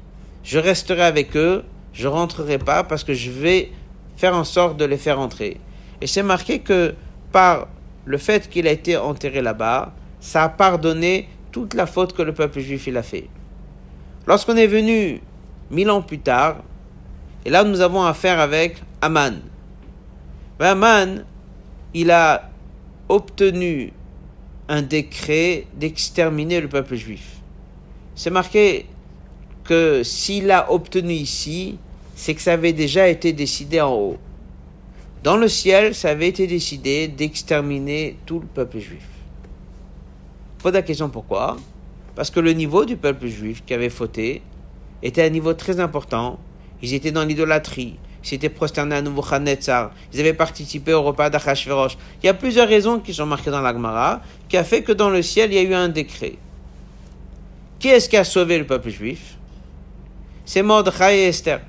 je 0.42 0.58
resterai 0.58 1.02
avec 1.02 1.36
eux, 1.36 1.64
je 1.92 2.08
rentrerai 2.08 2.58
pas 2.58 2.84
parce 2.84 3.04
que 3.04 3.14
je 3.14 3.30
vais 3.30 3.70
faire 4.16 4.34
en 4.34 4.44
sorte 4.44 4.76
de 4.76 4.84
les 4.84 4.96
faire 4.96 5.18
entrer. 5.18 5.58
Et 6.00 6.06
c'est 6.06 6.22
marqué 6.22 6.60
que 6.60 6.94
par 7.30 7.68
le 8.04 8.18
fait 8.18 8.48
qu'il 8.48 8.66
a 8.66 8.70
été 8.70 8.96
enterré 8.96 9.42
là-bas, 9.42 9.92
ça 10.20 10.44
a 10.44 10.48
pardonné 10.48 11.28
toute 11.50 11.74
la 11.74 11.86
faute 11.86 12.14
que 12.14 12.22
le 12.22 12.32
peuple 12.32 12.60
juif 12.60 12.86
il 12.86 12.96
a 12.96 13.02
fait. 13.02 13.28
Lorsqu'on 14.26 14.56
est 14.56 14.66
venu 14.66 15.20
mille 15.70 15.90
ans 15.90 16.02
plus 16.02 16.20
tard, 16.20 16.56
et 17.44 17.50
là 17.50 17.64
nous 17.64 17.80
avons 17.80 18.02
affaire 18.02 18.40
avec 18.40 18.82
Aman. 19.00 19.40
Ben, 20.58 20.70
Aman, 20.70 21.24
il 21.94 22.10
a 22.10 22.51
obtenu 23.12 23.92
un 24.68 24.80
décret 24.80 25.66
d'exterminer 25.74 26.60
le 26.60 26.68
peuple 26.68 26.96
juif. 26.96 27.42
C'est 28.14 28.30
marqué 28.30 28.86
que 29.64 30.02
s'il 30.02 30.50
a 30.50 30.72
obtenu 30.72 31.12
ici, 31.12 31.78
c'est 32.14 32.34
que 32.34 32.40
ça 32.40 32.54
avait 32.54 32.72
déjà 32.72 33.08
été 33.08 33.32
décidé 33.32 33.80
en 33.80 33.92
haut. 33.92 34.18
Dans 35.22 35.36
le 35.36 35.46
ciel, 35.46 35.94
ça 35.94 36.08
avait 36.10 36.28
été 36.28 36.46
décidé 36.46 37.06
d'exterminer 37.06 38.16
tout 38.24 38.40
le 38.40 38.46
peuple 38.46 38.78
juif. 38.78 39.06
Pose 40.58 40.72
la 40.72 40.82
question 40.82 41.10
pourquoi? 41.10 41.58
Parce 42.14 42.30
que 42.30 42.40
le 42.40 42.52
niveau 42.52 42.84
du 42.84 42.96
peuple 42.96 43.26
juif 43.26 43.62
qui 43.64 43.74
avait 43.74 43.90
fauté 43.90 44.42
était 45.02 45.22
un 45.22 45.28
niveau 45.28 45.52
très 45.54 45.80
important. 45.80 46.38
Ils 46.80 46.94
étaient 46.94 47.12
dans 47.12 47.24
l'idolâtrie. 47.24 47.98
Ils 48.22 48.28
s'étaient 48.28 48.48
prosternés 48.48 48.96
à 48.96 49.02
Nebuchadnezzar. 49.02 49.90
Ils 50.12 50.20
avaient 50.20 50.32
participé 50.32 50.92
au 50.92 51.02
repas 51.02 51.28
d'Achashverosh. 51.28 51.96
Il 52.22 52.26
y 52.26 52.28
a 52.28 52.34
plusieurs 52.34 52.68
raisons 52.68 53.00
qui 53.00 53.12
sont 53.12 53.26
marquées 53.26 53.50
dans 53.50 53.60
l'Agmara 53.60 54.20
qui 54.48 54.56
a 54.56 54.64
fait 54.64 54.82
que 54.82 54.92
dans 54.92 55.10
le 55.10 55.22
ciel, 55.22 55.52
il 55.52 55.56
y 55.56 55.58
a 55.58 55.62
eu 55.62 55.74
un 55.74 55.88
décret. 55.88 56.34
Qui 57.78 57.88
est-ce 57.88 58.08
qui 58.08 58.16
a 58.16 58.24
sauvé 58.24 58.58
le 58.58 58.66
peuple 58.66 58.90
juif? 58.90 59.36
C'est 60.44 60.62
Mordechai 60.62 61.18
et 61.18 61.26
Esther. 61.28 61.60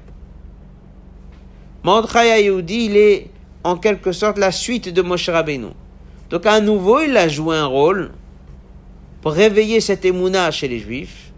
Mordechai 1.84 2.43
Yehudi, 2.43 2.86
il 2.86 2.97
est 2.97 3.30
en 3.64 3.78
quelque 3.78 4.12
sorte 4.12 4.38
la 4.38 4.51
suite 4.51 4.89
de 4.93 5.01
Moshe 5.01 5.30
Rabbeinu. 5.30 5.70
Donc 6.30 6.45
à 6.45 6.60
nouveau, 6.60 7.01
il 7.01 7.18
a 7.18 7.28
joué 7.28 7.56
un 7.56 7.66
rôle 7.66 8.12
pour 9.22 9.32
réveiller 9.34 9.80
cette 9.80 10.06
émouna 10.06 10.51
chez 10.51 10.68
les 10.68 10.80
Juifs. 10.80 11.32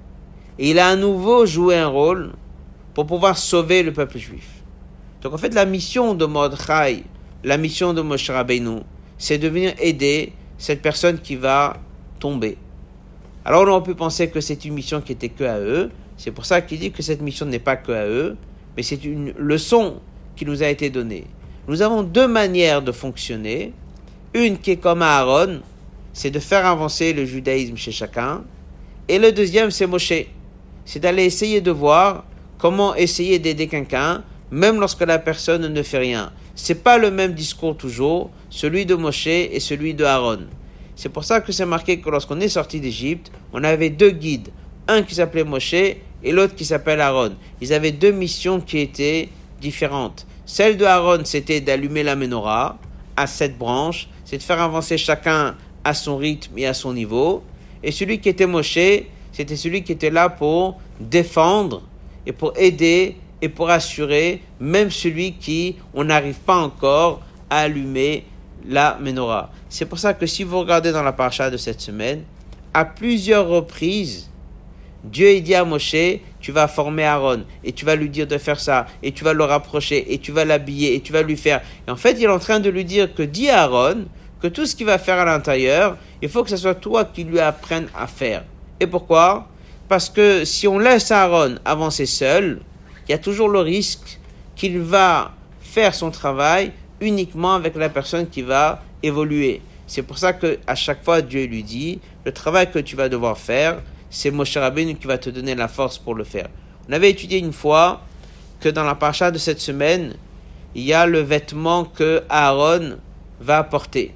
Et 0.57 0.71
il 0.71 0.79
a 0.79 0.89
à 0.89 0.95
nouveau 0.95 1.45
joué 1.45 1.77
un 1.77 1.87
rôle 1.87 2.33
pour 2.93 3.05
pouvoir 3.05 3.37
sauver 3.37 3.83
le 3.83 3.91
peuple 3.93 4.17
juif. 4.17 4.54
Donc 5.25 5.33
en 5.33 5.37
fait, 5.39 5.55
la 5.55 5.65
mission 5.65 6.13
de 6.13 6.23
Mordechai, 6.27 7.03
la 7.43 7.57
mission 7.57 7.95
de 7.95 8.01
Moshe 8.03 8.29
Rabbeinu, 8.29 8.81
c'est 9.17 9.39
de 9.39 9.47
venir 9.47 9.73
aider 9.79 10.33
cette 10.59 10.83
personne 10.83 11.17
qui 11.17 11.35
va 11.35 11.77
tomber. 12.19 12.59
Alors 13.43 13.63
on 13.63 13.67
aurait 13.69 13.81
pu 13.81 13.95
penser 13.95 14.29
que 14.29 14.39
c'est 14.39 14.65
une 14.65 14.75
mission 14.75 15.01
qui 15.01 15.13
était 15.13 15.29
que 15.29 15.43
à 15.43 15.57
eux. 15.57 15.89
C'est 16.15 16.29
pour 16.29 16.45
ça 16.45 16.61
qu'il 16.61 16.77
dit 16.77 16.91
que 16.91 17.01
cette 17.01 17.23
mission 17.23 17.47
n'est 17.47 17.57
pas 17.57 17.75
que 17.75 17.91
à 17.91 18.05
eux, 18.05 18.37
mais 18.77 18.83
c'est 18.83 19.03
une 19.03 19.33
leçon 19.35 19.95
qui 20.35 20.45
nous 20.45 20.61
a 20.61 20.67
été 20.67 20.91
donnée. 20.91 21.25
Nous 21.67 21.81
avons 21.81 22.03
deux 22.03 22.27
manières 22.27 22.83
de 22.83 22.91
fonctionner. 22.91 23.73
Une 24.35 24.59
qui 24.59 24.69
est 24.69 24.77
comme 24.77 25.01
Aaron, 25.01 25.61
c'est 26.13 26.29
de 26.29 26.39
faire 26.39 26.67
avancer 26.67 27.13
le 27.13 27.25
judaïsme 27.25 27.77
chez 27.77 27.91
chacun. 27.91 28.43
Et 29.07 29.17
le 29.17 29.31
deuxième, 29.31 29.71
c'est 29.71 29.87
Moshe. 29.87 30.27
C'est 30.85 30.99
d'aller 30.99 31.25
essayer 31.25 31.61
de 31.61 31.71
voir 31.71 32.25
comment 32.59 32.93
essayer 32.93 33.39
d'aider 33.39 33.65
quelqu'un, 33.65 34.23
même 34.51 34.79
lorsque 34.79 35.01
la 35.01 35.19
personne 35.19 35.67
ne 35.67 35.83
fait 35.83 35.97
rien. 35.97 36.31
C'est 36.55 36.83
pas 36.83 36.97
le 36.97 37.11
même 37.11 37.33
discours 37.33 37.75
toujours, 37.75 38.29
celui 38.49 38.85
de 38.85 38.95
Moshe 38.95 39.27
et 39.27 39.59
celui 39.59 39.93
de 39.93 40.03
Aaron. 40.05 40.47
C'est 40.95 41.09
pour 41.09 41.23
ça 41.23 41.41
que 41.41 41.51
c'est 41.51 41.65
marqué 41.65 41.99
que 41.99 42.09
lorsqu'on 42.09 42.39
est 42.39 42.49
sorti 42.49 42.79
d'Égypte, 42.79 43.31
on 43.51 43.63
avait 43.63 43.89
deux 43.89 44.11
guides. 44.11 44.49
Un 44.87 45.03
qui 45.03 45.15
s'appelait 45.15 45.43
Moshe 45.43 45.73
et 45.73 46.31
l'autre 46.31 46.55
qui 46.55 46.63
s'appelle 46.63 47.01
Aaron. 47.01 47.33
Ils 47.59 47.73
avaient 47.73 47.91
deux 47.91 48.11
missions 48.11 48.61
qui 48.61 48.79
étaient 48.79 49.29
différentes. 49.59 50.25
Celle 50.45 50.77
de 50.77 50.85
Aaron, 50.85 51.25
c'était 51.25 51.59
d'allumer 51.59 52.03
la 52.03 52.15
menorah 52.15 52.77
à 53.17 53.27
sept 53.27 53.57
branches, 53.57 54.07
c'est 54.23 54.37
de 54.37 54.43
faire 54.43 54.61
avancer 54.61 54.97
chacun 54.97 55.55
à 55.83 55.93
son 55.93 56.17
rythme 56.17 56.57
et 56.57 56.65
à 56.65 56.73
son 56.73 56.93
niveau. 56.93 57.43
Et 57.83 57.91
celui 57.91 58.19
qui 58.19 58.29
était 58.29 58.47
Moshe, 58.47 58.77
c'était 59.31 59.55
celui 59.55 59.83
qui 59.83 59.91
était 59.91 60.09
là 60.09 60.29
pour 60.29 60.79
défendre 60.99 61.81
et 62.25 62.31
pour 62.31 62.53
aider 62.57 63.17
et 63.41 63.49
pour 63.49 63.69
assurer 63.69 64.41
même 64.59 64.91
celui 64.91 65.33
qui, 65.33 65.75
on 65.93 66.05
n'arrive 66.05 66.39
pas 66.39 66.57
encore 66.57 67.21
à 67.49 67.59
allumer 67.59 68.25
la 68.67 68.97
menorah. 68.99 69.51
C'est 69.69 69.85
pour 69.85 69.99
ça 69.99 70.13
que 70.13 70.25
si 70.25 70.43
vous 70.43 70.59
regardez 70.59 70.91
dans 70.91 71.03
la 71.03 71.13
paracha 71.13 71.49
de 71.49 71.57
cette 71.57 71.81
semaine, 71.81 72.23
à 72.73 72.85
plusieurs 72.85 73.47
reprises, 73.47 74.29
Dieu 75.03 75.39
dit 75.39 75.53
à 75.53 75.63
Moshe, 75.63 75.95
tu 76.39 76.51
vas 76.51 76.67
former 76.67 77.03
Aaron, 77.03 77.43
et 77.63 77.71
tu 77.71 77.85
vas 77.85 77.95
lui 77.95 78.09
dire 78.09 78.27
de 78.27 78.37
faire 78.37 78.59
ça, 78.59 78.87
et 79.03 79.11
tu 79.11 79.23
vas 79.23 79.33
le 79.33 79.43
rapprocher, 79.43 80.13
et 80.13 80.17
tu 80.17 80.31
vas 80.31 80.45
l'habiller, 80.45 80.95
et 80.95 81.01
tu 81.01 81.13
vas 81.13 81.21
lui 81.21 81.37
faire. 81.37 81.61
Et 81.87 81.91
en 81.91 81.95
fait, 81.95 82.13
il 82.13 82.23
est 82.23 82.27
en 82.27 82.39
train 82.39 82.59
de 82.59 82.69
lui 82.69 82.85
dire 82.85 83.13
que 83.13 83.21
dis 83.23 83.49
à 83.49 83.63
Aaron 83.63 84.05
que 84.41 84.47
tout 84.47 84.65
ce 84.65 84.75
qu'il 84.75 84.85
va 84.87 84.97
faire 84.97 85.19
à 85.19 85.25
l'intérieur, 85.25 85.97
il 86.21 86.29
faut 86.29 86.43
que 86.43 86.49
ce 86.49 86.57
soit 86.57 86.75
toi 86.75 87.05
qui 87.05 87.23
lui 87.23 87.39
apprennes 87.39 87.87
à 87.95 88.07
faire. 88.07 88.43
Et 88.79 88.87
pourquoi? 88.87 89.47
Parce 89.87 90.09
que 90.09 90.43
si 90.43 90.67
on 90.67 90.79
laisse 90.79 91.11
Aaron 91.11 91.55
avancer 91.65 92.05
seul, 92.05 92.61
il 93.07 93.11
y 93.11 93.15
a 93.15 93.17
toujours 93.17 93.49
le 93.49 93.59
risque 93.59 94.19
qu'il 94.55 94.79
va 94.79 95.33
faire 95.61 95.93
son 95.93 96.11
travail 96.11 96.71
uniquement 97.01 97.53
avec 97.53 97.75
la 97.75 97.89
personne 97.89 98.27
qui 98.27 98.41
va 98.41 98.81
évoluer. 99.03 99.61
C'est 99.87 100.01
pour 100.01 100.17
ça 100.17 100.33
que 100.33 100.59
à 100.65 100.75
chaque 100.75 101.03
fois 101.03 101.21
Dieu 101.21 101.45
lui 101.45 101.63
dit 101.63 101.99
le 102.23 102.31
travail 102.31 102.71
que 102.71 102.79
tu 102.79 102.95
vas 102.95 103.09
devoir 103.09 103.37
faire, 103.37 103.81
c'est 104.09 104.31
Moshe 104.31 104.57
Rabbeinu 104.57 104.95
qui 104.95 105.07
va 105.07 105.17
te 105.17 105.29
donner 105.29 105.55
la 105.55 105.67
force 105.67 105.97
pour 105.97 106.15
le 106.15 106.23
faire. 106.23 106.47
On 106.89 106.93
avait 106.93 107.11
étudié 107.11 107.39
une 107.39 107.53
fois 107.53 108.01
que 108.59 108.69
dans 108.69 108.83
la 108.83 108.95
paracha 108.95 109.29
de 109.31 109.37
cette 109.37 109.59
semaine, 109.59 110.15
il 110.73 110.83
y 110.83 110.93
a 110.93 111.05
le 111.05 111.19
vêtement 111.19 111.85
que 111.85 112.23
Aaron 112.29 112.97
va 113.39 113.63
porter. 113.63 114.13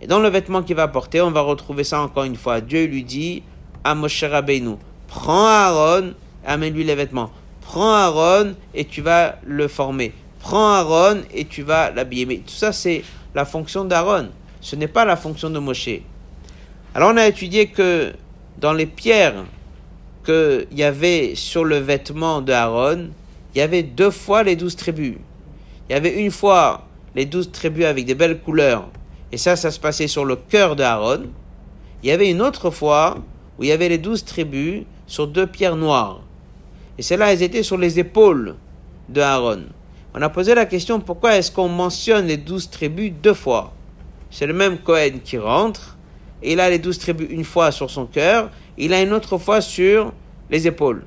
Et 0.00 0.06
dans 0.06 0.18
le 0.18 0.28
vêtement 0.28 0.62
qu'il 0.62 0.76
va 0.76 0.88
porter, 0.88 1.20
on 1.20 1.30
va 1.30 1.40
retrouver 1.40 1.82
ça 1.82 2.00
encore 2.00 2.24
une 2.24 2.36
fois. 2.36 2.60
Dieu 2.60 2.84
lui 2.84 3.02
dit 3.02 3.42
à 3.82 3.94
Moshe 3.94 4.22
Rabbeinu, 4.22 4.76
prends 5.08 5.46
Aaron, 5.46 6.12
amène-lui 6.44 6.84
les 6.84 6.94
vêtements. 6.94 7.30
Prends 7.68 7.94
Aaron 7.94 8.54
et 8.74 8.84
tu 8.84 9.02
vas 9.02 9.38
le 9.44 9.66
former. 9.66 10.12
Prends 10.38 10.72
Aaron 10.72 11.22
et 11.34 11.46
tu 11.46 11.62
vas 11.62 11.90
l'habiller. 11.90 12.24
Mais 12.24 12.36
tout 12.36 12.54
ça, 12.54 12.72
c'est 12.72 13.02
la 13.34 13.44
fonction 13.44 13.84
d'Aaron. 13.84 14.28
Ce 14.60 14.76
n'est 14.76 14.88
pas 14.88 15.04
la 15.04 15.16
fonction 15.16 15.50
de 15.50 15.58
Moshe. 15.58 15.90
Alors 16.94 17.10
on 17.12 17.16
a 17.16 17.26
étudié 17.26 17.66
que 17.66 18.12
dans 18.58 18.72
les 18.72 18.86
pierres 18.86 19.44
qu'il 20.24 20.66
y 20.72 20.84
avait 20.84 21.34
sur 21.34 21.64
le 21.64 21.78
vêtement 21.78 22.40
de 22.40 22.52
Aaron, 22.52 23.10
il 23.54 23.58
y 23.58 23.60
avait 23.60 23.82
deux 23.82 24.12
fois 24.12 24.44
les 24.44 24.54
douze 24.54 24.76
tribus. 24.76 25.16
Il 25.88 25.92
y 25.92 25.96
avait 25.96 26.22
une 26.22 26.30
fois 26.30 26.86
les 27.16 27.26
douze 27.26 27.50
tribus 27.50 27.84
avec 27.84 28.04
des 28.06 28.14
belles 28.14 28.38
couleurs, 28.38 28.88
et 29.32 29.38
ça, 29.38 29.56
ça 29.56 29.70
se 29.70 29.80
passait 29.80 30.08
sur 30.08 30.24
le 30.24 30.36
cœur 30.36 30.76
de 30.76 30.82
Aaron. 30.82 31.24
Il 32.02 32.08
y 32.08 32.12
avait 32.12 32.30
une 32.30 32.42
autre 32.42 32.70
fois 32.70 33.16
où 33.58 33.64
il 33.64 33.68
y 33.68 33.72
avait 33.72 33.88
les 33.88 33.98
douze 33.98 34.24
tribus 34.24 34.84
sur 35.06 35.26
deux 35.26 35.46
pierres 35.46 35.76
noires. 35.76 36.20
Et 36.98 37.02
celles-là, 37.02 37.32
elles 37.32 37.42
étaient 37.42 37.62
sur 37.62 37.76
les 37.76 37.98
épaules 37.98 38.56
de 39.08 39.20
Aaron. 39.20 39.64
On 40.14 40.22
a 40.22 40.28
posé 40.28 40.54
la 40.54 40.64
question 40.64 40.98
pourquoi 40.98 41.36
est-ce 41.36 41.52
qu'on 41.52 41.68
mentionne 41.68 42.26
les 42.26 42.38
douze 42.38 42.70
tribus 42.70 43.12
deux 43.22 43.34
fois? 43.34 43.74
C'est 44.30 44.46
le 44.46 44.54
même 44.54 44.78
Cohen 44.78 45.20
qui 45.22 45.36
rentre, 45.36 45.96
il 46.42 46.58
a 46.58 46.70
les 46.70 46.78
douze 46.78 46.98
tribus 46.98 47.28
une 47.30 47.44
fois 47.44 47.70
sur 47.70 47.90
son 47.90 48.06
cœur, 48.06 48.50
il 48.78 48.94
a 48.94 49.02
une 49.02 49.12
autre 49.12 49.36
fois 49.38 49.60
sur 49.60 50.12
les 50.50 50.66
épaules. 50.66 51.04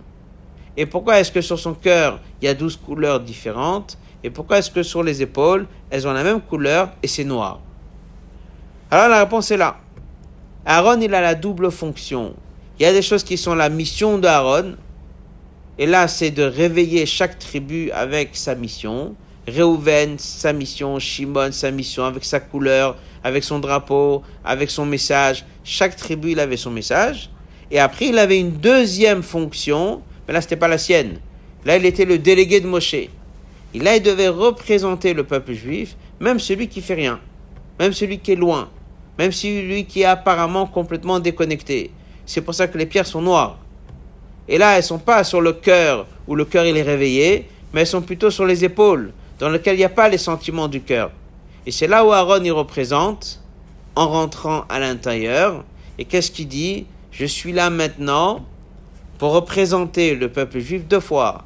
Et 0.77 0.85
pourquoi 0.85 1.19
est-ce 1.19 1.31
que 1.31 1.41
sur 1.41 1.59
son 1.59 1.73
cœur, 1.73 2.19
il 2.41 2.45
y 2.45 2.47
a 2.47 2.53
douze 2.53 2.77
couleurs 2.77 3.19
différentes? 3.19 3.97
Et 4.23 4.29
pourquoi 4.29 4.59
est-ce 4.59 4.69
que 4.69 4.83
sur 4.83 5.01
les 5.01 5.21
épaules, 5.21 5.65
elles 5.89 6.07
ont 6.07 6.13
la 6.13 6.23
même 6.23 6.41
couleur 6.41 6.89
et 7.01 7.07
c'est 7.07 7.23
noir? 7.23 7.59
Alors 8.91 9.07
la 9.07 9.19
réponse 9.19 9.49
est 9.51 9.57
là. 9.57 9.77
Aaron, 10.65 10.99
il 11.01 11.13
a 11.15 11.21
la 11.21 11.35
double 11.35 11.71
fonction. 11.71 12.35
Il 12.79 12.83
y 12.83 12.85
a 12.85 12.93
des 12.93 13.01
choses 13.01 13.23
qui 13.23 13.37
sont 13.37 13.55
la 13.55 13.69
mission 13.69 14.17
d'Aaron, 14.17 14.75
et 15.81 15.85
là, 15.85 16.09
c'est 16.09 16.31
de 16.31 16.43
réveiller 16.43 17.05
chaque 17.05 17.39
tribu 17.39 17.89
avec 17.91 18.31
sa 18.33 18.53
mission. 18.53 19.15
Réhouven, 19.47 20.19
sa 20.19 20.51
mission. 20.51 20.99
Shimon, 20.99 21.53
sa 21.53 21.71
mission, 21.71 22.03
avec 22.03 22.25
sa 22.25 22.41
couleur, 22.41 22.97
avec 23.23 23.45
son 23.45 23.59
drapeau, 23.59 24.21
avec 24.43 24.69
son 24.69 24.85
message. 24.85 25.45
Chaque 25.63 25.95
tribu, 25.95 26.33
il 26.33 26.39
avait 26.41 26.57
son 26.57 26.69
message. 26.69 27.29
Et 27.71 27.79
après, 27.79 28.07
il 28.07 28.19
avait 28.19 28.41
une 28.41 28.51
deuxième 28.51 29.23
fonction, 29.23 30.01
mais 30.27 30.33
là, 30.33 30.41
ce 30.41 30.47
n'était 30.47 30.57
pas 30.57 30.67
la 30.67 30.77
sienne. 30.77 31.19
Là, 31.63 31.77
il 31.77 31.85
était 31.85 32.03
le 32.03 32.17
délégué 32.17 32.59
de 32.59 32.67
Moshe. 32.67 32.93
Et 32.93 33.09
là, 33.79 33.95
il 33.95 34.03
devait 34.03 34.27
représenter 34.27 35.13
le 35.13 35.23
peuple 35.23 35.53
juif, 35.53 35.95
même 36.19 36.39
celui 36.39 36.67
qui 36.67 36.81
fait 36.81 36.95
rien, 36.95 37.21
même 37.79 37.93
celui 37.93 38.19
qui 38.19 38.33
est 38.33 38.35
loin, 38.35 38.69
même 39.17 39.31
celui 39.31 39.85
qui 39.85 40.01
est 40.01 40.05
apparemment 40.05 40.65
complètement 40.65 41.21
déconnecté. 41.21 41.91
C'est 42.25 42.41
pour 42.41 42.53
ça 42.53 42.67
que 42.67 42.77
les 42.77 42.85
pierres 42.85 43.07
sont 43.07 43.21
noires. 43.21 43.59
Et 44.49 44.57
là, 44.57 44.75
elles 44.75 44.83
sont 44.83 44.97
pas 44.97 45.23
sur 45.23 45.41
le 45.41 45.53
cœur, 45.53 46.07
où 46.27 46.35
le 46.35 46.43
cœur 46.43 46.65
il 46.65 46.75
est 46.75 46.81
réveillé, 46.81 47.47
mais 47.71 47.81
elles 47.81 47.87
sont 47.87 48.01
plutôt 48.01 48.31
sur 48.31 48.45
les 48.45 48.65
épaules, 48.65 49.13
dans 49.37 49.47
lesquelles 49.47 49.75
il 49.75 49.79
n'y 49.79 49.85
a 49.85 49.89
pas 49.89 50.09
les 50.09 50.17
sentiments 50.17 50.67
du 50.67 50.81
cœur. 50.81 51.11
Et 51.67 51.71
c'est 51.71 51.87
là 51.87 52.03
où 52.03 52.11
Aaron 52.11 52.43
y 52.43 52.49
représente, 52.49 53.39
en 53.95 54.07
rentrant 54.07 54.65
à 54.67 54.79
l'intérieur. 54.79 55.63
Et 55.99 56.05
qu'est-ce 56.05 56.31
qu'il 56.31 56.47
dit 56.47 56.87
Je 57.11 57.25
suis 57.25 57.51
là 57.51 57.69
maintenant 57.69 58.43
pour 59.19 59.33
représenter 59.33 60.15
le 60.15 60.29
peuple 60.29 60.59
juif 60.59 60.87
deux 60.87 60.99
fois. 60.99 61.43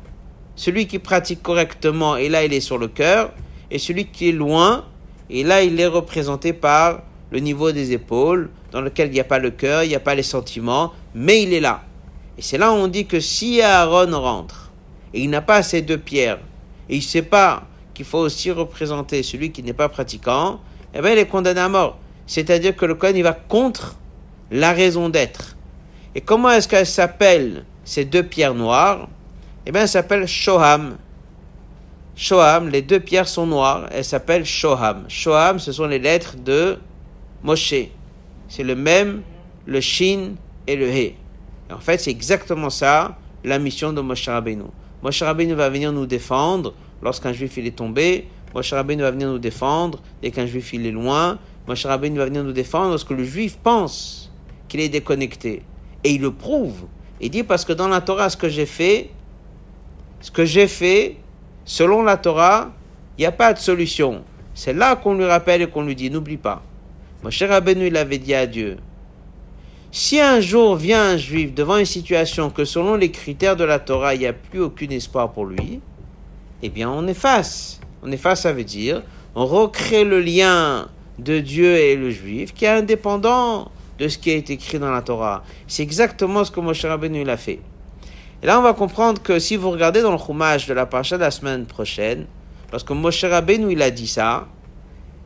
Celui 0.55 0.87
qui 0.87 0.99
pratique 0.99 1.43
correctement, 1.43 2.15
et 2.15 2.29
là 2.29 2.45
il 2.45 2.53
est 2.53 2.61
sur 2.61 2.77
le 2.77 2.87
cœur, 2.87 3.31
et 3.69 3.79
celui 3.79 4.05
qui 4.05 4.29
est 4.29 4.33
loin, 4.33 4.85
et 5.29 5.43
là 5.43 5.61
il 5.61 5.77
est 5.77 5.87
représenté 5.87 6.53
par 6.53 7.01
le 7.31 7.39
niveau 7.39 7.73
des 7.73 7.91
épaules, 7.91 8.49
dans 8.71 8.79
lequel 8.79 9.09
il 9.09 9.13
n'y 9.13 9.19
a 9.19 9.25
pas 9.25 9.39
le 9.39 9.49
cœur, 9.49 9.83
il 9.83 9.89
n'y 9.89 9.95
a 9.95 9.99
pas 9.99 10.15
les 10.15 10.23
sentiments, 10.23 10.93
mais 11.13 11.43
il 11.43 11.53
est 11.53 11.59
là. 11.59 11.81
Et 12.37 12.41
c'est 12.41 12.57
là 12.57 12.71
où 12.71 12.75
on 12.75 12.87
dit 12.87 13.05
que 13.05 13.19
si 13.19 13.61
Aaron 13.61 14.19
rentre, 14.19 14.71
et 15.13 15.21
il 15.21 15.29
n'a 15.29 15.41
pas 15.41 15.61
ces 15.63 15.81
deux 15.81 15.97
pierres, 15.97 16.39
et 16.89 16.95
il 16.95 16.99
ne 16.99 17.03
sait 17.03 17.21
pas 17.21 17.63
qu'il 17.93 18.05
faut 18.05 18.19
aussi 18.19 18.51
représenter 18.51 19.21
celui 19.23 19.51
qui 19.51 19.61
n'est 19.61 19.73
pas 19.73 19.89
pratiquant, 19.89 20.59
eh 20.93 21.01
bien 21.01 21.11
il 21.11 21.17
est 21.17 21.27
condamné 21.27 21.61
à 21.61 21.69
mort. 21.69 21.99
C'est-à-dire 22.25 22.75
que 22.75 22.85
le 22.85 22.95
Kohen, 22.95 23.15
il 23.15 23.23
va 23.23 23.33
contre 23.33 23.95
la 24.49 24.71
raison 24.71 25.09
d'être. 25.09 25.55
Et 26.15 26.21
comment 26.21 26.49
est-ce 26.49 26.67
qu'elles 26.67 26.87
s'appellent 26.87 27.65
ces 27.83 28.05
deux 28.05 28.23
pierres 28.23 28.53
noires? 28.53 29.09
Eh 29.65 29.71
bien, 29.71 29.81
elles 29.81 29.89
s'appellent 29.89 30.27
Shoham. 30.27 30.97
Shoham, 32.15 32.69
les 32.69 32.81
deux 32.81 32.99
pierres 32.99 33.27
sont 33.27 33.47
noires, 33.47 33.87
elles 33.91 34.05
s'appellent 34.05 34.45
Shoham. 34.45 35.05
Shoham, 35.07 35.59
ce 35.59 35.71
sont 35.71 35.87
les 35.87 35.99
lettres 35.99 36.35
de 36.37 36.77
Moshe. 37.43 37.73
C'est 38.47 38.63
le 38.63 38.75
même, 38.75 39.23
le 39.65 39.81
Shin 39.81 40.33
et 40.67 40.75
le 40.75 40.89
He. 40.89 41.15
En 41.71 41.79
fait, 41.79 41.97
c'est 41.99 42.11
exactement 42.11 42.69
ça 42.69 43.17
la 43.43 43.59
mission 43.59 43.93
de 43.93 44.01
Moshe 44.01 44.27
Rabbeinu. 44.27 44.63
Moshe 45.01 45.21
Rabbeinu 45.21 45.53
va 45.53 45.69
venir 45.69 45.91
nous 45.91 46.05
défendre 46.05 46.73
lorsqu'un 47.01 47.33
juif 47.33 47.57
il 47.57 47.67
est 47.67 47.75
tombé. 47.75 48.27
Moshe 48.53 48.73
Rabbeinu 48.73 49.01
va 49.01 49.11
venir 49.11 49.29
nous 49.29 49.39
défendre 49.39 49.99
dès 50.21 50.31
qu'un 50.31 50.45
juif 50.45 50.73
il 50.73 50.85
est 50.85 50.91
loin. 50.91 51.39
Moshe 51.67 51.85
Rabbeinu 51.85 52.17
va 52.17 52.25
venir 52.25 52.43
nous 52.43 52.53
défendre 52.53 52.89
lorsque 52.89 53.11
le 53.11 53.23
juif 53.23 53.57
pense 53.61 54.31
qu'il 54.67 54.79
est 54.79 54.89
déconnecté. 54.89 55.63
Et 56.03 56.11
il 56.11 56.21
le 56.21 56.31
prouve. 56.31 56.85
Il 57.19 57.29
dit 57.29 57.43
parce 57.43 57.65
que 57.65 57.73
dans 57.73 57.87
la 57.87 58.01
Torah, 58.01 58.29
ce 58.29 58.37
que 58.37 58.49
j'ai 58.49 58.65
fait, 58.65 59.09
ce 60.21 60.31
que 60.31 60.45
j'ai 60.45 60.67
fait, 60.67 61.17
selon 61.65 62.03
la 62.03 62.17
Torah, 62.17 62.71
il 63.17 63.21
n'y 63.21 63.25
a 63.25 63.31
pas 63.31 63.53
de 63.53 63.59
solution. 63.59 64.23
C'est 64.53 64.73
là 64.73 64.95
qu'on 64.95 65.15
lui 65.15 65.25
rappelle 65.25 65.61
et 65.61 65.67
qu'on 65.67 65.83
lui 65.83 65.95
dit, 65.95 66.09
n'oublie 66.09 66.37
pas. 66.37 66.63
Moshe 67.23 67.43
Rabbeinu, 67.43 67.87
il 67.87 67.97
avait 67.97 68.17
dit 68.17 68.33
à 68.33 68.45
Dieu, 68.45 68.77
si 69.95 70.19
un 70.19 70.39
jour 70.39 70.75
vient 70.75 71.11
un 71.11 71.17
juif 71.17 71.53
devant 71.53 71.77
une 71.77 71.85
situation 71.85 72.49
que 72.49 72.65
selon 72.65 72.95
les 72.95 73.11
critères 73.11 73.55
de 73.55 73.63
la 73.63 73.77
Torah, 73.77 74.15
il 74.15 74.21
n'y 74.21 74.25
a 74.25 74.33
plus 74.33 74.59
aucun 74.59 74.89
espoir 74.89 75.31
pour 75.31 75.45
lui, 75.45 75.81
eh 76.63 76.69
bien 76.69 76.89
on 76.89 77.07
efface. 77.07 77.79
On 78.01 78.11
efface, 78.11 78.41
ça 78.41 78.53
veut 78.53 78.63
dire, 78.63 79.03
on 79.35 79.45
recrée 79.45 80.03
le 80.03 80.19
lien 80.19 80.87
de 81.19 81.39
Dieu 81.39 81.77
et 81.77 81.95
le 81.95 82.09
juif 82.09 82.55
qui 82.55 82.65
est 82.65 82.69
indépendant 82.69 83.69
de 83.99 84.07
ce 84.07 84.17
qui 84.17 84.31
est 84.31 84.49
écrit 84.49 84.79
dans 84.79 84.89
la 84.89 85.03
Torah. 85.03 85.43
C'est 85.67 85.83
exactement 85.83 86.43
ce 86.43 86.49
que 86.49 86.59
Moshe 86.59 86.83
Rabbeinu 86.83 87.29
a 87.29 87.37
fait. 87.37 87.59
Et 88.41 88.47
là, 88.47 88.57
on 88.57 88.63
va 88.63 88.73
comprendre 88.73 89.21
que 89.21 89.37
si 89.37 89.57
vous 89.57 89.69
regardez 89.69 90.01
dans 90.01 90.11
le 90.11 90.17
chumage 90.17 90.65
de 90.65 90.73
la 90.73 90.87
paracha 90.87 91.17
de 91.17 91.21
la 91.21 91.29
semaine 91.29 91.67
prochaine, 91.67 92.25
lorsque 92.71 92.89
Moshe 92.89 93.23
Rabbeinu 93.23 93.71
il 93.71 93.81
a 93.83 93.91
dit 93.91 94.07
ça, 94.07 94.47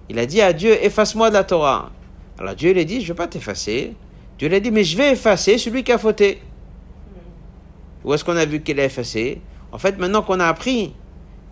il 0.09 0.19
a 0.19 0.25
dit 0.25 0.41
à 0.41 0.51
Dieu, 0.51 0.77
efface-moi 0.83 1.29
de 1.29 1.35
la 1.35 1.45
Torah. 1.45 1.89
Alors 2.37 2.53
Dieu 2.53 2.73
lui 2.73 2.81
a 2.81 2.83
dit, 2.83 2.95
je 2.99 3.03
ne 3.03 3.07
vais 3.07 3.13
pas 3.13 3.27
t'effacer, 3.27 3.95
Dieu 4.37 4.49
lui 4.49 4.55
a 4.55 4.59
dit, 4.59 4.71
mais 4.71 4.83
je 4.83 4.95
vais 4.95 5.13
effacer 5.13 5.57
celui 5.57 5.83
qui 5.83 5.91
a 5.91 5.97
fauté. 5.97 6.41
Où 8.03 8.13
est-ce 8.13 8.23
qu'on 8.23 8.37
a 8.37 8.45
vu 8.45 8.61
qu'il 8.61 8.79
a 8.79 8.85
effacé? 8.85 9.41
En 9.71 9.77
fait, 9.77 9.97
maintenant 9.97 10.21
qu'on 10.21 10.39
a 10.39 10.47
appris, 10.47 10.93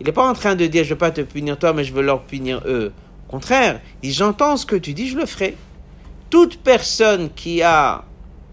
il 0.00 0.06
n'est 0.06 0.12
pas 0.12 0.28
en 0.28 0.34
train 0.34 0.54
de 0.54 0.66
dire, 0.66 0.84
je 0.84 0.90
ne 0.90 0.94
vais 0.94 0.98
pas 0.98 1.10
te 1.10 1.20
punir 1.20 1.58
toi, 1.58 1.72
mais 1.72 1.84
je 1.84 1.92
veux 1.92 2.02
leur 2.02 2.22
punir 2.22 2.62
eux. 2.66 2.92
Au 3.28 3.30
contraire, 3.30 3.80
il 4.02 4.10
dit, 4.10 4.14
j'entends 4.14 4.56
ce 4.56 4.64
que 4.64 4.76
tu 4.76 4.94
dis, 4.94 5.08
je 5.08 5.16
le 5.16 5.26
ferai. 5.26 5.56
Toute 6.30 6.58
personne 6.58 7.30
qui 7.34 7.62
a 7.62 8.04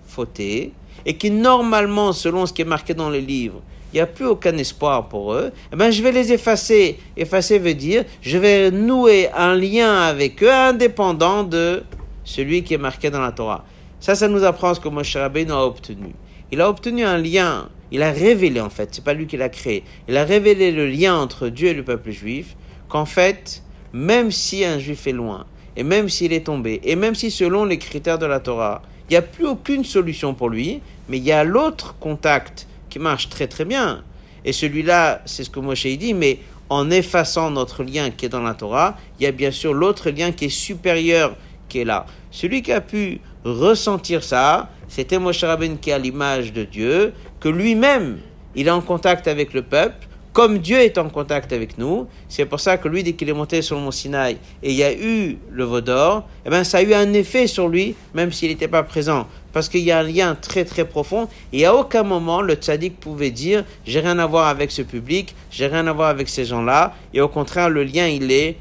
fauté, 0.08 0.74
et 1.06 1.18
qui 1.18 1.32
normalement, 1.32 2.14
selon 2.14 2.46
ce 2.46 2.54
qui 2.54 2.62
est 2.62 2.66
marqué 2.66 2.94
dans 2.94 3.10
les 3.10 3.22
livres, 3.22 3.62
il 3.92 3.98
n'y 3.98 4.02
a 4.02 4.08
plus 4.08 4.26
aucun 4.26 4.58
espoir 4.58 5.08
pour 5.08 5.34
eux, 5.34 5.52
eh 5.72 5.76
ben, 5.76 5.92
je 5.92 6.02
vais 6.02 6.12
les 6.12 6.32
effacer. 6.32 7.00
Effacer 7.16 7.60
veut 7.60 7.76
dire, 7.76 8.06
je 8.22 8.38
vais 8.38 8.72
nouer 8.72 9.30
un 9.36 9.56
lien 9.56 10.02
avec 10.02 10.42
eux 10.42 10.52
indépendant 10.52 11.44
de 11.44 11.84
celui 12.24 12.64
qui 12.64 12.74
est 12.74 12.80
marqué 12.80 13.12
dans 13.12 13.22
la 13.22 13.32
Torah. 13.32 13.64
Ça, 14.04 14.16
ça 14.16 14.28
nous 14.28 14.44
apprend 14.44 14.74
ce 14.74 14.82
que 14.82 14.90
Moshe 14.90 15.16
Rabbeinu 15.16 15.54
a 15.54 15.66
obtenu. 15.66 16.14
Il 16.52 16.60
a 16.60 16.70
obtenu 16.70 17.06
un 17.06 17.18
lien, 17.18 17.70
il 17.90 18.04
a 18.04 18.12
révélé 18.12 18.60
en 18.60 18.70
fait, 18.70 18.90
c'est 18.92 19.02
pas 19.02 19.14
lui 19.14 19.28
qui 19.28 19.38
l'a 19.38 19.48
créé, 19.48 19.86
il 20.10 20.18
a 20.18 20.26
révélé 20.26 20.74
le 20.74 20.90
lien 20.90 21.16
entre 21.16 21.48
Dieu 21.48 21.70
et 21.70 21.74
le 21.74 21.84
peuple 21.84 22.12
juif, 22.12 22.58
qu'en 22.90 23.06
fait, 23.06 23.64
même 23.94 24.30
si 24.30 24.66
un 24.66 24.78
juif 24.78 25.08
est 25.08 25.14
loin, 25.14 25.46
et 25.78 25.84
même 25.84 26.10
s'il 26.10 26.34
est 26.34 26.48
tombé, 26.48 26.82
et 26.84 26.98
même 26.98 27.16
si 27.16 27.32
selon 27.32 27.64
les 27.64 27.78
critères 27.78 28.20
de 28.20 28.26
la 28.26 28.42
Torah, 28.42 28.82
il 29.08 29.14
n'y 29.14 29.16
a 29.16 29.22
plus 29.22 29.48
aucune 29.48 29.86
solution 29.86 30.34
pour 30.34 30.50
lui, 30.50 30.82
mais 31.08 31.18
il 31.18 31.24
y 31.24 31.32
a 31.32 31.46
l'autre 31.46 31.96
contact 31.98 32.68
qui 32.90 33.00
marche 33.00 33.30
très 33.30 33.48
très 33.48 33.64
bien. 33.64 34.04
Et 34.44 34.52
celui-là, 34.52 35.22
c'est 35.24 35.46
ce 35.46 35.50
que 35.50 35.62
Moshe 35.62 35.88
dit, 35.88 36.14
mais 36.14 36.40
en 36.68 36.92
effaçant 36.92 37.52
notre 37.52 37.86
lien 37.86 38.10
qui 38.10 38.26
est 38.26 38.30
dans 38.30 38.44
la 38.44 38.54
Torah, 38.54 38.98
il 39.18 39.24
y 39.24 39.28
a 39.28 39.32
bien 39.32 39.52
sûr 39.52 39.74
l'autre 39.74 40.10
lien 40.10 40.34
qui 40.34 40.46
est 40.46 40.50
supérieur 40.50 41.38
qui 41.70 41.80
est 41.80 41.86
là. 41.86 42.06
Celui 42.32 42.62
qui 42.62 42.74
a 42.74 42.82
pu 42.82 43.22
ressentir 43.44 44.24
ça, 44.24 44.70
c'était 44.88 45.20
Moshe 45.20 45.44
Rabbeinu 45.44 45.78
qui 45.78 45.92
a 45.92 45.98
l'image 45.98 46.54
de 46.54 46.64
Dieu, 46.64 47.14
que 47.40 47.50
lui-même, 47.50 48.20
il 48.56 48.68
est 48.68 48.72
en 48.72 48.82
contact 48.82 49.28
avec 49.28 49.54
le 49.54 49.64
peuple, 49.64 50.08
comme 50.34 50.58
Dieu 50.58 50.80
est 50.80 50.98
en 50.98 51.10
contact 51.10 51.54
avec 51.54 51.78
nous. 51.78 52.08
C'est 52.28 52.46
pour 52.46 52.60
ça 52.60 52.78
que 52.78 52.88
lui, 52.88 53.04
dès 53.04 53.14
qu'il 53.14 53.30
est 53.30 53.34
monté 53.34 53.62
sur 53.62 53.76
le 53.76 53.84
mont 53.84 53.92
Sinaï 53.92 54.38
et 54.64 54.72
il 54.72 54.76
y 54.76 54.84
a 54.84 54.92
eu 54.92 55.38
le 55.52 55.64
veau 55.64 55.80
d'or, 55.80 56.28
eh 56.46 56.50
ben, 56.50 56.64
ça 56.64 56.80
a 56.80 56.82
eu 56.82 56.94
un 56.94 57.14
effet 57.14 57.46
sur 57.46 57.70
lui, 57.70 57.96
même 58.16 58.32
s'il 58.32 58.50
n'était 58.50 58.68
pas 58.68 58.82
présent. 58.82 59.28
Parce 59.54 59.70
qu'il 59.70 59.82
y 59.82 59.92
a 59.92 60.00
un 60.00 60.04
lien 60.04 60.36
très 60.36 60.66
très 60.66 60.86
profond 60.86 61.28
et 61.54 61.68
à 61.68 61.76
aucun 61.76 62.02
moment 62.02 62.42
le 62.42 62.56
tzaddik 62.56 63.00
pouvait 63.00 63.30
dire 63.30 63.64
j'ai 63.86 64.00
rien 64.00 64.18
à 64.18 64.26
voir 64.26 64.48
avec 64.48 64.72
ce 64.72 64.82
public, 64.82 65.36
j'ai 65.52 65.68
rien 65.68 65.86
à 65.86 65.94
voir 65.94 66.10
avec 66.10 66.28
ces 66.28 66.46
gens-là. 66.46 66.96
Et 67.14 67.22
au 67.22 67.28
contraire, 67.28 67.70
le 67.70 67.84
lien, 67.84 68.08
il 68.08 68.32
est 68.32 68.58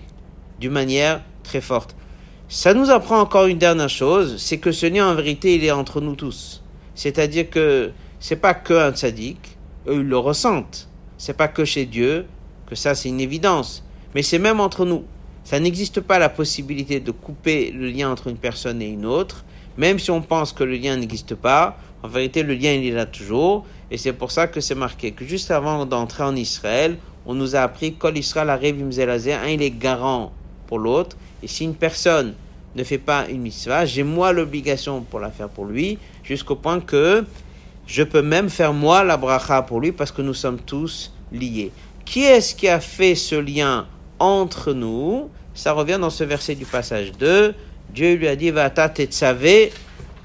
d'une 0.60 0.72
manière 0.72 1.22
très 1.42 1.62
forte. 1.62 1.96
Ça 2.54 2.74
nous 2.74 2.90
apprend 2.90 3.18
encore 3.18 3.46
une 3.46 3.56
dernière 3.56 3.88
chose, 3.88 4.36
c'est 4.36 4.58
que 4.58 4.72
ce 4.72 4.84
lien 4.84 5.10
en 5.10 5.14
vérité 5.14 5.54
il 5.54 5.64
est 5.64 5.70
entre 5.70 6.02
nous 6.02 6.16
tous. 6.16 6.62
C'est-à-dire 6.94 7.48
que 7.48 7.92
c'est 8.20 8.36
pas 8.36 8.52
que 8.52 8.74
un 8.74 8.92
tzaddik, 8.92 9.56
eux 9.88 10.00
ils 10.00 10.06
le 10.06 10.18
ressentent. 10.18 10.86
C'est 11.16 11.32
pas 11.32 11.48
que 11.48 11.64
chez 11.64 11.86
Dieu, 11.86 12.26
que 12.66 12.74
ça 12.74 12.94
c'est 12.94 13.08
une 13.08 13.22
évidence, 13.22 13.82
mais 14.14 14.20
c'est 14.20 14.38
même 14.38 14.60
entre 14.60 14.84
nous. 14.84 15.04
Ça 15.44 15.58
n'existe 15.60 16.02
pas 16.02 16.18
la 16.18 16.28
possibilité 16.28 17.00
de 17.00 17.10
couper 17.10 17.70
le 17.70 17.88
lien 17.88 18.10
entre 18.12 18.26
une 18.26 18.36
personne 18.36 18.82
et 18.82 18.88
une 18.88 19.06
autre, 19.06 19.46
Même 19.78 19.98
si 19.98 20.10
on 20.10 20.20
pense 20.20 20.52
que 20.52 20.62
le 20.62 20.76
lien 20.76 20.98
n'existe 20.98 21.34
pas, 21.34 21.78
en 22.02 22.08
vérité, 22.08 22.42
le 22.42 22.52
lien, 22.52 22.72
il 22.72 22.86
est 22.86 22.90
là 22.90 23.06
toujours. 23.06 23.64
Et 23.90 23.96
c'est 23.96 24.12
pour 24.12 24.30
ça 24.30 24.46
que 24.46 24.60
c'est 24.60 24.74
marqué 24.74 25.12
que 25.12 25.24
juste 25.24 25.50
avant 25.50 25.86
d'entrer 25.86 26.22
en 26.22 26.36
Israël, 26.36 26.98
on 27.24 27.32
nous 27.32 27.56
a 27.56 27.60
appris 27.60 27.94
Kol 27.94 28.18
Israël 28.18 28.50
arrive 28.50 28.76
un, 28.82 29.46
il 29.48 29.62
est 29.62 29.70
garant 29.70 30.32
pour 30.66 30.78
l'autre. 30.78 31.16
Et 31.42 31.48
si 31.48 31.64
une 31.64 31.74
personne 31.74 32.34
ne 32.74 32.84
fait 32.84 32.98
pas 32.98 33.26
une 33.28 33.42
mitzvah, 33.42 33.84
j'ai 33.84 34.02
moi 34.02 34.32
l'obligation 34.32 35.02
pour 35.02 35.20
la 35.20 35.30
faire 35.30 35.48
pour 35.48 35.66
lui, 35.66 35.98
jusqu'au 36.22 36.56
point 36.56 36.80
que 36.80 37.24
je 37.86 38.02
peux 38.02 38.22
même 38.22 38.48
faire 38.48 38.72
moi 38.72 39.04
la 39.04 39.16
bracha 39.16 39.62
pour 39.62 39.80
lui 39.80 39.92
parce 39.92 40.12
que 40.12 40.22
nous 40.22 40.34
sommes 40.34 40.58
tous 40.58 41.12
liés. 41.32 41.72
Qui 42.04 42.24
est-ce 42.24 42.54
qui 42.54 42.68
a 42.68 42.80
fait 42.80 43.14
ce 43.14 43.34
lien 43.34 43.86
entre 44.18 44.72
nous? 44.72 45.30
Ça 45.54 45.72
revient 45.72 45.98
dans 46.00 46.10
ce 46.10 46.24
verset 46.24 46.54
du 46.54 46.64
passage 46.64 47.12
2. 47.18 47.54
Dieu 47.92 48.14
lui 48.14 48.28
a 48.28 48.36
dit 48.36 48.50
Va 48.50 48.72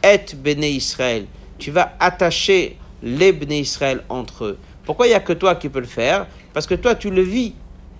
et 0.03 0.36
béné 0.36 0.70
Israël. 0.70 1.26
Tu 1.57 1.72
vas 1.72 1.95
attacher 1.99 2.78
les 3.01 3.32
béné 3.32 3.59
Israël 3.59 4.03
entre 4.09 4.45
eux. 4.45 4.57
Pourquoi 4.86 5.07
il 5.07 5.09
n'y 5.09 5.15
a 5.15 5.20
que 5.20 5.34
toi 5.34 5.55
qui 5.55 5.70
peux 5.70 5.80
le 5.80 5.86
faire? 5.86 6.28
Parce 6.53 6.65
que 6.65 6.76
toi, 6.76 6.95
tu 6.95 7.09
le 7.09 7.22
vis. 7.22 7.53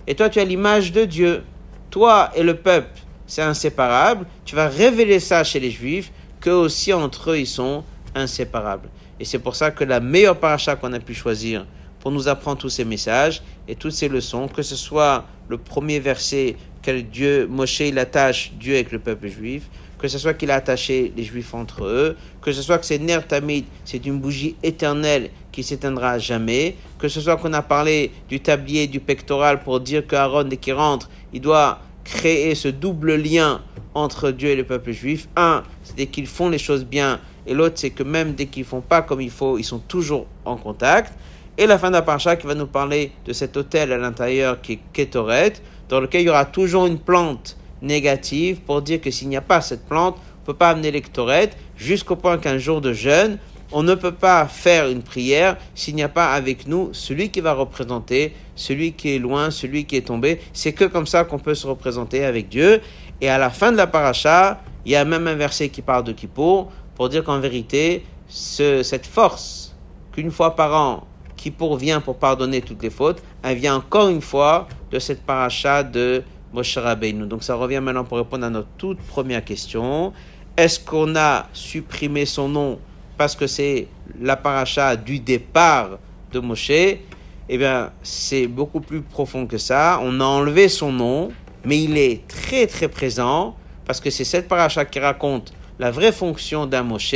Et 0.08 0.16
toi, 0.16 0.30
tu 0.30 0.40
as 0.40 0.46
l'image 0.46 0.94
de 0.94 1.04
Dieu. 1.06 1.44
Toi 1.90 2.32
et 2.36 2.44
le 2.44 2.56
peuple, 2.56 3.00
c'est 3.28 3.42
inséparable. 3.42 4.26
Tu 4.46 4.56
vas 4.56 4.68
révéler 4.68 5.20
ça 5.20 5.44
chez 5.44 5.60
les 5.60 5.72
Juifs, 5.72 6.12
qu'eux 6.40 6.54
aussi 6.54 6.94
entre 6.94 7.32
eux, 7.32 7.40
ils 7.40 7.48
sont 7.48 7.84
inséparables. 8.16 8.90
Et 9.20 9.26
c'est 9.26 9.40
pour 9.40 9.56
ça 9.56 9.72
que 9.72 9.84
la 9.84 10.00
meilleure 10.00 10.40
paracha 10.40 10.76
qu'on 10.76 10.94
a 10.94 11.00
pu 11.00 11.14
choisir 11.14 11.66
pour 12.00 12.12
nous 12.12 12.28
apprendre 12.28 12.58
tous 12.58 12.70
ces 12.70 12.86
messages 12.86 13.42
et 13.68 13.76
toutes 13.76 13.92
ces 13.92 14.08
leçons, 14.08 14.48
que 14.48 14.62
ce 14.62 14.76
soit 14.76 15.26
le 15.50 15.58
premier 15.58 16.00
verset 16.00 16.56
que 16.82 17.02
Dieu, 17.02 17.48
Moshe, 17.48 17.82
il 17.82 18.00
attache 18.00 18.54
Dieu 18.60 18.76
avec 18.76 18.92
le 18.92 19.00
peuple 19.00 19.28
juif, 19.28 19.64
que 19.98 20.08
ce 20.08 20.20
soit 20.20 20.34
qu'il 20.36 20.52
a 20.52 20.56
attaché 20.56 21.12
les 21.18 21.24
juifs 21.24 21.54
entre 21.54 21.86
eux, 21.86 22.16
que 22.42 22.52
ce 22.52 22.62
soit 22.62 22.78
que 22.78 22.86
c'est 22.86 23.00
Ner 23.00 23.20
Tamid, 23.28 23.66
c'est 23.84 24.06
une 24.06 24.20
bougie 24.20 24.56
éternelle 24.62 25.32
qui 25.52 25.64
s'éteindra 25.64 26.20
jamais, 26.20 26.76
que 27.00 27.08
ce 27.08 27.20
soit 27.20 27.38
qu'on 27.38 27.54
a 27.54 27.64
parlé 27.64 28.12
du 28.30 28.40
tablier, 28.40 28.88
du 28.88 29.00
pectoral 29.00 29.64
pour 29.64 29.80
dire 29.80 30.06
qu'Aaron, 30.06 30.44
dès 30.44 30.58
qu'il 30.58 30.74
rentre, 30.74 31.10
il 31.34 31.42
doit 31.42 31.80
créer 32.08 32.56
ce 32.56 32.70
double 32.70 33.16
lien 33.16 33.62
entre 33.94 34.32
Dieu 34.32 34.50
et 34.50 34.56
le 34.56 34.64
peuple 34.64 34.92
juif. 34.92 35.28
Un, 35.36 35.64
c'est 35.84 35.96
dès 35.96 36.08
qu'ils 36.08 36.28
font 36.28 36.50
les 36.50 36.58
choses 36.58 36.86
bien, 36.86 37.20
et 37.46 37.54
l'autre, 37.54 37.76
c'est 37.78 37.90
que 37.90 38.04
même 38.04 38.34
dès 38.34 38.46
qu'ils 38.46 38.66
font 38.66 38.82
pas 38.82 39.02
comme 39.02 39.22
il 39.22 39.30
faut, 39.30 39.58
ils 39.58 39.64
sont 39.64 39.80
toujours 39.80 40.26
en 40.46 40.56
contact. 40.58 41.14
Et 41.58 41.66
la 41.66 41.78
fin 41.78 41.90
de 41.90 41.94
la 41.94 42.02
parcha 42.02 42.36
qui 42.36 42.46
va 42.46 42.56
nous 42.56 42.68
parler 42.68 43.12
de 43.26 43.34
cet 43.34 43.58
hôtel 43.58 43.92
à 43.92 43.98
l'intérieur 43.98 44.62
qui 44.62 44.74
est 44.74 44.80
Ketoret, 44.94 45.54
dans 45.90 46.00
lequel 46.00 46.22
il 46.22 46.26
y 46.26 46.30
aura 46.30 46.46
toujours 46.46 46.86
une 46.86 47.00
plante 47.00 47.58
négative 47.82 48.60
pour 48.62 48.82
dire 48.82 49.02
que 49.02 49.12
s'il 49.12 49.30
n'y 49.30 49.38
a 49.38 49.42
pas 49.42 49.62
cette 49.62 49.86
plante, 49.86 50.18
on 50.18 50.42
ne 50.42 50.46
peut 50.46 50.54
pas 50.54 50.70
amener 50.70 50.92
l'Ektoret 50.92 51.52
jusqu'au 51.76 52.16
point 52.16 52.38
qu'un 52.38 52.58
jour 52.58 52.80
de 52.80 52.94
jeûne, 52.94 53.38
on 53.72 53.84
ne 53.84 53.96
peut 53.96 54.14
pas 54.14 54.48
faire 54.48 54.88
une 54.88 55.02
prière 55.02 55.58
s'il 55.76 55.96
n'y 55.96 56.04
a 56.04 56.10
pas 56.10 56.34
avec 56.34 56.68
nous 56.68 56.90
celui 56.94 57.30
qui 57.30 57.42
va 57.42 57.54
représenter, 57.54 58.34
celui 58.56 58.94
qui 58.94 59.16
est 59.16 59.20
loin, 59.20 59.52
celui 59.52 59.86
qui 59.86 59.98
est 59.98 60.08
tombé. 60.08 60.40
C'est 60.54 60.74
que 60.74 60.86
comme 60.86 61.08
ça 61.08 61.24
qu'on 61.24 61.40
peut 61.40 61.56
se 61.56 61.68
représenter 61.68 62.24
avec 62.24 62.50
Dieu. 62.50 62.82
Et 63.20 63.30
à 63.30 63.38
la 63.38 63.50
fin 63.50 63.72
de 63.72 63.78
la 63.78 63.88
paracha, 63.88 64.62
il 64.86 64.92
y 64.92 64.96
a 64.96 65.04
même 65.04 65.28
un 65.28 65.36
verset 65.36 65.70
qui 65.70 65.82
parle 65.82 66.04
de 66.04 66.14
Kippour 66.14 66.72
pour 66.96 67.10
dire 67.10 67.24
qu'en 67.24 67.40
vérité, 67.40 68.06
cette 68.28 69.06
force 69.06 69.76
qu'une 70.14 70.32
fois 70.32 70.56
par 70.56 70.74
an, 70.74 71.08
Kippour 71.36 71.78
vient 71.78 72.02
pour 72.02 72.18
pardonner 72.18 72.62
toutes 72.62 72.82
les 72.82 72.90
fautes, 72.90 73.22
elle 73.44 73.58
vient 73.58 73.76
encore 73.76 74.10
une 74.10 74.22
fois 74.22 74.68
de 74.92 74.98
cette 74.98 75.24
paracha 75.24 75.84
de 75.84 76.24
Moshe 76.54 76.78
Rabbeinu. 76.78 77.28
Donc 77.28 77.44
ça 77.44 77.56
revient 77.56 77.82
maintenant 77.82 78.04
pour 78.04 78.18
répondre 78.18 78.46
à 78.46 78.50
notre 78.50 78.70
toute 78.78 79.00
première 79.00 79.44
question. 79.44 80.14
Est-ce 80.56 80.80
qu'on 80.80 81.16
a 81.16 81.48
supprimé 81.54 82.26
son 82.26 82.50
nom 82.50 82.80
parce 83.18 83.36
que 83.36 83.48
c'est 83.48 83.88
la 84.22 84.36
paracha 84.36 84.96
du 84.96 85.20
départ 85.20 85.98
de 86.32 86.40
Moshe 86.40 86.70
Eh 86.70 87.58
bien, 87.58 87.92
c'est 88.04 88.48
beaucoup 88.48 88.80
plus 88.82 89.02
profond 89.02 89.48
que 89.48 89.58
ça. 89.58 90.00
On 90.04 90.20
a 90.20 90.26
enlevé 90.26 90.70
son 90.70 90.92
nom, 90.92 91.32
mais 91.66 91.82
il 91.82 91.98
est 91.98 92.28
très 92.28 92.68
très 92.68 92.88
présent 92.88 93.56
parce 93.86 94.00
que 94.00 94.10
c'est 94.10 94.26
cette 94.26 94.48
paracha 94.48 94.86
qui 94.86 95.00
raconte 95.00 95.54
la 95.80 95.92
vraie 95.92 96.12
fonction 96.12 96.66
d'un 96.66 96.84
Moshe. 96.84 97.14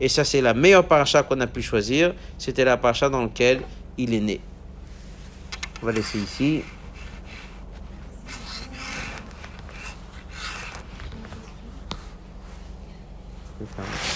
Et 0.00 0.08
ça, 0.08 0.24
c'est 0.24 0.40
la 0.40 0.54
meilleure 0.54 0.86
paracha 0.86 1.22
qu'on 1.22 1.40
a 1.40 1.46
pu 1.46 1.62
choisir. 1.62 2.14
C'était 2.38 2.64
la 2.64 2.76
paracha 2.76 3.08
dans 3.08 3.22
laquelle 3.22 3.60
il 3.96 4.14
est 4.14 4.20
né. 4.20 4.40
On 5.82 5.86
va 5.86 5.92
laisser 5.92 6.18
ici. 6.18 6.62
Thank 13.76 13.86
you. 14.08 14.13